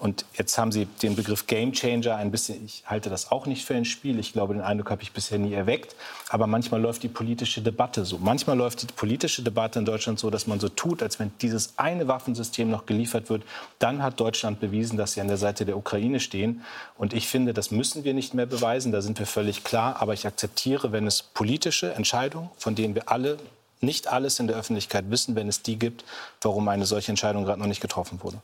Und 0.00 0.24
jetzt 0.36 0.58
haben 0.58 0.72
Sie 0.72 0.86
den 1.02 1.14
Begriff 1.14 1.46
Game 1.46 1.72
Changer 1.72 2.16
ein 2.16 2.32
bisschen, 2.32 2.64
ich 2.64 2.82
halte 2.84 3.10
das 3.10 3.30
auch 3.30 3.46
nicht 3.46 3.64
für 3.64 3.76
ein 3.76 3.84
Spiel. 3.84 4.18
Ich 4.18 4.32
glaube, 4.32 4.52
den 4.52 4.62
Eindruck 4.62 4.90
habe 4.90 5.02
ich 5.02 5.12
bisher 5.12 5.38
nie 5.38 5.52
erweckt. 5.54 5.94
Aber 6.30 6.48
manchmal 6.48 6.80
läuft 6.80 7.04
die 7.04 7.08
politische 7.08 7.62
Debatte 7.62 8.04
so. 8.04 8.18
Manchmal 8.18 8.56
läuft 8.58 8.82
die 8.82 8.86
politische 8.86 9.42
Debatte 9.42 9.78
in 9.78 9.84
Deutschland 9.84 10.18
so, 10.18 10.30
dass 10.30 10.48
man 10.48 10.58
so 10.58 10.68
tut, 10.68 11.00
als 11.00 11.20
wenn 11.20 11.30
dieses 11.40 11.78
eine 11.78 12.08
Waffensystem 12.08 12.68
noch 12.68 12.86
geliefert 12.86 13.30
wird. 13.30 13.44
Dann 13.78 14.02
hat 14.02 14.18
Deutschland 14.18 14.58
bewiesen, 14.58 14.98
dass 14.98 15.12
sie 15.12 15.20
an 15.20 15.28
der 15.28 15.36
Seite 15.36 15.64
der 15.64 15.76
Ukraine 15.76 16.18
stehen. 16.18 16.62
Und 16.98 17.14
ich 17.14 17.28
finde, 17.28 17.54
das 17.54 17.70
müssen 17.70 18.02
wir 18.02 18.14
nicht 18.14 18.34
mehr 18.34 18.46
beweisen. 18.46 18.90
Da 18.90 19.00
sind 19.00 19.20
wir 19.20 19.26
völlig 19.26 19.62
klar. 19.62 20.02
Aber 20.02 20.12
ich 20.12 20.26
akzeptiere, 20.26 20.90
wenn 20.90 21.06
es 21.06 21.22
politische 21.22 21.94
Entscheidungen, 21.94 22.33
von 22.56 22.74
denen 22.74 22.94
wir 22.94 23.10
alle 23.10 23.38
nicht 23.80 24.08
alles 24.08 24.38
in 24.40 24.46
der 24.46 24.56
Öffentlichkeit 24.56 25.10
wissen, 25.10 25.34
wenn 25.36 25.48
es 25.48 25.62
die 25.62 25.78
gibt, 25.78 26.04
warum 26.40 26.68
eine 26.68 26.86
solche 26.86 27.12
Entscheidung 27.12 27.44
gerade 27.44 27.60
noch 27.60 27.66
nicht 27.66 27.80
getroffen 27.80 28.22
wurde. 28.22 28.38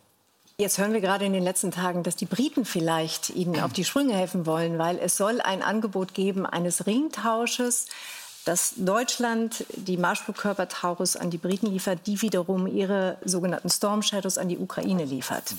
Jetzt 0.58 0.76
hören 0.76 0.92
wir 0.92 1.00
gerade 1.00 1.24
in 1.24 1.32
den 1.32 1.42
letzten 1.42 1.70
Tagen, 1.70 2.02
dass 2.02 2.16
die 2.16 2.26
Briten 2.26 2.66
vielleicht 2.66 3.30
Ihnen 3.30 3.60
auf 3.60 3.72
die 3.72 3.84
Sprünge 3.84 4.14
helfen 4.14 4.44
wollen, 4.44 4.78
weil 4.78 4.98
es 4.98 5.16
soll 5.16 5.40
ein 5.40 5.62
Angebot 5.62 6.12
geben 6.12 6.44
eines 6.44 6.86
Ringtausches, 6.86 7.86
dass 8.44 8.74
Deutschland 8.76 9.64
die 9.74 9.96
Marschflugkörper 9.96 10.68
Taurus 10.68 11.16
an 11.16 11.30
die 11.30 11.38
Briten 11.38 11.66
liefert, 11.66 12.06
die 12.06 12.20
wiederum 12.20 12.66
ihre 12.66 13.16
sogenannten 13.24 13.70
Storm 13.70 14.02
Shadows 14.02 14.36
an 14.36 14.48
die 14.48 14.58
Ukraine 14.58 15.04
liefert. 15.04 15.54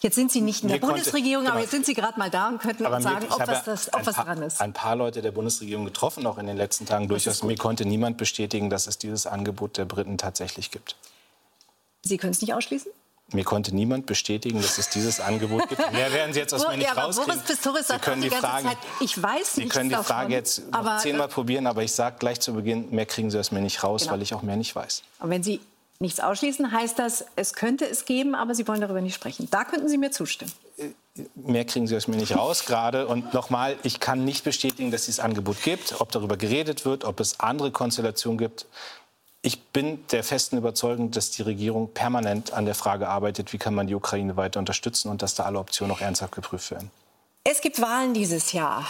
Jetzt 0.00 0.14
sind 0.14 0.30
Sie 0.30 0.40
nicht 0.40 0.62
in 0.62 0.68
der 0.68 0.78
Bundesregierung, 0.78 1.44
konnte, 1.44 1.52
aber 1.52 1.60
jetzt 1.60 1.70
sind 1.70 1.86
Sie 1.86 1.94
gerade 1.94 2.18
mal 2.18 2.30
da 2.30 2.48
und 2.48 2.58
könnten 2.60 2.86
uns 2.86 3.02
sagen, 3.02 3.26
ob, 3.30 3.46
was, 3.46 3.64
das, 3.64 3.92
ob 3.92 4.06
was 4.06 4.14
paar, 4.14 4.24
dran 4.24 4.42
ist. 4.42 4.60
Ein 4.60 4.72
paar 4.72 4.96
Leute 4.96 5.22
der 5.22 5.32
Bundesregierung 5.32 5.84
getroffen, 5.84 6.26
auch 6.26 6.38
in 6.38 6.46
den 6.46 6.56
letzten 6.56 6.86
Tagen 6.86 7.08
durchaus. 7.08 7.42
Mir 7.42 7.56
konnte 7.56 7.84
niemand 7.84 8.16
bestätigen, 8.16 8.70
dass 8.70 8.86
es 8.86 8.98
dieses 8.98 9.26
Angebot 9.26 9.78
der 9.78 9.84
Briten 9.84 10.18
tatsächlich 10.18 10.70
gibt. 10.70 10.96
Sie 12.02 12.18
können 12.18 12.32
es 12.32 12.40
nicht 12.40 12.54
ausschließen? 12.54 12.92
Mir 13.32 13.42
konnte 13.42 13.74
niemand 13.74 14.06
bestätigen, 14.06 14.62
dass 14.62 14.78
es 14.78 14.88
dieses 14.88 15.18
Angebot 15.18 15.68
gibt. 15.68 15.92
Mehr 15.92 16.12
werden 16.12 16.32
Sie 16.32 16.38
jetzt 16.38 16.54
aus 16.54 16.68
mir 16.68 16.76
nicht 16.76 16.86
ja, 16.86 16.92
rauskriegen. 16.92 17.40
Pistorius 17.40 17.88
sagt 17.88 18.04
Sie 18.04 18.10
können 18.10 18.22
die, 18.22 18.28
die 18.28 18.36
Frage, 18.36 18.68
Zeit, 18.68 18.78
ich 19.00 19.20
weiß 19.20 19.54
Sie 19.54 19.66
können 19.66 19.88
die 19.88 19.96
Frage 19.96 20.32
jetzt 20.32 20.62
zehnmal 21.00 21.26
probieren, 21.26 21.66
aber 21.66 21.82
ich 21.82 21.92
sage 21.92 22.16
gleich 22.20 22.40
zu 22.40 22.54
Beginn, 22.54 22.90
mehr 22.92 23.06
kriegen 23.06 23.30
Sie 23.32 23.38
aus 23.40 23.50
mir 23.50 23.60
nicht 23.60 23.82
raus, 23.82 24.02
genau. 24.02 24.12
weil 24.12 24.22
ich 24.22 24.32
auch 24.32 24.42
mehr 24.42 24.54
nicht 24.54 24.76
weiß. 24.76 25.02
Und 25.18 25.30
wenn 25.30 25.42
Sie 25.42 25.60
nichts 26.00 26.20
ausschließen, 26.20 26.72
heißt 26.72 26.98
das, 26.98 27.26
es 27.36 27.54
könnte 27.54 27.88
es 27.88 28.04
geben, 28.04 28.34
aber 28.34 28.54
Sie 28.54 28.66
wollen 28.68 28.80
darüber 28.80 29.00
nicht 29.00 29.14
sprechen. 29.14 29.48
Da 29.50 29.64
könnten 29.64 29.88
Sie 29.88 29.98
mir 29.98 30.10
zustimmen. 30.10 30.52
Äh, 30.78 30.90
mehr 31.34 31.64
kriegen 31.64 31.86
Sie 31.86 31.96
aus 31.96 32.08
mir 32.08 32.16
nicht 32.16 32.36
raus 32.36 32.64
gerade. 32.64 33.06
Und 33.06 33.32
nochmal, 33.34 33.76
ich 33.82 34.00
kann 34.00 34.24
nicht 34.24 34.44
bestätigen, 34.44 34.90
dass 34.90 35.02
es 35.02 35.06
dieses 35.06 35.20
Angebot 35.20 35.62
gibt, 35.62 36.00
ob 36.00 36.12
darüber 36.12 36.36
geredet 36.36 36.84
wird, 36.84 37.04
ob 37.04 37.20
es 37.20 37.40
andere 37.40 37.70
Konstellationen 37.70 38.38
gibt. 38.38 38.66
Ich 39.42 39.62
bin 39.62 40.04
der 40.08 40.24
festen 40.24 40.58
Überzeugung, 40.58 41.12
dass 41.12 41.30
die 41.30 41.42
Regierung 41.42 41.92
permanent 41.92 42.52
an 42.52 42.64
der 42.64 42.74
Frage 42.74 43.08
arbeitet, 43.08 43.52
wie 43.52 43.58
kann 43.58 43.74
man 43.74 43.86
die 43.86 43.94
Ukraine 43.94 44.36
weiter 44.36 44.58
unterstützen 44.58 45.08
und 45.08 45.22
dass 45.22 45.34
da 45.34 45.44
alle 45.44 45.58
Optionen 45.58 45.94
auch 45.94 46.00
ernsthaft 46.00 46.34
geprüft 46.34 46.70
werden. 46.72 46.90
Es 47.44 47.60
gibt 47.60 47.80
Wahlen 47.80 48.12
dieses 48.12 48.52
Jahr, 48.52 48.84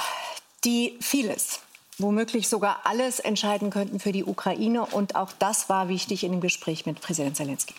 die 0.64 0.96
vieles, 1.00 1.61
womöglich 1.99 2.49
sogar 2.49 2.80
alles 2.84 3.20
entscheiden 3.20 3.70
könnten 3.70 4.01
für 4.01 4.12
die 4.12 4.24
Ukraine. 4.24 4.84
Und 4.86 5.16
auch 5.16 5.32
das 5.32 5.68
war 5.68 5.88
wichtig 5.88 6.24
in 6.24 6.32
dem 6.32 6.40
Gespräch 6.40 6.86
mit 6.86 7.01
Präsident 7.01 7.36
Zelensky. 7.36 7.74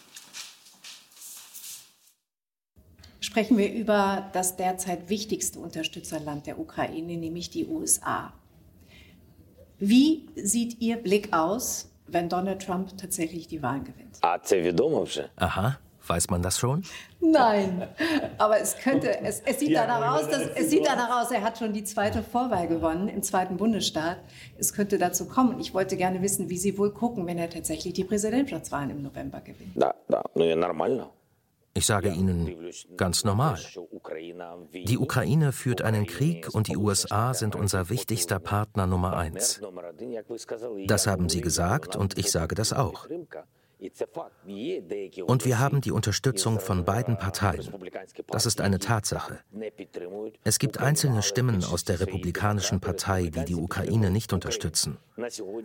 Sprechen 3.19 3.57
wir 3.57 3.71
über 3.71 4.29
das 4.33 4.55
derzeit 4.55 5.09
wichtigste 5.09 5.59
Unterstützerland 5.59 6.47
der 6.47 6.59
Ukraine, 6.59 7.17
nämlich 7.17 7.49
die 7.49 7.65
USA. 7.65 8.33
Wie 9.79 10.27
sieht 10.35 10.81
Ihr 10.81 10.97
Blick 10.97 11.33
aus 11.33 11.89
wenn 12.07 12.29
Donald 12.29 12.65
Trump 12.65 12.97
tatsächlich 12.97 13.47
die 13.47 13.61
Wahlen 13.61 13.83
gewinnt. 13.83 14.17
Aha. 15.35 15.77
Weiß 16.07 16.29
man 16.29 16.41
das 16.41 16.57
schon? 16.59 16.83
Nein, 17.19 17.87
aber 18.37 18.59
es 18.59 18.77
könnte, 18.77 19.19
es, 19.21 19.41
es 19.41 19.59
sieht 19.59 19.69
ja, 19.69 19.85
danach 19.85 20.19
aus, 20.19 20.29
dass, 20.29 20.41
es 20.55 20.69
sieht 20.69 20.85
danach 20.85 21.21
aus, 21.21 21.31
er 21.31 21.41
hat 21.41 21.57
schon 21.57 21.73
die 21.73 21.83
zweite 21.83 22.23
Vorwahl 22.23 22.67
gewonnen 22.67 23.07
im 23.09 23.23
zweiten 23.23 23.57
Bundesstaat. 23.57 24.17
Es 24.57 24.73
könnte 24.73 24.97
dazu 24.97 25.27
kommen. 25.27 25.59
Ich 25.59 25.73
wollte 25.73 25.97
gerne 25.97 26.21
wissen, 26.21 26.49
wie 26.49 26.57
Sie 26.57 26.77
wohl 26.77 26.91
gucken, 26.91 27.25
wenn 27.27 27.37
er 27.37 27.49
tatsächlich 27.49 27.93
die 27.93 28.03
Präsidentschaftswahlen 28.03 28.91
im 28.91 29.01
November 29.01 29.41
gewinnt. 29.41 29.75
Ich 31.77 31.85
sage 31.85 32.09
Ihnen 32.09 32.71
ganz 32.97 33.23
normal. 33.23 33.59
Die 34.73 34.97
Ukraine 34.97 35.51
führt 35.51 35.83
einen 35.83 36.07
Krieg 36.07 36.49
und 36.55 36.67
die 36.67 36.75
USA 36.75 37.35
sind 37.35 37.55
unser 37.55 37.89
wichtigster 37.89 38.39
Partner 38.39 38.87
Nummer 38.87 39.15
eins. 39.15 39.61
Das 40.87 41.05
haben 41.05 41.29
Sie 41.29 41.41
gesagt 41.41 41.95
und 41.95 42.17
ich 42.17 42.31
sage 42.31 42.55
das 42.55 42.73
auch. 42.73 43.07
Und 45.25 45.45
wir 45.45 45.59
haben 45.59 45.81
die 45.81 45.91
Unterstützung 45.91 46.59
von 46.59 46.83
beiden 46.83 47.17
Parteien. 47.17 47.71
Das 48.27 48.45
ist 48.45 48.59
eine 48.59 48.79
Tatsache. 48.79 49.39
Es 50.43 50.57
gibt 50.59 50.79
einzelne 50.79 51.21
Stimmen 51.21 51.63
aus 51.63 51.83
der 51.83 51.99
Republikanischen 51.99 52.79
Partei, 52.79 53.29
die 53.29 53.45
die 53.45 53.55
Ukraine 53.55 54.09
nicht 54.09 54.33
unterstützen. 54.33 54.97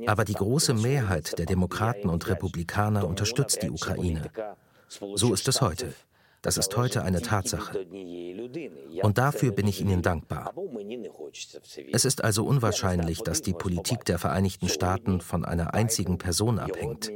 Aber 0.06 0.24
die 0.24 0.34
große 0.34 0.74
Mehrheit 0.74 1.38
der 1.38 1.46
Demokraten 1.46 2.08
und 2.10 2.28
Republikaner 2.28 3.06
unterstützt 3.06 3.62
die 3.62 3.70
Ukraine. 3.70 4.30
So 4.88 5.32
ist 5.32 5.48
es 5.48 5.60
heute. 5.62 5.94
Das 6.43 6.57
ist 6.57 6.76
heute 6.76 7.03
eine 7.03 7.22
Tatsache. 7.22 7.86
Und 9.03 9.18
dafür 9.18 9.53
bin 9.53 9.66
ich 9.68 9.80
Ihnen 9.80 10.03
dankbar. 10.03 10.53
Es 11.93 12.05
ist 12.05 12.24
also 12.24 12.45
unwahrscheinlich, 12.45 13.22
dass 13.22 13.43
die 13.43 13.55
Politik 13.55 14.05
der 14.05 14.18
Vereinigten 14.18 14.68
Staaten 14.68 15.20
von 15.20 15.45
einer 15.45 15.74
einzigen 15.74 16.18
Person 16.18 16.59
abhängt. 16.59 17.11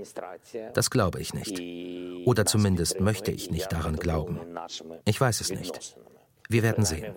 Das 0.74 0.90
glaube 0.90 1.20
ich 1.20 1.34
nicht. 1.34 1.60
Oder 2.26 2.46
zumindest 2.46 3.00
möchte 3.00 3.32
ich 3.32 3.50
nicht 3.50 3.72
daran 3.72 3.96
glauben. 3.96 4.40
Ich 5.04 5.20
weiß 5.20 5.40
es 5.40 5.50
nicht. 5.50 5.96
Wir 6.48 6.62
werden 6.62 6.84
sehen. 6.84 7.14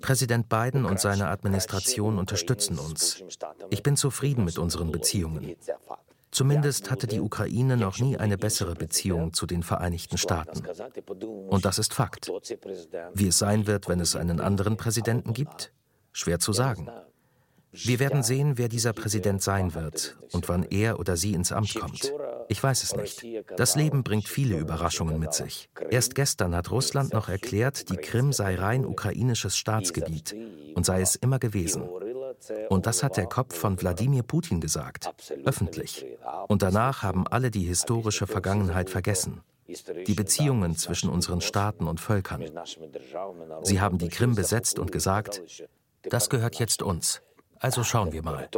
Präsident 0.00 0.48
Biden 0.48 0.84
und 0.84 1.00
seine 1.00 1.28
Administration 1.28 2.18
unterstützen 2.18 2.78
uns. 2.78 3.22
Ich 3.70 3.82
bin 3.82 3.96
zufrieden 3.96 4.44
mit 4.44 4.58
unseren 4.58 4.90
Beziehungen. 4.90 5.56
Zumindest 6.36 6.90
hatte 6.90 7.06
die 7.06 7.20
Ukraine 7.20 7.78
noch 7.78 7.98
nie 7.98 8.18
eine 8.18 8.36
bessere 8.36 8.74
Beziehung 8.74 9.32
zu 9.32 9.46
den 9.46 9.62
Vereinigten 9.62 10.18
Staaten. 10.18 10.66
Und 11.48 11.64
das 11.64 11.78
ist 11.78 11.94
Fakt. 11.94 12.30
Wie 13.14 13.28
es 13.28 13.38
sein 13.38 13.66
wird, 13.66 13.88
wenn 13.88 14.00
es 14.00 14.16
einen 14.16 14.40
anderen 14.40 14.76
Präsidenten 14.76 15.32
gibt? 15.32 15.72
Schwer 16.12 16.38
zu 16.38 16.52
sagen. 16.52 16.90
Wir 17.72 17.98
werden 18.00 18.22
sehen, 18.22 18.58
wer 18.58 18.68
dieser 18.68 18.92
Präsident 18.92 19.42
sein 19.42 19.74
wird 19.74 20.18
und 20.32 20.46
wann 20.50 20.64
er 20.64 21.00
oder 21.00 21.16
sie 21.16 21.32
ins 21.32 21.52
Amt 21.52 21.74
kommt. 21.74 22.12
Ich 22.48 22.62
weiß 22.62 22.82
es 22.82 22.94
nicht. 22.94 23.24
Das 23.56 23.74
Leben 23.74 24.02
bringt 24.02 24.28
viele 24.28 24.58
Überraschungen 24.58 25.18
mit 25.18 25.32
sich. 25.32 25.70
Erst 25.88 26.14
gestern 26.14 26.54
hat 26.54 26.70
Russland 26.70 27.14
noch 27.14 27.30
erklärt, 27.30 27.88
die 27.88 27.96
Krim 27.96 28.34
sei 28.34 28.56
rein 28.56 28.84
ukrainisches 28.84 29.56
Staatsgebiet 29.56 30.36
und 30.74 30.84
sei 30.84 31.00
es 31.00 31.16
immer 31.16 31.38
gewesen. 31.38 31.88
Und 32.68 32.86
das 32.86 33.02
hat 33.02 33.16
der 33.16 33.26
Kopf 33.26 33.56
von 33.56 33.80
Wladimir 33.80 34.22
Putin 34.22 34.60
gesagt, 34.60 35.12
öffentlich. 35.44 36.06
Und 36.48 36.62
danach 36.62 37.02
haben 37.02 37.26
alle 37.26 37.50
die 37.50 37.64
historische 37.64 38.26
Vergangenheit 38.26 38.90
vergessen. 38.90 39.42
Die 39.68 40.14
Beziehungen 40.14 40.76
zwischen 40.76 41.10
unseren 41.10 41.40
Staaten 41.40 41.88
und 41.88 42.00
Völkern. 42.00 42.44
Sie 43.62 43.80
haben 43.80 43.98
die 43.98 44.08
Krim 44.08 44.34
besetzt 44.34 44.78
und 44.78 44.92
gesagt, 44.92 45.42
das 46.02 46.30
gehört 46.30 46.56
jetzt 46.56 46.82
uns. 46.82 47.22
Also 47.58 47.82
schauen 47.82 48.12
wir 48.12 48.22
mal. 48.22 48.48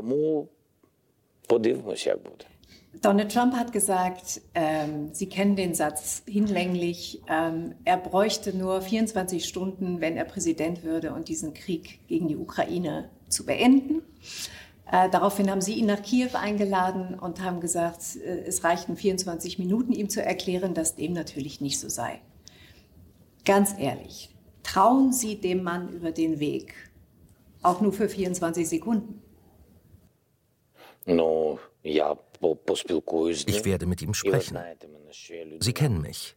Donald 3.01 3.33
Trump 3.33 3.55
hat 3.55 3.72
gesagt, 3.72 4.41
ähm, 4.55 5.11
Sie 5.12 5.29
kennen 5.29 5.57
den 5.57 5.74
Satz 5.74 6.22
hinlänglich, 6.26 7.22
ähm, 7.29 7.74
er 7.85 7.97
bräuchte 7.97 8.57
nur 8.57 8.81
24 8.81 9.45
Stunden, 9.45 10.01
wenn 10.01 10.16
er 10.16 10.24
Präsident 10.24 10.83
würde 10.83 11.12
und 11.12 11.29
diesen 11.29 11.55
Krieg 11.55 12.01
gegen 12.09 12.29
die 12.29 12.37
Ukraine 12.37 13.11
zu 13.29 13.45
beenden. 13.47 14.03
Äh, 14.91 15.11
daraufhin 15.11 15.51
haben 15.51 15.61
sie 15.61 15.74
ihn 15.74 15.87
nach 15.87 16.03
Kiew 16.03 16.31
eingeladen 16.33 17.18
und 17.18 17.43
haben 17.43 17.61
gesagt, 17.61 18.16
äh, 18.16 18.45
es 18.47 18.64
reichten 18.64 18.97
24 18.97 19.59
Minuten, 19.59 19.93
ihm 19.93 20.09
zu 20.09 20.22
erklären, 20.22 20.74
dass 20.74 20.97
dem 20.97 21.12
natürlich 21.12 21.61
nicht 21.61 21.79
so 21.79 21.89
sei. 21.89 22.20
Ganz 23.45 23.74
ehrlich, 23.79 24.31
trauen 24.62 25.12
Sie 25.12 25.37
dem 25.37 25.62
Mann 25.62 25.89
über 25.91 26.11
den 26.11 26.41
Weg, 26.41 26.74
auch 27.62 27.81
nur 27.81 27.93
für 27.93 28.09
24 28.09 28.68
Sekunden? 28.68 29.22
No, 31.07 31.59
ja, 31.83 32.18
ich 33.47 33.64
werde 33.64 33.86
mit 33.86 34.03
ihm 34.03 34.14
sprechen. 34.14 34.59
Sie 35.61 35.72
kennen 35.72 36.01
mich. 36.01 36.36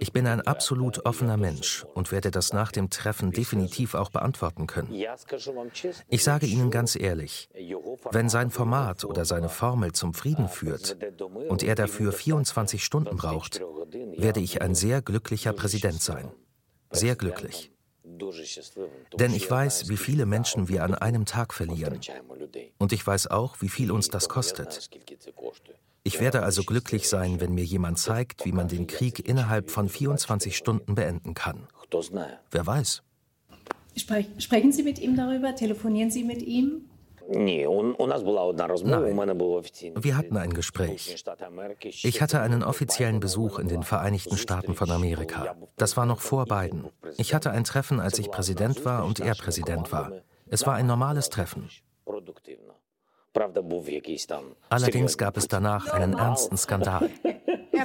Ich 0.00 0.12
bin 0.12 0.26
ein 0.26 0.40
absolut 0.40 1.04
offener 1.06 1.36
Mensch 1.36 1.84
und 1.94 2.12
werde 2.12 2.30
das 2.30 2.52
nach 2.52 2.72
dem 2.72 2.90
Treffen 2.90 3.32
definitiv 3.32 3.94
auch 3.94 4.10
beantworten 4.10 4.66
können. 4.66 4.92
Ich 6.08 6.24
sage 6.24 6.46
Ihnen 6.46 6.70
ganz 6.70 6.96
ehrlich, 6.96 7.48
wenn 8.10 8.28
sein 8.28 8.50
Format 8.50 9.04
oder 9.04 9.24
seine 9.24 9.48
Formel 9.48 9.92
zum 9.92 10.14
Frieden 10.14 10.48
führt 10.48 10.96
und 11.48 11.62
er 11.62 11.74
dafür 11.74 12.12
24 12.12 12.84
Stunden 12.84 13.16
braucht, 13.16 13.60
werde 14.16 14.40
ich 14.40 14.62
ein 14.62 14.74
sehr 14.74 15.02
glücklicher 15.02 15.52
Präsident 15.52 16.02
sein. 16.02 16.30
Sehr 16.90 17.16
glücklich. 17.16 17.70
Denn 19.18 19.34
ich 19.34 19.50
weiß, 19.50 19.88
wie 19.88 19.96
viele 19.96 20.26
Menschen 20.26 20.68
wir 20.68 20.84
an 20.84 20.94
einem 20.94 21.24
Tag 21.24 21.54
verlieren. 21.54 22.00
Und 22.78 22.92
ich 22.92 23.06
weiß 23.06 23.28
auch, 23.28 23.60
wie 23.60 23.68
viel 23.68 23.90
uns 23.90 24.08
das 24.08 24.28
kostet. 24.28 24.90
Ich 26.04 26.20
werde 26.20 26.42
also 26.42 26.62
glücklich 26.62 27.08
sein, 27.08 27.40
wenn 27.40 27.52
mir 27.52 27.64
jemand 27.64 27.98
zeigt, 27.98 28.44
wie 28.44 28.52
man 28.52 28.68
den 28.68 28.86
Krieg 28.86 29.28
innerhalb 29.28 29.70
von 29.70 29.88
24 29.88 30.56
Stunden 30.56 30.94
beenden 30.94 31.34
kann. 31.34 31.66
Wer 32.50 32.66
weiß? 32.66 33.02
Sprechen 34.38 34.72
Sie 34.72 34.82
mit 34.82 34.98
ihm 34.98 35.16
darüber? 35.16 35.54
Telefonieren 35.54 36.10
Sie 36.10 36.24
mit 36.24 36.42
ihm? 36.42 36.88
Nein. 38.84 39.16
Wir 40.00 40.16
hatten 40.16 40.36
ein 40.36 40.54
Gespräch. 40.54 41.24
Ich 41.82 42.22
hatte 42.22 42.40
einen 42.40 42.62
offiziellen 42.62 43.20
Besuch 43.20 43.58
in 43.58 43.68
den 43.68 43.82
Vereinigten 43.82 44.38
Staaten 44.38 44.74
von 44.74 44.90
Amerika. 44.90 45.54
Das 45.76 45.96
war 45.96 46.06
noch 46.06 46.20
vor 46.20 46.46
Biden. 46.46 46.88
Ich 47.18 47.34
hatte 47.34 47.50
ein 47.50 47.64
Treffen, 47.64 48.00
als 48.00 48.18
ich 48.18 48.30
Präsident 48.30 48.84
war 48.84 49.04
und 49.04 49.20
er 49.20 49.34
Präsident 49.34 49.92
war. 49.92 50.12
Es 50.46 50.66
war 50.66 50.74
ein 50.74 50.86
normales 50.86 51.28
Treffen. 51.28 51.68
Allerdings 54.70 55.18
gab 55.18 55.36
es 55.36 55.48
danach 55.48 55.88
einen 55.88 56.14
ernsten 56.14 56.56
Skandal. 56.56 57.10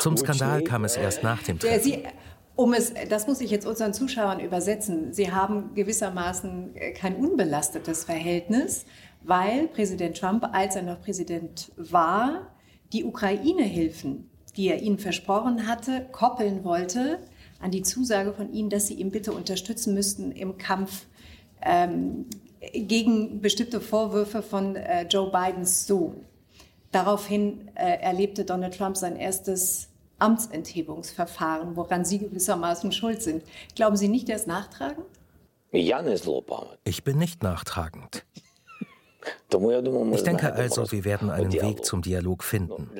Zum 0.00 0.16
Skandal 0.16 0.62
kam 0.62 0.84
es 0.84 0.96
erst 0.96 1.22
nach 1.22 1.42
dem 1.42 1.58
Treffen. 1.58 2.02
Um 2.60 2.74
es, 2.74 2.92
das 3.08 3.26
muss 3.26 3.40
ich 3.40 3.50
jetzt 3.50 3.66
unseren 3.66 3.94
Zuschauern 3.94 4.38
übersetzen. 4.38 5.14
Sie 5.14 5.32
haben 5.32 5.72
gewissermaßen 5.74 6.76
äh, 6.76 6.92
kein 6.92 7.16
unbelastetes 7.16 8.04
Verhältnis, 8.04 8.84
weil 9.22 9.68
Präsident 9.68 10.18
Trump, 10.18 10.46
als 10.52 10.76
er 10.76 10.82
noch 10.82 11.00
Präsident 11.00 11.72
war, 11.78 12.48
die 12.92 13.06
Ukraine-Hilfen, 13.06 14.28
die 14.58 14.68
er 14.68 14.82
ihnen 14.82 14.98
versprochen 14.98 15.66
hatte, 15.66 16.06
koppeln 16.12 16.62
wollte 16.62 17.20
an 17.60 17.70
die 17.70 17.80
Zusage 17.80 18.34
von 18.34 18.52
ihnen, 18.52 18.68
dass 18.68 18.88
sie 18.88 18.94
ihn 18.94 19.10
bitte 19.10 19.32
unterstützen 19.32 19.94
müssten 19.94 20.30
im 20.30 20.58
Kampf 20.58 21.06
ähm, 21.62 22.26
gegen 22.74 23.40
bestimmte 23.40 23.80
Vorwürfe 23.80 24.42
von 24.42 24.76
äh, 24.76 25.06
Joe 25.08 25.30
Bidens 25.30 25.86
Sohn. 25.86 26.26
Daraufhin 26.92 27.68
äh, 27.74 28.02
erlebte 28.02 28.44
Donald 28.44 28.76
Trump 28.76 28.98
sein 28.98 29.16
erstes 29.16 29.89
Amtsenthebungsverfahren, 30.20 31.76
woran 31.76 32.04
Sie 32.04 32.18
gewissermaßen 32.18 32.92
schuld 32.92 33.22
sind. 33.22 33.44
Glauben 33.74 33.96
Sie 33.96 34.08
nicht, 34.08 34.28
er 34.28 34.36
ist 34.36 34.46
nachtragend? 34.46 35.06
Ich 36.84 37.04
bin 37.04 37.18
nicht 37.18 37.42
nachtragend. 37.42 38.24
Ich 40.12 40.22
denke 40.22 40.54
also, 40.54 40.90
wir 40.92 41.04
werden 41.04 41.28
einen 41.28 41.52
Weg 41.52 41.84
zum 41.84 42.00
Dialog 42.00 42.42
finden. 42.42 42.90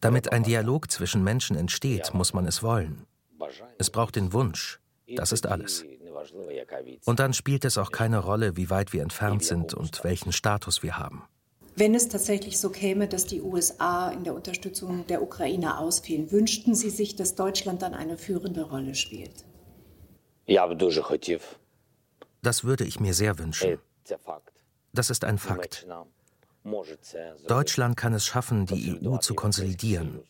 Damit 0.00 0.32
ein 0.32 0.42
Dialog 0.42 0.90
zwischen 0.90 1.22
Menschen 1.22 1.56
entsteht, 1.56 2.12
muss 2.12 2.32
man 2.34 2.44
es 2.46 2.60
wollen. 2.62 3.06
Es 3.78 3.90
braucht 3.90 4.16
den 4.16 4.32
Wunsch. 4.32 4.80
Das 5.14 5.30
ist 5.30 5.46
alles. 5.46 5.84
Und 7.04 7.20
dann 7.20 7.32
spielt 7.32 7.64
es 7.64 7.78
auch 7.78 7.92
keine 7.92 8.18
Rolle, 8.18 8.56
wie 8.56 8.70
weit 8.70 8.92
wir 8.92 9.02
entfernt 9.02 9.44
sind 9.44 9.74
und 9.74 10.02
welchen 10.04 10.32
Status 10.32 10.82
wir 10.82 10.98
haben. 10.98 11.24
Wenn 11.80 11.94
es 11.94 12.08
tatsächlich 12.08 12.58
so 12.58 12.68
käme, 12.68 13.08
dass 13.08 13.24
die 13.24 13.40
USA 13.40 14.10
in 14.10 14.22
der 14.22 14.34
Unterstützung 14.34 15.06
der 15.06 15.22
Ukraine 15.22 15.78
ausfehlen, 15.78 16.30
wünschten 16.30 16.74
Sie 16.74 16.90
sich, 16.90 17.16
dass 17.16 17.36
Deutschland 17.36 17.80
dann 17.80 17.94
eine 17.94 18.18
führende 18.18 18.64
Rolle 18.64 18.94
spielt? 18.94 19.46
Das 22.42 22.64
würde 22.64 22.84
ich 22.84 23.00
mir 23.00 23.14
sehr 23.14 23.38
wünschen. 23.38 23.78
Das 24.92 25.08
ist 25.08 25.24
ein 25.24 25.38
Fakt. 25.38 25.86
Deutschland 27.48 27.96
kann 27.96 28.12
es 28.12 28.26
schaffen, 28.26 28.66
die 28.66 29.00
EU 29.02 29.16
zu 29.16 29.34
konsolidieren. 29.34 30.20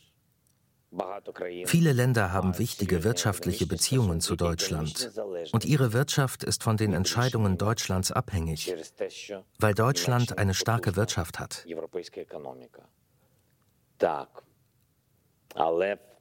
Viele 1.67 1.93
Länder 1.93 2.33
haben 2.33 2.59
wichtige 2.59 3.05
wirtschaftliche 3.05 3.67
Beziehungen 3.67 4.21
zu 4.21 4.35
Deutschland. 4.35 5.13
und 5.53 5.65
ihre 5.65 5.93
Wirtschaft 5.93 6.43
ist 6.43 6.65
von 6.65 6.77
den 6.77 6.93
Entscheidungen 6.93 7.59
Deutschlands 7.59 8.11
abhängig, 8.11 8.75
weil 9.59 9.75
Deutschland 9.75 10.39
eine 10.39 10.55
starke 10.55 10.97
Wirtschaft 10.97 11.39
hat. 11.39 11.65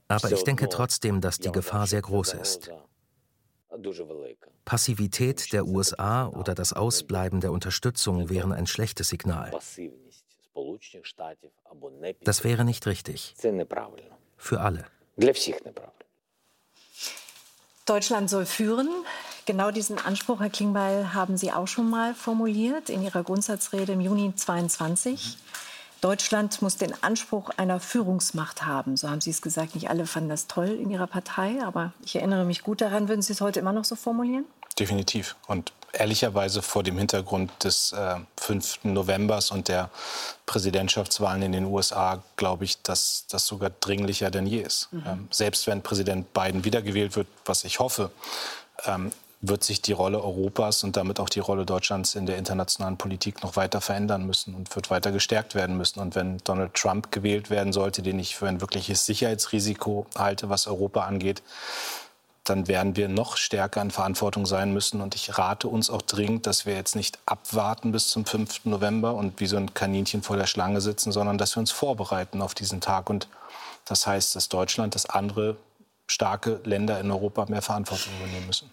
Aber 0.08 0.32
ich 0.32 0.44
denke 0.44 0.70
trotzdem, 0.70 1.22
dass 1.22 1.40
die 1.40 1.52
Gefahr 1.52 1.88
sehr 1.88 2.02
groß 2.02 2.34
ist. 2.34 2.72
Passivität 4.66 5.52
der 5.52 5.66
USA 5.66 6.28
oder 6.28 6.54
das 6.54 6.74
Ausbleiben 6.74 7.42
der 7.42 7.52
Unterstützung 7.52 8.30
wären 8.30 8.52
ein 8.52 8.68
schlechtes 8.68 9.10
Signal. 9.10 9.52
Das 12.22 12.44
wäre 12.44 12.66
nicht 12.66 12.86
richtig 12.86 13.36
für 14.40 14.62
alle. 14.62 14.86
Deutschland 17.86 18.30
soll 18.30 18.46
führen. 18.46 18.90
Genau 19.46 19.72
diesen 19.72 19.98
Anspruch, 19.98 20.40
Herr 20.40 20.50
Klingbeil, 20.50 21.14
haben 21.14 21.38
Sie 21.38 21.52
auch 21.52 21.68
schon 21.68 21.90
mal 21.90 22.14
formuliert 22.14 22.90
in 22.90 23.04
Ihrer 23.04 23.24
Grundsatzrede 23.24 23.94
im 23.94 24.02
Juni 24.02 24.34
22. 24.36 25.38
Deutschland 26.02 26.62
muss 26.62 26.78
den 26.78 26.94
Anspruch 27.04 27.50
einer 27.58 27.80
Führungsmacht 27.80 28.66
haben. 28.66 28.96
So 28.96 29.10
haben 29.10 29.22
Sie 29.22 29.32
es 29.32 29.42
gesagt. 29.42 29.76
Nicht 29.76 29.90
alle 29.90 30.06
fanden 30.06 30.30
das 30.30 30.48
toll 30.48 30.70
in 30.70 30.90
Ihrer 30.90 31.08
Partei, 31.08 31.62
aber 31.64 31.94
ich 32.06 32.16
erinnere 32.16 32.46
mich 32.46 32.64
gut 32.64 32.80
daran. 32.80 33.10
Würden 33.10 33.22
Sie 33.22 33.34
es 33.34 33.42
heute 33.42 33.60
immer 33.60 33.74
noch 33.74 33.86
so 33.86 33.96
formulieren? 33.96 34.46
Definitiv. 34.80 35.36
Und 35.48 35.74
ehrlicherweise 35.94 36.62
vor 36.62 36.84
dem 36.84 36.98
Hintergrund 36.98 37.52
des 37.64 37.92
äh, 37.92 38.16
5. 38.38 38.84
Novembers 38.84 39.52
und 39.52 39.68
der 39.68 39.90
Präsidentschaftswahlen 40.46 41.42
in 41.42 41.52
den 41.52 41.66
USA 41.66 42.24
glaube 42.38 42.66
ich, 42.66 42.82
dass 42.82 43.26
das 43.30 43.46
sogar 43.46 43.72
dringlicher 43.72 44.32
denn 44.32 44.46
je 44.46 44.62
ist. 44.62 44.90
Mhm. 44.92 45.04
Ähm, 45.06 45.28
selbst 45.32 45.68
wenn 45.68 45.82
Präsident 45.82 46.34
Biden 46.34 46.64
wiedergewählt 46.64 47.16
wird, 47.16 47.28
was 47.46 47.64
ich 47.64 47.80
hoffe, 47.80 48.12
ähm, 48.86 49.12
wird 49.42 49.64
sich 49.64 49.82
die 49.82 49.94
Rolle 49.94 50.22
Europas 50.22 50.84
und 50.84 50.98
damit 50.98 51.20
auch 51.20 51.30
die 51.30 51.40
Rolle 51.40 51.66
Deutschlands 51.66 52.16
in 52.16 52.26
der 52.26 52.38
internationalen 52.38 52.98
Politik 52.98 53.42
noch 53.42 53.56
weiter 53.56 53.80
verändern 53.80 54.26
müssen 54.26 54.54
und 54.54 54.76
wird 54.76 54.90
weiter 54.90 55.12
gestärkt 55.12 55.56
werden 55.56 55.78
müssen. 55.78 56.02
Und 56.02 56.16
wenn 56.16 56.40
Donald 56.40 56.74
Trump 56.74 57.12
gewählt 57.12 57.50
werden 57.50 57.72
sollte, 57.72 58.02
den 58.02 58.20
ich 58.20 58.36
für 58.36 58.50
ein 58.50 58.60
wirkliches 58.60 59.06
Sicherheitsrisiko 59.06 60.08
halte, 60.18 60.50
was 60.50 60.68
Europa 60.68 61.06
angeht, 61.06 61.42
dann 62.44 62.68
werden 62.68 62.96
wir 62.96 63.08
noch 63.08 63.38
stärker 63.38 63.82
in 63.82 63.92
Verantwortung 63.92 64.46
sein 64.46 64.74
müssen. 64.74 65.02
Und 65.02 65.16
ich 65.16 65.38
rate 65.38 65.68
uns 65.68 65.90
auch 65.90 66.02
dringend, 66.02 66.48
dass 66.48 66.66
wir 66.66 66.76
jetzt 66.76 66.96
nicht 66.96 67.20
abwarten 67.26 67.92
bis 67.92 68.10
zum 68.10 68.26
5. 68.26 68.66
November 68.66 69.14
und 69.14 69.40
wie 69.40 69.48
so 69.48 69.58
ein 69.58 69.74
Kaninchen 69.74 70.24
vor 70.24 70.38
der 70.38 70.48
Schlange 70.48 70.82
sitzen, 70.82 71.12
sondern 71.12 71.38
dass 71.38 71.56
wir 71.56 71.60
uns 71.60 71.72
vorbereiten 71.72 72.42
auf 72.42 72.56
diesen 72.56 72.82
Tag. 72.82 73.10
Und 73.10 73.28
das 73.86 74.08
heißt, 74.08 74.36
dass 74.36 74.50
Deutschland, 74.50 74.96
dass 74.96 75.06
andere 75.06 75.58
starke 76.08 76.60
Länder 76.64 77.00
in 77.00 77.12
Europa 77.12 77.46
mehr 77.48 77.62
Verantwortung 77.62 78.14
übernehmen 78.20 78.48
müssen 78.48 78.72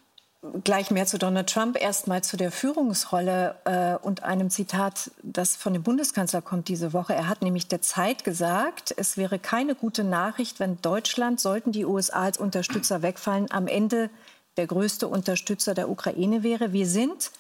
gleich 0.65 0.91
mehr 0.91 1.07
zu 1.07 1.19
Donald 1.19 1.49
Trump, 1.49 1.81
erst 1.81 2.07
mal 2.07 2.23
zu 2.23 2.37
der 2.37 2.53
Führungsrolle 2.53 3.57
äh, 3.65 4.05
und 4.05 4.23
einem 4.23 4.51
Zitat, 4.51 5.11
das 5.23 5.57
von 5.57 5.73
dem 5.73 5.83
Bundeskanzler 5.83 6.43
kommt 6.43 6.69
diese 6.69 6.93
Woche. 6.93 7.15
Er 7.15 7.29
hat 7.29 7.43
nämlich 7.43 7.69
der 7.69 7.83
Zeit 7.83 8.25
gesagt, 8.25 8.95
es 8.97 9.17
wäre 9.17 9.39
keine 9.39 9.75
gute 9.75 10.05
Nachricht, 10.05 10.61
wenn 10.61 10.81
Deutschland, 10.83 11.41
sollten 11.41 11.73
die 11.73 11.85
USA 11.85 12.23
als 12.23 12.39
Unterstützer 12.39 13.03
wegfallen, 13.03 13.51
am 13.51 13.67
Ende 13.67 14.11
der 14.57 14.67
größte 14.67 15.09
Unterstützer 15.09 15.75
der 15.75 15.89
Ukraine 15.89 16.43
wäre. 16.43 16.73
Wir 16.73 16.87
sind, 16.87 17.31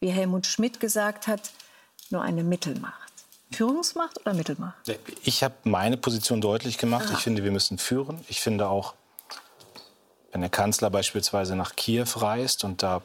wie 0.00 0.10
Helmut 0.10 0.46
Schmidt 0.46 0.80
gesagt 0.80 1.26
hat, 1.26 1.50
nur 2.10 2.22
eine 2.22 2.44
Mittelmacht. 2.44 3.10
Führungsmacht 3.52 4.20
oder 4.20 4.34
Mittelmacht? 4.34 4.76
Ich 5.24 5.42
habe 5.42 5.54
meine 5.64 5.96
Position 5.96 6.40
deutlich 6.40 6.78
gemacht. 6.78 7.06
Aha. 7.06 7.14
Ich 7.14 7.20
finde, 7.20 7.42
wir 7.42 7.50
müssen 7.50 7.78
führen. 7.78 8.24
Ich 8.28 8.40
finde 8.40 8.68
auch, 8.68 8.94
wenn 10.40 10.44
der 10.44 10.58
Kanzler 10.58 10.88
beispielsweise 10.88 11.54
nach 11.54 11.76
Kiew 11.76 12.06
reist 12.16 12.64
und 12.64 12.82
da 12.82 13.02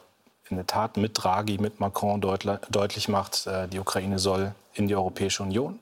in 0.48 0.56
der 0.56 0.66
Tat 0.66 0.96
mit 0.96 1.22
Draghi, 1.22 1.58
mit 1.58 1.80
Macron 1.80 2.22
deutlich 2.22 3.08
macht, 3.08 3.46
äh, 3.46 3.68
die 3.68 3.78
Ukraine 3.78 4.18
soll 4.18 4.54
in 4.72 4.88
die 4.88 4.96
Europäische 4.96 5.42
Union, 5.42 5.78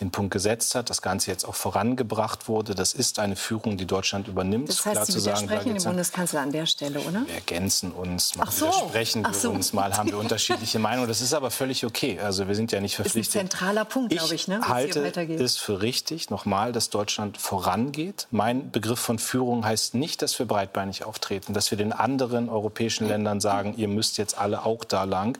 den 0.00 0.10
Punkt 0.10 0.32
gesetzt 0.32 0.74
hat, 0.74 0.88
das 0.88 1.02
Ganze 1.02 1.30
jetzt 1.30 1.44
auch 1.44 1.54
vorangebracht 1.54 2.48
wurde. 2.48 2.74
Das 2.74 2.94
ist 2.94 3.18
eine 3.18 3.36
Führung, 3.36 3.76
die 3.76 3.86
Deutschland 3.86 4.26
übernimmt. 4.26 4.68
Das 4.70 4.86
heißt, 4.86 4.94
Klar 4.94 5.06
Sie 5.06 5.14
widersprechen 5.16 5.74
dem 5.74 5.82
Bundeskanzler 5.82 6.40
an 6.40 6.50
der 6.50 6.64
Stelle, 6.64 7.00
oder? 7.00 7.26
Wir 7.26 7.34
ergänzen 7.34 7.92
uns, 7.92 8.34
mal 8.36 8.50
so. 8.50 8.66
widersprechen 8.66 9.22
wir 9.22 9.34
so. 9.34 9.50
uns, 9.50 9.72
mal 9.74 9.94
haben 9.96 10.10
wir 10.10 10.18
unterschiedliche 10.18 10.78
Meinungen. 10.80 11.08
Das 11.08 11.20
ist 11.20 11.34
aber 11.34 11.50
völlig 11.50 11.84
okay. 11.84 12.18
Also 12.18 12.48
wir 12.48 12.54
sind 12.54 12.72
ja 12.72 12.80
nicht 12.80 12.96
verpflichtet. 12.96 13.34
Das 13.34 13.34
ist 13.34 13.40
ein 13.40 13.50
zentraler 13.50 13.84
Punkt, 13.84 14.12
glaube 14.12 14.34
ich, 14.34 14.48
ne? 14.48 14.60
Ich 14.62 14.68
halte 14.68 15.00
es 15.34 15.58
für 15.58 15.82
richtig, 15.82 16.30
nochmal, 16.30 16.72
dass 16.72 16.88
Deutschland 16.88 17.36
vorangeht. 17.36 18.28
Mein 18.30 18.70
Begriff 18.70 18.98
von 18.98 19.18
Führung 19.18 19.64
heißt 19.64 19.94
nicht, 19.94 20.22
dass 20.22 20.38
wir 20.38 20.46
breitbeinig 20.46 21.04
auftreten, 21.04 21.52
dass 21.52 21.70
wir 21.70 21.76
den 21.76 21.92
anderen 21.92 22.48
europäischen 22.48 23.06
Ländern 23.06 23.40
sagen, 23.40 23.74
ihr 23.76 23.88
müsst 23.88 24.16
jetzt 24.16 24.38
alle 24.38 24.64
auch 24.64 24.84
da 24.84 25.04
lang. 25.04 25.38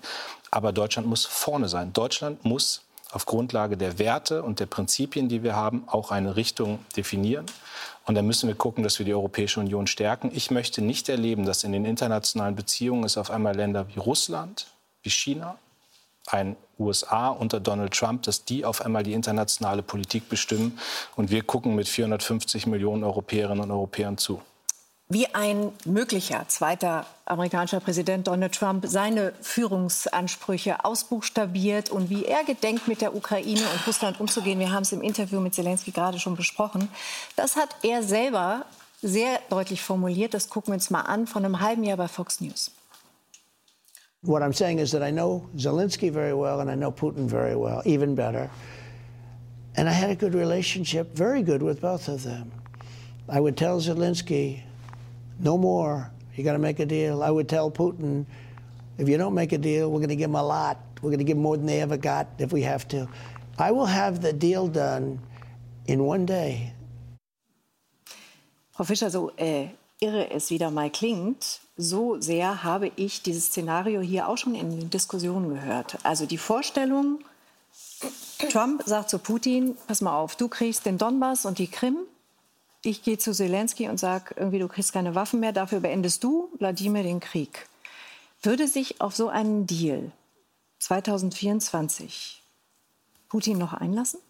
Aber 0.50 0.72
Deutschland 0.72 1.09
muss 1.09 1.24
vorne 1.24 1.70
sein. 1.70 1.94
Deutschland 1.94 2.44
muss 2.44 2.82
auf 3.12 3.26
Grundlage 3.26 3.76
der 3.76 3.98
Werte 3.98 4.42
und 4.42 4.58
der 4.58 4.66
Prinzipien, 4.66 5.28
die 5.28 5.42
wir 5.42 5.54
haben, 5.54 5.84
auch 5.86 6.10
eine 6.10 6.34
Richtung 6.36 6.80
definieren. 6.96 7.46
Und 8.04 8.14
dann 8.16 8.26
müssen 8.26 8.48
wir 8.48 8.56
gucken, 8.56 8.82
dass 8.82 8.98
wir 8.98 9.06
die 9.06 9.14
Europäische 9.14 9.60
Union 9.60 9.86
stärken. 9.86 10.30
Ich 10.34 10.50
möchte 10.50 10.82
nicht 10.82 11.08
erleben, 11.08 11.44
dass 11.44 11.62
in 11.62 11.72
den 11.72 11.84
internationalen 11.84 12.56
Beziehungen 12.56 13.04
es 13.04 13.16
auf 13.16 13.30
einmal 13.30 13.54
Länder 13.54 13.86
wie 13.94 13.98
Russland, 14.00 14.66
wie 15.02 15.10
China, 15.10 15.56
ein 16.26 16.56
USA 16.78 17.28
unter 17.28 17.60
Donald 17.60 17.92
Trump, 17.92 18.22
dass 18.22 18.44
die 18.44 18.64
auf 18.64 18.80
einmal 18.80 19.02
die 19.02 19.12
internationale 19.12 19.82
Politik 19.82 20.28
bestimmen 20.28 20.78
und 21.16 21.30
wir 21.30 21.42
gucken 21.42 21.74
mit 21.74 21.88
450 21.88 22.66
Millionen 22.66 23.04
Europäerinnen 23.04 23.64
und 23.64 23.70
Europäern 23.70 24.18
zu 24.18 24.40
wie 25.12 25.26
ein 25.34 25.72
möglicher 25.84 26.48
zweiter 26.48 27.04
amerikanischer 27.26 27.80
Präsident 27.80 28.26
Donald 28.26 28.54
Trump 28.54 28.86
seine 28.86 29.34
Führungsansprüche 29.42 30.84
ausbuchstabiert 30.84 31.90
und 31.90 32.08
wie 32.08 32.24
er 32.24 32.44
gedenkt, 32.44 32.88
mit 32.88 33.02
der 33.02 33.14
Ukraine 33.14 33.60
und 33.60 33.86
Russland 33.86 34.20
umzugehen. 34.20 34.58
Wir 34.58 34.72
haben 34.72 34.84
es 34.84 34.92
im 34.92 35.02
Interview 35.02 35.40
mit 35.40 35.54
Zelensky 35.54 35.90
gerade 35.90 36.18
schon 36.18 36.34
besprochen. 36.34 36.88
Das 37.36 37.56
hat 37.56 37.68
er 37.82 38.02
selber 38.02 38.64
sehr 39.02 39.38
deutlich 39.50 39.82
formuliert. 39.82 40.32
Das 40.32 40.48
gucken 40.48 40.72
wir 40.72 40.74
uns 40.74 40.88
mal 40.88 41.02
an 41.02 41.26
von 41.26 41.44
einem 41.44 41.60
halben 41.60 41.84
Jahr 41.84 41.98
bei 41.98 42.08
Fox 42.08 42.40
News. 42.40 42.70
What 44.22 44.42
I'm 44.42 44.54
saying 44.54 44.78
is 44.78 44.92
that 44.92 45.02
I 45.02 45.10
know 45.10 45.48
Zelensky 45.56 46.10
very 46.10 46.32
well 46.32 46.60
and 46.60 46.70
I 46.70 46.74
know 46.74 46.90
Putin 46.90 47.28
very 47.28 47.56
well, 47.56 47.82
even 47.84 48.14
better. 48.14 48.48
And 49.76 49.88
I 49.88 49.92
had 49.92 50.10
a 50.10 50.14
good 50.14 50.34
relationship, 50.34 51.14
very 51.14 51.42
good 51.42 51.62
with 51.62 51.80
both 51.80 52.08
of 52.08 52.22
them. 52.22 52.52
I 53.28 53.40
would 53.40 53.56
tell 53.56 53.80
Zelensky, 53.80 54.62
no 55.39 55.57
more. 55.59 56.11
You 56.37 56.45
got 56.45 56.53
to 56.53 56.59
make 56.59 56.80
a 56.80 56.87
deal. 56.87 57.22
I 57.22 57.30
would 57.30 57.49
tell 57.49 57.70
Putin, 57.70 58.24
if 58.99 59.09
you 59.09 59.18
don't 59.18 59.35
make 59.35 59.53
a 59.53 59.59
deal, 59.59 59.91
we're 59.91 59.99
going 59.99 60.09
to 60.09 60.16
give 60.16 60.30
them 60.30 60.37
a 60.37 60.43
lot. 60.43 60.78
We're 61.03 61.11
going 61.11 61.18
to 61.18 61.24
give 61.24 61.37
them 61.37 61.43
more 61.43 61.57
than 61.57 61.66
they 61.66 61.80
ever 61.80 61.97
got 61.97 62.26
if 62.39 62.53
we 62.53 62.62
have 62.62 62.87
to. 62.89 63.09
I 63.59 63.70
will 63.70 63.87
have 63.87 64.22
the 64.22 64.33
deal 64.33 64.68
done 64.68 65.20
in 65.87 66.05
one 66.05 66.26
day. 66.26 66.72
Frau 68.72 68.85
Fischer, 68.85 69.11
so 69.11 69.30
äh, 69.37 69.68
irre 70.01 70.30
es 70.30 70.51
wieder 70.51 70.70
mal 70.70 70.91
klingt, 70.91 71.61
so 71.76 72.20
sehr 72.20 72.64
habe 72.64 72.91
ich 72.97 73.22
dieses 73.22 73.47
Szenario 73.47 74.01
hier 74.01 74.28
auch 74.28 74.39
schon 74.39 74.55
in 74.55 74.70
den 74.70 74.91
Diskussionen 74.91 75.51
gehört. 75.51 75.99
Also 76.05 76.26
die 76.26 76.39
Vorstellung, 76.39 77.20
Trump 78.51 78.83
sagt 78.87 79.11
zu 79.11 79.18
Putin, 79.18 79.76
pass 79.87 80.01
mal 80.01 80.16
auf, 80.16 80.37
du 80.37 80.49
kriegst 80.49 80.87
den 80.87 80.99
Donbass 80.99 81.45
und 81.45 81.59
die 81.59 81.68
Krim 81.68 81.99
ich 82.83 83.03
gehe 83.03 83.18
zu 83.18 83.33
Zelensky 83.33 83.89
und 83.89 83.99
sage, 83.99 84.35
irgendwie, 84.37 84.59
du 84.59 84.68
kriegst 84.68 84.93
keine 84.93 85.14
Waffen 85.14 85.41
mehr, 85.41 85.53
dafür 85.53 85.80
beendest 85.80 86.24
du, 86.24 86.51
Wladimir, 86.59 87.03
den 87.03 87.20
Krieg. 87.20 87.66
Würde 88.43 88.66
sich 88.66 89.01
auf 89.01 89.14
so 89.14 89.28
einen 89.28 89.66
Deal 89.66 90.11
2024 90.80 92.43
Putin 93.28 93.59
noch 93.59 93.72
einlassen? 93.72 94.20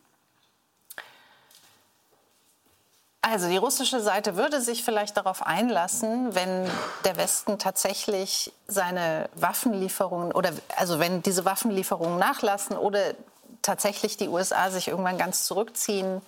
Also 3.23 3.49
die 3.49 3.57
russische 3.57 4.01
Seite 4.01 4.37
würde 4.37 4.61
sich 4.61 4.85
vielleicht 4.85 5.17
darauf 5.17 5.47
einlassen, 5.47 6.35
wenn 6.35 6.69
der 7.05 7.17
Westen 7.17 7.59
tatsächlich 7.59 8.53
seine 8.67 9.31
Waffenlieferungen 9.35 10.33
oder 10.33 10.53
also 10.77 10.99
wenn 10.99 11.23
diese 11.23 11.45
Waffenlieferungen 11.45 12.19
nachlassen 12.19 12.77
oder 12.77 13.15
tatsächlich 13.63 14.17
die 14.17 14.29
USA 14.29 14.71
sich 14.71 14.89
irgendwann 14.89 15.19
ganz 15.19 15.47
zurückziehen 15.47 16.21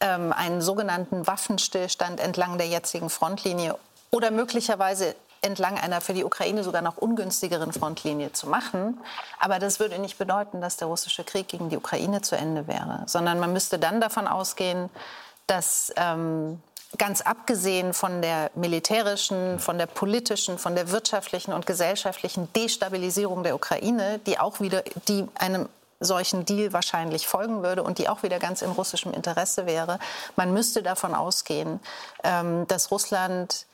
ähm, 0.00 0.32
einen 0.32 0.60
sogenannten 0.60 1.26
Waffenstillstand 1.26 2.20
entlang 2.20 2.58
der 2.58 2.66
jetzigen 2.66 3.10
Frontlinie 3.10 3.76
oder 4.10 4.30
möglicherweise 4.30 5.14
entlang 5.42 5.78
einer 5.78 6.00
für 6.00 6.12
die 6.12 6.24
Ukraine 6.24 6.64
sogar 6.64 6.82
noch 6.82 6.96
ungünstigeren 6.96 7.72
Frontlinie 7.72 8.32
zu 8.32 8.48
machen. 8.48 9.00
Aber 9.38 9.58
das 9.58 9.80
würde 9.80 9.98
nicht 9.98 10.18
bedeuten, 10.18 10.60
dass 10.60 10.76
der 10.76 10.88
russische 10.88 11.24
Krieg 11.24 11.48
gegen 11.48 11.70
die 11.70 11.76
Ukraine 11.76 12.20
zu 12.20 12.36
Ende 12.36 12.66
wäre, 12.66 13.02
sondern 13.06 13.40
man 13.40 13.52
müsste 13.52 13.78
dann 13.78 14.00
davon 14.00 14.26
ausgehen, 14.26 14.90
dass 15.46 15.92
ähm, 15.96 16.62
ganz 16.98 17.20
abgesehen 17.20 17.94
von 17.94 18.20
der 18.20 18.50
militärischen, 18.54 19.58
von 19.58 19.78
der 19.78 19.86
politischen, 19.86 20.58
von 20.58 20.74
der 20.74 20.90
wirtschaftlichen 20.90 21.52
und 21.52 21.66
gesellschaftlichen 21.66 22.52
Destabilisierung 22.52 23.42
der 23.42 23.54
Ukraine, 23.54 24.20
die 24.26 24.38
auch 24.38 24.60
wieder 24.60 24.82
die 25.08 25.26
einem 25.34 25.68
solchen 26.00 26.44
Deal 26.44 26.72
wahrscheinlich 26.72 27.26
folgen 27.26 27.62
würde 27.62 27.82
und 27.82 27.98
die 27.98 28.08
auch 28.08 28.22
wieder 28.22 28.38
ganz 28.38 28.62
in 28.62 28.70
russischem 28.70 29.12
Interesse 29.12 29.66
wäre. 29.66 29.98
Man 30.34 30.52
müsste 30.52 30.82
davon 30.82 31.14
ausgehen, 31.14 31.80
ähm, 32.24 32.66
dass 32.66 32.90
Russland 32.90 33.66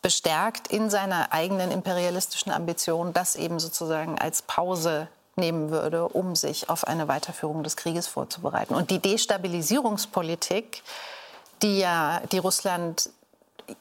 bestärkt 0.00 0.68
in 0.68 0.90
seiner 0.90 1.32
eigenen 1.32 1.70
imperialistischen 1.70 2.50
Ambition 2.50 3.12
das 3.12 3.36
eben 3.36 3.60
sozusagen 3.60 4.18
als 4.18 4.42
Pause 4.42 5.08
nehmen 5.36 5.70
würde, 5.70 6.08
um 6.08 6.34
sich 6.34 6.68
auf 6.68 6.86
eine 6.86 7.08
Weiterführung 7.08 7.62
des 7.62 7.76
Krieges 7.76 8.06
vorzubereiten. 8.06 8.74
Und 8.74 8.90
die 8.90 8.98
Destabilisierungspolitik, 8.98 10.82
die 11.62 11.78
ja 11.78 12.20
die 12.32 12.38
Russland 12.38 13.10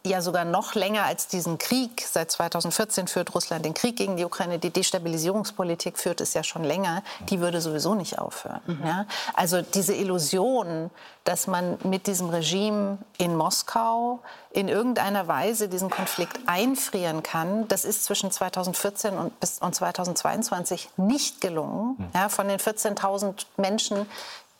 ja 0.05 0.21
sogar 0.21 0.45
noch 0.45 0.75
länger 0.75 1.03
als 1.03 1.27
diesen 1.27 1.57
Krieg. 1.57 2.05
Seit 2.09 2.31
2014 2.31 3.07
führt 3.07 3.33
Russland 3.33 3.65
den 3.65 3.73
Krieg 3.73 3.95
gegen 3.95 4.17
die 4.17 4.25
Ukraine. 4.25 4.59
Die 4.59 4.69
Destabilisierungspolitik 4.69 5.97
führt 5.97 6.21
es 6.21 6.33
ja 6.33 6.43
schon 6.43 6.63
länger. 6.63 7.03
Die 7.29 7.39
würde 7.39 7.61
sowieso 7.61 7.95
nicht 7.95 8.19
aufhören. 8.19 8.61
Mhm. 8.65 8.85
Ja? 8.85 9.05
Also 9.33 9.61
diese 9.61 9.93
Illusion, 9.93 10.89
dass 11.23 11.47
man 11.47 11.77
mit 11.83 12.07
diesem 12.07 12.29
Regime 12.29 12.97
in 13.17 13.35
Moskau 13.35 14.19
in 14.51 14.67
irgendeiner 14.67 15.27
Weise 15.27 15.69
diesen 15.69 15.89
Konflikt 15.89 16.39
einfrieren 16.45 17.23
kann, 17.23 17.67
das 17.67 17.85
ist 17.85 18.03
zwischen 18.03 18.31
2014 18.31 19.17
und, 19.17 19.39
bis, 19.39 19.59
und 19.59 19.73
2022 19.73 20.89
nicht 20.97 21.41
gelungen. 21.41 21.95
Mhm. 21.97 22.07
Ja, 22.13 22.29
von 22.29 22.47
den 22.47 22.59
14.000 22.59 23.45
Menschen, 23.57 24.07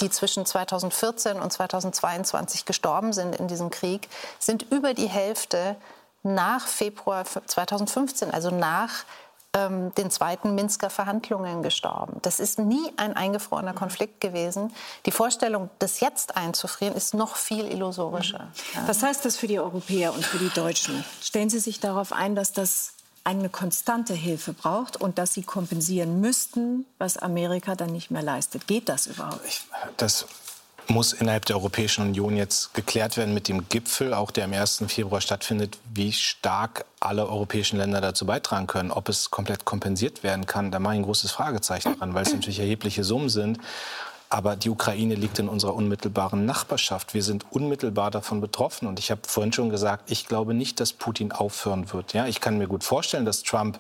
die 0.02 0.10
zwischen 0.10 0.46
2014 0.46 1.40
und 1.40 1.52
2022 1.52 2.66
gestorben 2.66 3.14
sind 3.14 3.36
in 3.36 3.48
diesem 3.48 3.70
Krieg, 3.70 4.10
sind 4.40 4.64
über 4.72 4.94
die 4.94 5.08
Hälfte 5.08 5.76
nach 6.24 6.68
Februar 6.68 7.26
2015, 7.26 8.32
also 8.32 8.52
nach 8.52 9.06
ähm, 9.54 9.94
den 9.96 10.10
zweiten 10.10 10.56
Minsker 10.56 10.90
Verhandlungen 10.90 11.62
gestorben. 11.62 12.20
Das 12.22 12.40
ist 12.40 12.60
nie 12.60 12.92
ein 12.98 13.16
eingefrorener 13.16 13.74
Konflikt 13.74 14.22
gewesen. 14.22 14.74
Die 15.06 15.12
Vorstellung, 15.12 15.70
das 15.80 16.00
jetzt 16.00 16.38
einzufrieren, 16.38 16.96
ist 16.96 17.14
noch 17.14 17.36
viel 17.36 17.66
illusorischer. 17.66 18.48
Was 18.86 19.04
heißt 19.04 19.26
das 19.26 19.38
für 19.38 19.48
die 19.48 19.60
Europäer 19.60 20.14
und 20.14 20.26
für 20.26 20.38
die 20.38 20.50
Deutschen? 20.50 21.04
Stellen 21.22 21.50
Sie 21.50 21.60
sich 21.60 21.80
darauf 21.80 22.14
ein, 22.14 22.36
dass 22.36 22.54
das 22.54 22.94
eine 23.24 23.50
konstante 23.50 24.14
Hilfe 24.14 24.54
braucht 24.54 24.98
und 24.98 25.18
dass 25.18 25.34
sie 25.34 25.44
kompensieren 25.44 26.22
müssten, 26.22 26.86
was 26.98 27.18
Amerika 27.18 27.76
dann 27.76 27.92
nicht 27.92 28.12
mehr 28.12 28.24
leistet. 28.24 28.68
Geht 28.68 28.90
das 28.90 29.08
überhaupt? 29.08 29.42
Ich, 29.48 29.62
das 29.98 30.26
muss 30.88 31.14
innerhalb 31.14 31.46
der 31.46 31.56
Europäischen 31.56 32.04
Union 32.04 32.36
jetzt 32.36 32.74
geklärt 32.74 33.18
werden 33.18 33.34
mit 33.34 33.48
dem 33.48 33.70
Gipfel, 33.70 34.14
auch 34.14 34.32
der 34.32 34.46
am 34.46 34.54
1. 34.54 34.84
Februar 34.88 35.22
stattfindet, 35.22 35.78
wie 35.94 36.12
stark 36.12 36.86
alle 37.00 37.28
europäischen 37.28 37.78
Länder 37.78 38.02
dazu 38.02 38.26
beitragen 38.26 38.68
können. 38.68 38.92
Ob 38.92 39.10
es 39.10 39.32
komplett 39.32 39.66
kompensiert 39.66 40.24
werden 40.24 40.46
kann, 40.46 40.72
da 40.72 40.80
mache 40.80 40.96
ich 40.96 41.00
ein 41.00 41.06
großes 41.06 41.32
Fragezeichen 41.32 41.98
dran, 41.98 42.14
weil 42.14 42.24
es 42.24 42.34
natürlich 42.34 42.60
erhebliche 42.60 43.04
Summen 43.04 43.30
sind. 43.30 43.60
Aber 44.32 44.56
die 44.56 44.70
Ukraine 44.70 45.16
liegt 45.16 45.40
in 45.40 45.50
unserer 45.50 45.76
unmittelbaren 45.76 46.46
Nachbarschaft. 46.46 47.14
Wir 47.14 47.22
sind 47.22 47.46
unmittelbar 47.52 48.12
davon 48.12 48.40
betroffen. 48.40 48.88
Und 48.88 48.98
ich 48.98 49.12
habe 49.12 49.20
vorhin 49.28 49.52
schon 49.52 49.70
gesagt, 49.70 50.10
ich 50.10 50.26
glaube 50.26 50.54
nicht, 50.54 50.80
dass 50.80 50.94
Putin 50.94 51.34
aufhören 51.34 51.92
wird. 51.92 52.14
Ja, 52.14 52.26
ich 52.28 52.40
kann 52.40 52.58
mir 52.58 52.68
gut 52.68 52.86
vorstellen, 52.86 53.26
dass 53.26 53.44
Trump 53.44 53.78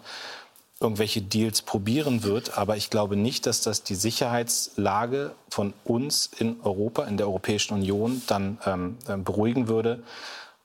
irgendwelche 0.82 1.22
Deals 1.22 1.62
probieren 1.62 2.24
wird. 2.24 2.58
Aber 2.58 2.76
ich 2.76 2.90
glaube 2.90 3.16
nicht, 3.16 3.46
dass 3.46 3.62
das 3.62 3.84
die 3.84 3.96
Sicherheitslage 3.96 5.32
von 5.50 5.74
uns 5.86 6.30
in 6.38 6.60
Europa, 6.64 7.06
in 7.06 7.16
der 7.16 7.28
Europäischen 7.28 7.74
Union 7.74 8.22
dann 8.28 8.58
ähm, 8.66 8.98
äh, 9.08 9.16
beruhigen 9.16 9.70
würde. 9.70 10.04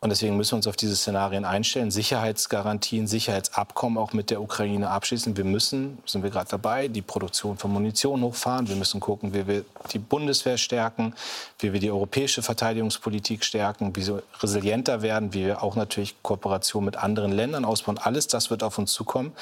Und 0.07 0.11
deswegen 0.11 0.37
müssen 0.37 0.53
wir 0.53 0.59
uns 0.59 0.69
auf 0.69 0.77
diese 0.77 0.95
Szenarien 0.95 1.45
einstellen, 1.45 1.91
Sicherheitsgarantien, 1.91 3.09
Sicherheitsabkommen 3.09 3.99
auch 3.99 4.13
mit 4.13 4.31
der 4.31 4.41
Ukraine 4.41 4.89
abschließen. 4.89 5.37
Wir 5.37 5.43
müssen, 5.43 5.99
sind 6.07 6.23
wir 6.23 6.31
gerade 6.31 6.49
dabei, 6.49 6.87
die 6.87 7.03
Produktion 7.03 7.59
von 7.59 7.73
Munition 7.73 8.23
hochfahren. 8.23 8.69
Wir 8.69 8.77
müssen 8.77 9.01
gucken, 9.01 9.35
wie 9.35 9.49
wir 9.49 9.65
die 9.93 9.99
Bundeswehr 9.99 10.59
stärken, 10.59 11.13
wie 11.59 11.73
wir 11.73 11.81
die 11.81 11.91
europäische 11.91 12.41
Verteidigungspolitik 12.41 13.45
stärken, 13.45 13.97
wie 13.97 14.07
wir 14.07 14.23
resilienter 14.41 15.03
werden, 15.03 15.35
wie 15.35 15.47
wir 15.47 15.65
auch 15.65 15.75
natürlich 15.75 16.15
Kooperation 16.23 16.85
mit 16.85 16.97
anderen 16.99 17.33
Ländern 17.33 17.65
ausbauen. 17.65 17.99
Alles 17.99 18.29
das 18.29 18.49
wird 18.49 18.63
auf 18.63 18.79
uns 18.79 18.93
zukommen. 18.93 19.33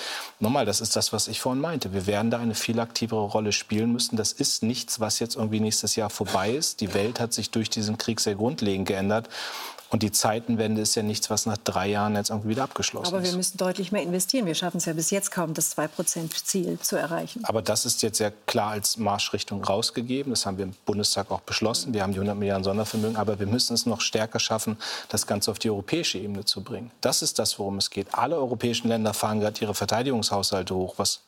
Nochmal, 0.40 0.64
das 0.64 0.80
ist 0.80 0.96
das, 0.96 1.12
was 1.12 1.28
ich 1.28 1.42
vorhin 1.42 1.60
meinte. 1.60 1.92
Wir 1.92 2.06
werden 2.06 2.30
da 2.30 2.38
eine 2.38 2.54
viel 2.54 2.80
aktivere 2.80 3.20
Rolle 3.20 3.52
spielen 3.52 3.92
müssen. 3.92 4.16
Das 4.16 4.32
ist 4.32 4.62
nichts, 4.62 4.98
was 4.98 5.18
jetzt 5.18 5.36
irgendwie 5.36 5.60
nächstes 5.60 5.94
Jahr 5.94 6.08
vorbei 6.08 6.52
ist. 6.52 6.80
Die 6.80 6.94
Welt 6.94 7.20
hat 7.20 7.34
sich 7.34 7.50
durch 7.50 7.68
diesen 7.68 7.98
Krieg 7.98 8.18
sehr 8.18 8.36
grundlegend 8.36 8.88
geändert. 8.88 9.28
Und 9.94 10.02
die 10.02 10.10
Zeitenwende 10.10 10.82
ist 10.82 10.96
ja 10.96 11.04
nichts, 11.04 11.30
was 11.30 11.46
nach 11.46 11.56
drei 11.56 11.86
Jahren 11.86 12.16
jetzt 12.16 12.30
irgendwie 12.30 12.48
wieder 12.48 12.64
abgeschlossen 12.64 13.06
ist. 13.06 13.12
Aber 13.12 13.22
wir 13.22 13.36
müssen 13.36 13.58
deutlich 13.58 13.92
mehr 13.92 14.02
investieren. 14.02 14.44
Wir 14.44 14.56
schaffen 14.56 14.78
es 14.78 14.86
ja 14.86 14.92
bis 14.92 15.12
jetzt 15.12 15.30
kaum, 15.30 15.54
das 15.54 15.76
2-Prozent-Ziel 15.76 16.80
zu 16.80 16.96
erreichen. 16.96 17.44
Aber 17.44 17.62
das 17.62 17.86
ist 17.86 18.02
jetzt 18.02 18.18
sehr 18.18 18.32
klar 18.46 18.72
als 18.72 18.96
Marschrichtung 18.96 19.62
rausgegeben. 19.62 20.32
Das 20.32 20.46
haben 20.46 20.58
wir 20.58 20.64
im 20.64 20.74
Bundestag 20.84 21.30
auch 21.30 21.42
beschlossen. 21.42 21.94
Wir 21.94 22.02
haben 22.02 22.10
die 22.10 22.18
100 22.18 22.36
Milliarden 22.36 22.64
Sondervermögen. 22.64 23.14
Aber 23.16 23.38
wir 23.38 23.46
müssen 23.46 23.74
es 23.74 23.86
noch 23.86 24.00
stärker 24.00 24.40
schaffen, 24.40 24.78
das 25.10 25.28
Ganze 25.28 25.52
auf 25.52 25.60
die 25.60 25.70
europäische 25.70 26.18
Ebene 26.18 26.44
zu 26.44 26.64
bringen. 26.64 26.90
Das 27.00 27.22
ist 27.22 27.38
das, 27.38 27.60
worum 27.60 27.78
es 27.78 27.88
geht. 27.88 28.12
Alle 28.14 28.34
europäischen 28.34 28.88
Länder 28.88 29.14
fahren 29.14 29.38
gerade 29.38 29.60
ihre 29.60 29.76
Verteidigungshaushalte 29.76 30.74
hoch, 30.74 30.94
was 30.96 31.20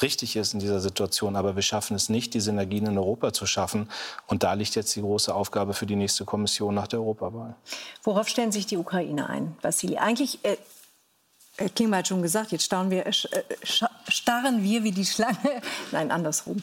richtig 0.00 0.36
ist 0.36 0.54
in 0.54 0.60
dieser 0.60 0.80
Situation. 0.80 1.36
Aber 1.36 1.56
wir 1.56 1.62
schaffen 1.62 1.94
es 1.94 2.08
nicht, 2.08 2.34
die 2.34 2.40
Synergien 2.40 2.86
in 2.86 2.98
Europa 2.98 3.32
zu 3.32 3.46
schaffen. 3.46 3.88
Und 4.26 4.42
da 4.42 4.54
liegt 4.54 4.74
jetzt 4.74 4.94
die 4.96 5.00
große 5.00 5.34
Aufgabe 5.34 5.74
für 5.74 5.86
die 5.86 5.96
nächste 5.96 6.24
Kommission 6.24 6.74
nach 6.74 6.86
der 6.86 7.00
Europawahl. 7.00 7.56
Worauf 8.02 8.28
stellen 8.28 8.52
sich 8.52 8.66
die 8.66 8.76
Ukraine 8.76 9.28
ein, 9.28 9.56
Vassili? 9.62 9.96
Eigentlich 9.96 10.44
äh, 10.44 10.56
Herr 11.56 11.68
Klingbeil 11.68 11.98
hat 11.98 12.08
schon 12.08 12.22
gesagt, 12.22 12.52
jetzt 12.52 12.64
starren 12.64 12.90
wir, 12.90 13.06
äh, 13.06 13.12
starren 14.08 14.62
wir 14.62 14.84
wie 14.84 14.92
die 14.92 15.04
Schlange. 15.04 15.62
Nein, 15.92 16.10
andersrum. 16.10 16.62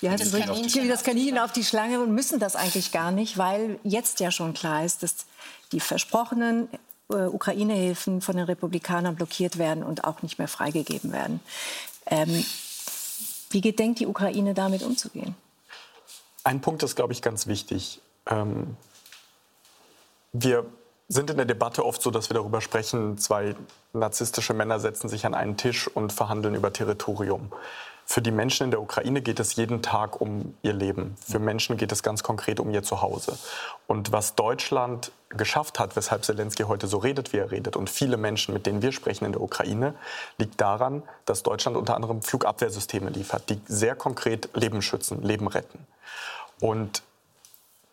Wie 0.00 0.10
heißt 0.10 0.24
das, 0.24 0.34
wie 0.34 0.88
das 0.88 1.04
Kaninchen 1.04 1.38
auf 1.38 1.52
die 1.52 1.64
Schlange 1.64 2.00
und 2.00 2.12
müssen 2.12 2.40
das 2.40 2.56
eigentlich 2.56 2.90
gar 2.90 3.12
nicht, 3.12 3.38
weil 3.38 3.78
jetzt 3.84 4.18
ja 4.18 4.32
schon 4.32 4.52
klar 4.52 4.84
ist, 4.84 5.02
dass 5.02 5.26
die 5.70 5.78
versprochenen 5.78 6.68
äh, 7.08 7.26
Ukraine-Hilfen 7.26 8.20
von 8.20 8.36
den 8.36 8.46
Republikanern 8.46 9.14
blockiert 9.14 9.58
werden 9.58 9.84
und 9.84 10.04
auch 10.04 10.22
nicht 10.22 10.38
mehr 10.38 10.48
freigegeben 10.48 11.12
werden. 11.12 11.40
Ähm, 12.06 12.44
wie 13.50 13.60
gedenkt 13.60 14.00
die 14.00 14.06
Ukraine 14.06 14.54
damit 14.54 14.82
umzugehen? 14.82 15.34
Ein 16.44 16.60
Punkt 16.60 16.82
ist, 16.82 16.96
glaube 16.96 17.12
ich, 17.12 17.22
ganz 17.22 17.46
wichtig. 17.46 18.00
Ähm, 18.26 18.76
wir 20.32 20.66
sind 21.08 21.30
in 21.30 21.36
der 21.36 21.46
Debatte 21.46 21.84
oft 21.84 22.00
so, 22.00 22.10
dass 22.10 22.30
wir 22.30 22.34
darüber 22.34 22.60
sprechen, 22.60 23.18
zwei 23.18 23.54
narzisstische 23.92 24.54
Männer 24.54 24.80
setzen 24.80 25.08
sich 25.08 25.26
an 25.26 25.34
einen 25.34 25.56
Tisch 25.56 25.86
und 25.88 26.12
verhandeln 26.12 26.54
über 26.54 26.72
Territorium. 26.72 27.52
Für 28.04 28.20
die 28.20 28.30
Menschen 28.30 28.64
in 28.64 28.70
der 28.70 28.82
Ukraine 28.82 29.22
geht 29.22 29.40
es 29.40 29.56
jeden 29.56 29.82
Tag 29.82 30.20
um 30.20 30.54
ihr 30.62 30.72
Leben. 30.72 31.16
Für 31.20 31.38
Menschen 31.38 31.76
geht 31.76 31.92
es 31.92 32.02
ganz 32.02 32.22
konkret 32.22 32.60
um 32.60 32.70
ihr 32.70 32.82
Zuhause. 32.82 33.38
Und 33.86 34.12
was 34.12 34.34
Deutschland 34.34 35.12
geschafft 35.30 35.78
hat, 35.78 35.96
weshalb 35.96 36.24
Zelensky 36.24 36.64
heute 36.64 36.86
so 36.86 36.98
redet, 36.98 37.32
wie 37.32 37.38
er 37.38 37.50
redet, 37.50 37.76
und 37.76 37.88
viele 37.88 38.16
Menschen, 38.16 38.52
mit 38.52 38.66
denen 38.66 38.82
wir 38.82 38.92
sprechen 38.92 39.24
in 39.24 39.32
der 39.32 39.40
Ukraine, 39.40 39.94
liegt 40.36 40.60
daran, 40.60 41.02
dass 41.24 41.42
Deutschland 41.42 41.76
unter 41.76 41.94
anderem 41.94 42.22
Flugabwehrsysteme 42.22 43.10
liefert, 43.10 43.48
die 43.48 43.60
sehr 43.66 43.94
konkret 43.94 44.50
Leben 44.54 44.82
schützen, 44.82 45.22
Leben 45.22 45.46
retten. 45.46 45.86
Und 46.60 47.02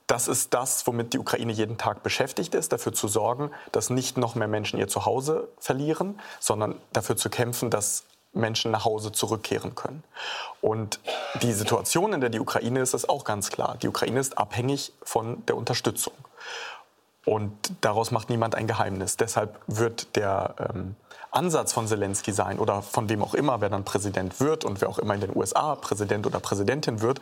das 0.09 0.27
ist 0.27 0.55
das, 0.55 0.87
womit 0.87 1.13
die 1.13 1.19
Ukraine 1.19 1.53
jeden 1.53 1.77
Tag 1.77 2.01
beschäftigt 2.01 2.55
ist, 2.55 2.73
dafür 2.73 2.93
zu 2.93 3.07
sorgen, 3.07 3.51
dass 3.71 3.91
nicht 3.91 4.17
noch 4.17 4.33
mehr 4.33 4.47
Menschen 4.47 4.79
ihr 4.79 4.87
Zuhause 4.87 5.49
verlieren, 5.59 6.19
sondern 6.39 6.75
dafür 6.93 7.15
zu 7.15 7.29
kämpfen, 7.29 7.69
dass 7.69 8.05
Menschen 8.33 8.71
nach 8.71 8.85
Hause 8.85 9.11
zurückkehren 9.11 9.75
können. 9.75 10.03
Und 10.61 10.99
die 11.41 11.53
Situation, 11.53 12.13
in 12.13 12.21
der 12.21 12.29
die 12.29 12.39
Ukraine 12.39 12.81
ist, 12.81 12.93
ist 12.93 13.09
auch 13.09 13.23
ganz 13.23 13.49
klar. 13.49 13.77
Die 13.81 13.87
Ukraine 13.87 14.19
ist 14.19 14.37
abhängig 14.37 14.93
von 15.03 15.45
der 15.47 15.57
Unterstützung. 15.57 16.13
Und 17.25 17.53
daraus 17.81 18.11
macht 18.11 18.29
niemand 18.29 18.55
ein 18.55 18.67
Geheimnis. 18.67 19.17
Deshalb 19.17 19.59
wird 19.67 20.15
der 20.15 20.55
ähm, 20.73 20.95
Ansatz 21.31 21.73
von 21.73 21.87
Zelensky 21.87 22.31
sein 22.31 22.59
oder 22.59 22.81
von 22.81 23.09
wem 23.09 23.23
auch 23.23 23.33
immer, 23.33 23.61
wer 23.61 23.69
dann 23.69 23.85
Präsident 23.85 24.39
wird 24.39 24.65
und 24.65 24.81
wer 24.81 24.89
auch 24.89 24.99
immer 24.99 25.13
in 25.13 25.21
den 25.21 25.35
USA 25.35 25.75
Präsident 25.75 26.25
oder 26.25 26.39
Präsidentin 26.39 27.01
wird, 27.01 27.21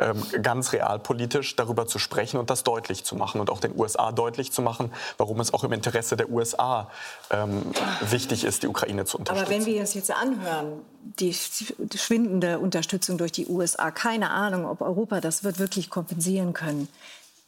ähm, 0.00 0.22
ganz 0.42 0.72
realpolitisch 0.72 1.56
darüber 1.56 1.86
zu 1.86 1.98
sprechen 1.98 2.38
und 2.38 2.50
das 2.50 2.62
deutlich 2.62 3.04
zu 3.04 3.16
machen 3.16 3.40
und 3.40 3.50
auch 3.50 3.60
den 3.60 3.78
USA 3.78 4.12
deutlich 4.12 4.52
zu 4.52 4.62
machen, 4.62 4.92
warum 5.18 5.40
es 5.40 5.52
auch 5.52 5.64
im 5.64 5.72
Interesse 5.72 6.16
der 6.16 6.30
USA 6.30 6.90
ähm, 7.30 7.62
wichtig 8.00 8.44
ist, 8.44 8.62
die 8.62 8.68
Ukraine 8.68 9.04
zu 9.04 9.18
unterstützen. 9.18 9.46
Aber 9.46 9.54
wenn 9.54 9.66
wir 9.66 9.80
das 9.80 9.94
jetzt 9.94 10.10
anhören, 10.10 10.82
die 11.18 11.34
schwindende 11.34 12.58
Unterstützung 12.58 13.18
durch 13.18 13.32
die 13.32 13.46
USA, 13.46 13.90
keine 13.90 14.30
Ahnung, 14.30 14.66
ob 14.66 14.80
Europa 14.80 15.20
das 15.20 15.44
wird 15.44 15.58
wirklich 15.58 15.90
kompensieren 15.90 16.52
können. 16.52 16.88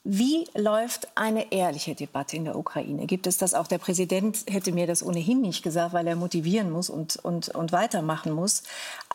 Wie 0.04 0.48
läuft 0.56 1.16
eine 1.16 1.52
ehrliche 1.52 1.94
Debatte 1.94 2.36
in 2.36 2.44
der 2.44 2.56
Ukraine? 2.56 3.06
Gibt 3.06 3.28
es 3.28 3.38
das 3.38 3.54
auch? 3.54 3.68
Der 3.68 3.78
Präsident 3.78 4.44
hätte 4.50 4.72
mir 4.72 4.88
das 4.88 5.04
ohnehin 5.04 5.40
nicht 5.40 5.62
gesagt, 5.62 5.92
weil 5.92 6.08
er 6.08 6.16
motivieren 6.16 6.72
muss 6.72 6.90
und, 6.90 7.16
und, 7.16 7.50
und 7.50 7.70
weitermachen 7.70 8.32
muss. 8.32 8.64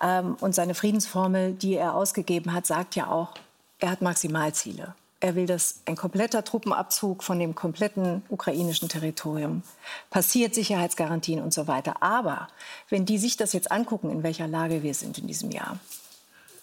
Ähm, 0.02 0.38
und 0.40 0.56
seine 0.56 0.76
Friedensformel, 0.76 1.54
die 1.54 1.74
er 1.74 1.94
ausgegeben 1.94 2.54
hat, 2.54 2.66
sagt 2.66 2.96
ja 2.96 3.12
auch, 3.12 3.34
er 3.80 3.92
hat 3.92 4.02
Maximalziele. 4.02 4.96
Er 5.20 5.36
will, 5.36 5.46
dass 5.46 5.82
ein 5.86 5.98
kompletter 5.98 6.46
Truppenabzug 6.46 7.22
von 7.22 7.38
dem 7.38 7.54
kompletten 7.54 8.22
ukrainischen 8.30 8.88
Territorium 8.88 9.64
passiert, 10.10 10.56
Sicherheitsgarantien 10.56 11.42
und 11.42 11.54
so 11.54 11.68
weiter. 11.68 12.02
Aber 12.02 12.48
wenn 12.88 13.06
die 13.06 13.18
sich 13.18 13.36
das 13.36 13.52
jetzt 13.52 13.72
angucken, 13.72 14.10
in 14.10 14.24
welcher 14.24 14.48
Lage 14.48 14.84
wir 14.84 14.94
sind 14.94 15.18
in 15.18 15.28
diesem 15.28 15.52
Jahr, 15.52 15.80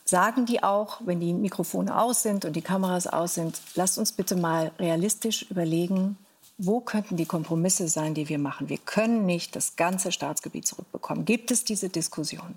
sagen 0.05 0.47
die 0.47 0.63
auch, 0.63 1.01
wenn 1.05 1.21
die 1.21 1.33
Mikrofone 1.33 2.01
aus 2.01 2.23
sind 2.23 2.45
und 2.45 2.55
die 2.55 2.63
Kameras 2.63 3.07
aus 3.07 3.35
sind, 3.35 3.61
lasst 3.75 3.99
uns 3.99 4.13
bitte 4.13 4.37
mal 4.37 4.71
realistisch 4.79 5.51
überlegen, 5.51 6.19
wo 6.59 6.81
könnten 6.81 7.17
die 7.17 7.27
Kompromisse 7.27 7.89
sein, 7.89 8.15
die 8.15 8.29
wir 8.29 8.39
machen. 8.39 8.69
Wir 8.69 8.79
können 8.79 9.27
nicht 9.27 9.57
das 9.57 9.77
ganze 9.77 10.13
Staatsgebiet 10.13 10.67
zurückbekommen. 10.67 11.25
Gibt 11.25 11.51
es 11.51 11.65
diese 11.65 11.89
Diskussion? 11.89 12.55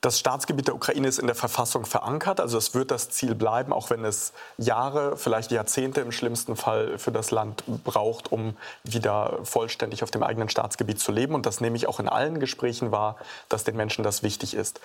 Das 0.00 0.18
Staatsgebiet 0.18 0.66
der 0.66 0.74
Ukraine 0.74 1.06
ist 1.06 1.18
in 1.18 1.26
der 1.26 1.36
Verfassung 1.36 1.84
verankert. 1.84 2.40
Also 2.40 2.56
es 2.56 2.72
wird 2.72 2.90
das 2.90 3.10
Ziel 3.10 3.34
bleiben, 3.34 3.70
auch 3.70 3.90
wenn 3.90 4.02
es 4.06 4.32
Jahre, 4.56 5.18
vielleicht 5.18 5.50
Jahrzehnte 5.50 6.00
im 6.00 6.10
schlimmsten 6.10 6.56
Fall 6.56 6.98
für 6.98 7.12
das 7.12 7.30
Land 7.30 7.64
braucht, 7.84 8.32
um 8.32 8.56
wieder 8.82 9.40
vollständig 9.42 10.02
auf 10.02 10.10
dem 10.10 10.22
eigenen 10.22 10.48
Staatsgebiet 10.48 11.00
zu 11.00 11.12
leben. 11.12 11.34
Und 11.34 11.44
das 11.44 11.60
nehme 11.60 11.76
ich 11.76 11.86
auch 11.86 12.00
in 12.00 12.08
allen 12.08 12.40
Gesprächen 12.40 12.92
wahr, 12.92 13.16
dass 13.50 13.64
den 13.64 13.76
Menschen 13.76 14.02
das 14.02 14.22
wichtig 14.22 14.54
ist. 14.54 14.80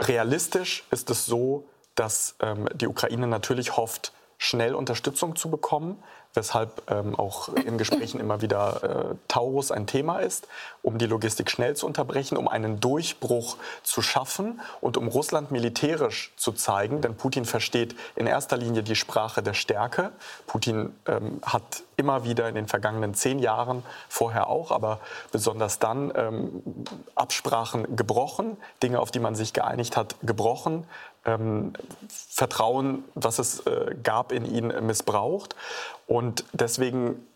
Realistisch 0.00 0.84
ist 0.90 1.10
es 1.10 1.26
so, 1.26 1.68
dass 1.94 2.36
ähm, 2.40 2.68
die 2.74 2.88
Ukraine 2.88 3.26
natürlich 3.26 3.76
hofft, 3.76 4.12
schnell 4.38 4.74
Unterstützung 4.74 5.36
zu 5.36 5.50
bekommen 5.50 6.02
weshalb 6.34 6.90
ähm, 6.90 7.14
auch 7.14 7.48
in 7.54 7.78
Gesprächen 7.78 8.20
immer 8.20 8.42
wieder 8.42 8.82
äh, 9.12 9.14
Taurus 9.28 9.70
ein 9.70 9.86
Thema 9.86 10.18
ist, 10.18 10.48
um 10.82 10.98
die 10.98 11.06
Logistik 11.06 11.50
schnell 11.50 11.76
zu 11.76 11.86
unterbrechen, 11.86 12.36
um 12.36 12.48
einen 12.48 12.80
Durchbruch 12.80 13.56
zu 13.82 14.02
schaffen 14.02 14.60
und 14.80 14.96
um 14.96 15.08
Russland 15.08 15.50
militärisch 15.50 16.32
zu 16.36 16.52
zeigen. 16.52 17.00
Denn 17.00 17.16
Putin 17.16 17.44
versteht 17.44 17.94
in 18.16 18.26
erster 18.26 18.56
Linie 18.56 18.82
die 18.82 18.96
Sprache 18.96 19.42
der 19.42 19.54
Stärke. 19.54 20.10
Putin 20.46 20.94
ähm, 21.06 21.40
hat 21.44 21.82
immer 21.96 22.24
wieder 22.24 22.48
in 22.48 22.56
den 22.56 22.66
vergangenen 22.66 23.14
zehn 23.14 23.38
Jahren, 23.38 23.84
vorher 24.08 24.48
auch, 24.48 24.72
aber 24.72 25.00
besonders 25.30 25.78
dann 25.78 26.12
ähm, 26.16 26.62
Absprachen 27.14 27.96
gebrochen, 27.96 28.56
Dinge, 28.82 28.98
auf 28.98 29.10
die 29.10 29.20
man 29.20 29.34
sich 29.36 29.52
geeinigt 29.52 29.96
hat, 29.96 30.16
gebrochen, 30.22 30.86
ähm, 31.24 31.72
Vertrauen, 32.08 33.04
was 33.14 33.38
es 33.38 33.60
äh, 33.66 33.94
gab 34.02 34.32
in 34.32 34.44
ihn, 34.44 34.72
missbraucht. 34.86 35.56
Und 36.06 36.44
deswegen 36.52 37.26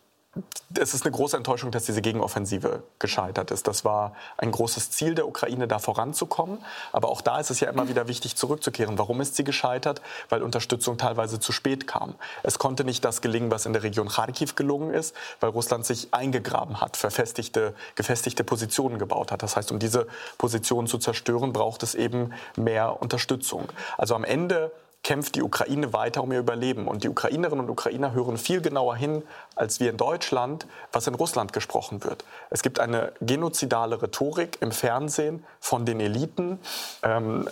es 0.78 0.94
ist 0.94 1.04
eine 1.04 1.12
große 1.12 1.36
Enttäuschung, 1.36 1.70
dass 1.70 1.86
diese 1.86 2.02
Gegenoffensive 2.02 2.82
gescheitert 2.98 3.50
ist. 3.50 3.66
Das 3.66 3.84
war 3.84 4.14
ein 4.36 4.50
großes 4.50 4.90
Ziel 4.90 5.14
der 5.14 5.26
Ukraine, 5.26 5.66
da 5.66 5.78
voranzukommen. 5.78 6.58
Aber 6.92 7.08
auch 7.08 7.20
da 7.22 7.40
ist 7.40 7.50
es 7.50 7.60
ja 7.60 7.70
immer 7.70 7.88
wieder 7.88 8.06
wichtig, 8.06 8.36
zurückzukehren. 8.36 8.98
Warum 8.98 9.20
ist 9.20 9.36
sie 9.36 9.44
gescheitert? 9.44 10.02
Weil 10.28 10.42
Unterstützung 10.42 10.98
teilweise 10.98 11.40
zu 11.40 11.52
spät 11.52 11.86
kam. 11.86 12.14
Es 12.42 12.58
konnte 12.58 12.84
nicht 12.84 13.04
das 13.04 13.22
gelingen, 13.22 13.50
was 13.50 13.66
in 13.66 13.72
der 13.72 13.82
Region 13.82 14.08
Kharkiv 14.08 14.54
gelungen 14.54 14.92
ist, 14.92 15.16
weil 15.40 15.50
Russland 15.50 15.86
sich 15.86 16.12
eingegraben 16.12 16.80
hat, 16.80 16.96
verfestigte, 16.96 17.74
gefestigte 17.94 18.44
Positionen 18.44 18.98
gebaut 18.98 19.32
hat. 19.32 19.42
Das 19.42 19.56
heißt, 19.56 19.72
um 19.72 19.78
diese 19.78 20.06
Positionen 20.36 20.86
zu 20.86 20.98
zerstören, 20.98 21.52
braucht 21.52 21.82
es 21.82 21.94
eben 21.94 22.32
mehr 22.56 23.00
Unterstützung. 23.00 23.68
Also 23.96 24.14
am 24.14 24.24
Ende 24.24 24.70
kämpft 25.02 25.36
die 25.36 25.42
Ukraine 25.42 25.92
weiter 25.92 26.22
um 26.22 26.32
ihr 26.32 26.40
Überleben. 26.40 26.86
Und 26.86 27.04
die 27.04 27.08
Ukrainerinnen 27.08 27.64
und 27.64 27.70
Ukrainer 27.70 28.12
hören 28.12 28.36
viel 28.36 28.60
genauer 28.60 28.96
hin, 28.96 29.22
als 29.54 29.80
wir 29.80 29.90
in 29.90 29.96
Deutschland, 29.96 30.66
was 30.92 31.06
in 31.06 31.14
Russland 31.14 31.52
gesprochen 31.52 32.04
wird. 32.04 32.24
Es 32.50 32.62
gibt 32.62 32.78
eine 32.80 33.12
genozidale 33.20 34.02
Rhetorik 34.02 34.58
im 34.60 34.72
Fernsehen 34.72 35.44
von 35.60 35.86
den 35.86 36.00
Eliten. 36.00 36.58
Ähm, 37.02 37.48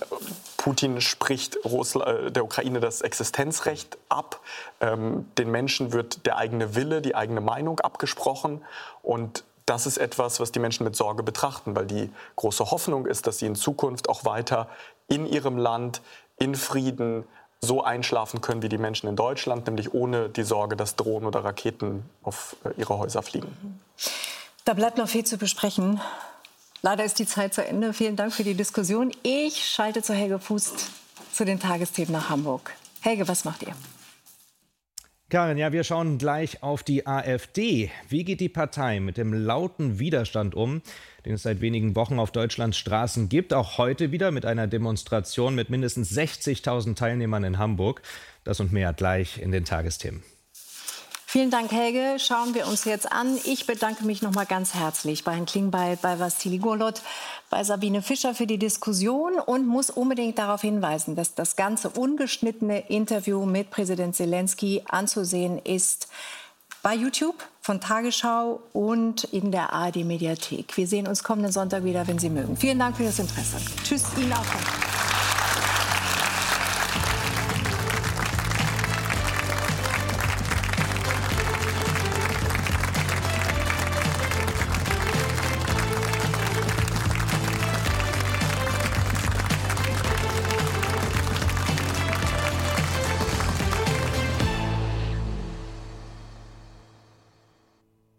Putin 0.57 1.01
spricht 1.01 1.57
Russland, 1.65 2.09
äh, 2.09 2.33
der 2.33 2.45
Ukraine 2.45 2.81
das 2.81 3.01
Existenzrecht 3.01 3.97
ab. 4.09 4.41
Ähm, 4.81 5.31
den 5.39 5.51
Menschen 5.51 5.93
wird 5.93 6.27
der 6.27 6.37
eigene 6.37 6.75
Wille, 6.75 7.01
die 7.01 7.15
eigene 7.15 7.41
Meinung 7.41 7.81
abgesprochen. 7.81 8.65
Und 9.03 9.45
das 9.67 9.87
ist 9.87 9.99
etwas, 9.99 10.39
was 10.39 10.53
die 10.53 10.61
Menschen 10.61 10.85
mit 10.85 10.95
Sorge 10.95 11.23
betrachten, 11.23 11.75
weil 11.75 11.87
die 11.87 12.13
große 12.37 12.71
Hoffnung 12.71 13.07
ist, 13.07 13.27
dass 13.27 13.39
sie 13.39 13.47
in 13.47 13.57
Zukunft 13.57 14.09
auch 14.09 14.25
weiter 14.25 14.69
in 15.09 15.27
ihrem 15.27 15.57
Land 15.59 16.03
in 16.39 16.55
Frieden 16.55 17.25
so 17.61 17.83
einschlafen 17.83 18.41
können 18.41 18.63
wie 18.63 18.69
die 18.69 18.79
Menschen 18.79 19.09
in 19.09 19.17
Deutschland, 19.17 19.67
nämlich 19.67 19.95
ohne 19.95 20.29
die 20.29 20.43
Sorge, 20.43 20.77
dass 20.77 20.97
Drohnen 20.97 21.27
oder 21.27 21.45
Raketen 21.45 22.05
auf 22.23 22.57
äh, 22.65 22.71
ihre 22.79 22.99
Häuser 22.99 23.23
fliegen. 23.23 23.81
Da 24.65 24.75
bleibt 24.75 24.99
noch 24.99 25.09
viel 25.09 25.25
zu 25.25 25.39
besprechen. 25.39 26.01
Leider 26.83 27.05
ist 27.05 27.19
die 27.19 27.27
Zeit 27.27 27.55
zu 27.55 27.65
Ende. 27.65 27.93
Vielen 27.93 28.17
Dank 28.17 28.33
für 28.33 28.45
die 28.45 28.55
Diskussion. 28.55 29.13
Ich 29.23 29.67
schalte 29.67 30.03
zu 30.03 30.15
Helge 30.15 30.39
Fuß 30.39 30.75
zu 31.33 31.45
den 31.45 31.59
Tagesthemen 31.59 32.13
nach 32.13 32.29
Hamburg. 32.29 32.75
Helge, 33.01 33.27
was 33.29 33.45
macht 33.45 33.63
ihr? 33.63 33.75
Karin, 35.29 35.59
ja, 35.59 35.73
wir 35.73 35.83
schauen 35.83 36.19
gleich 36.19 36.63
auf 36.63 36.85
die 36.85 37.07
AfD. 37.07 37.91
Wie 38.09 38.23
geht 38.23 38.41
die 38.41 38.49
Partei 38.49 39.01
mit 39.01 39.17
dem 39.17 39.33
lauten 39.33 39.99
Widerstand 39.99 40.55
um, 40.55 40.83
den 41.27 41.35
es 41.35 41.43
seit 41.43 41.61
wenigen 41.61 41.97
Wochen 41.97 42.21
auf 42.21 42.31
Deutschlands 42.31 42.79
Straßen 42.79 43.29
gibt? 43.29 43.53
Auch 43.53 43.79
heute 43.79 44.13
wieder 44.13 44.31
mit 44.31 44.47
einer 44.47 44.69
Demonstration 44.69 45.57
mit 45.57 45.71
mindestens 45.71 46.13
60.000 46.13 46.95
Teilnehmern 46.95 47.43
in 47.43 47.59
Hamburg. 47.59 48.01
Das 48.45 48.61
und 48.61 48.73
mehr 48.73 48.93
gleich 48.93 49.39
in 49.39 49.51
den 49.51 49.65
Tagesthemen. 49.65 50.23
Vielen 51.29 51.51
Dank, 51.51 51.73
Helge. 51.73 52.19
Schauen 52.21 52.55
wir 52.55 52.69
uns 52.69 52.85
jetzt 52.85 53.11
an. 53.11 53.37
Ich 53.43 53.67
bedanke 53.67 54.05
mich 54.05 54.23
noch 54.23 54.33
mal 54.33 54.47
ganz 54.47 54.75
herzlich 54.75 55.25
bei 55.25 55.33
Herrn 55.33 55.47
Klingbeil, 55.47 55.99
bei 56.01 56.21
Vassili 56.21 56.59
Golot, 56.59 57.03
bei 57.51 57.65
Sabine 57.65 58.03
Fischer 58.03 58.33
für 58.33 58.47
die 58.47 58.59
Diskussion 58.59 59.41
und 59.41 59.67
muss 59.67 59.91
unbedingt 59.91 60.39
darauf 60.39 60.61
hinweisen, 60.61 61.17
dass 61.17 61.35
das 61.35 61.57
ganze 61.57 61.91
ungeschnittene 61.91 62.89
Interview 62.89 63.45
mit 63.45 63.71
Präsident 63.71 64.15
Zelensky 64.15 64.83
anzusehen 64.87 65.59
ist 65.59 66.07
bei 66.87 66.95
YouTube 66.95 67.43
von 67.63 67.81
Tagesschau 67.81 68.61
und 68.73 69.25
in 69.25 69.51
der 69.51 69.73
ARD 69.73 70.05
Mediathek. 70.05 70.77
Wir 70.77 70.87
sehen 70.87 71.09
uns 71.09 71.25
kommenden 71.25 71.51
Sonntag 71.51 71.83
wieder, 71.83 72.07
wenn 72.07 72.21
Sie 72.21 72.31
mögen. 72.31 72.57
Vielen 72.57 72.79
Dank 72.79 72.97
für 72.97 73.03
das 73.03 73.19
Interesse. 73.19 73.57
Tschüss 73.83 74.05
Ihnen 74.17 74.33
auch. 74.33 75.36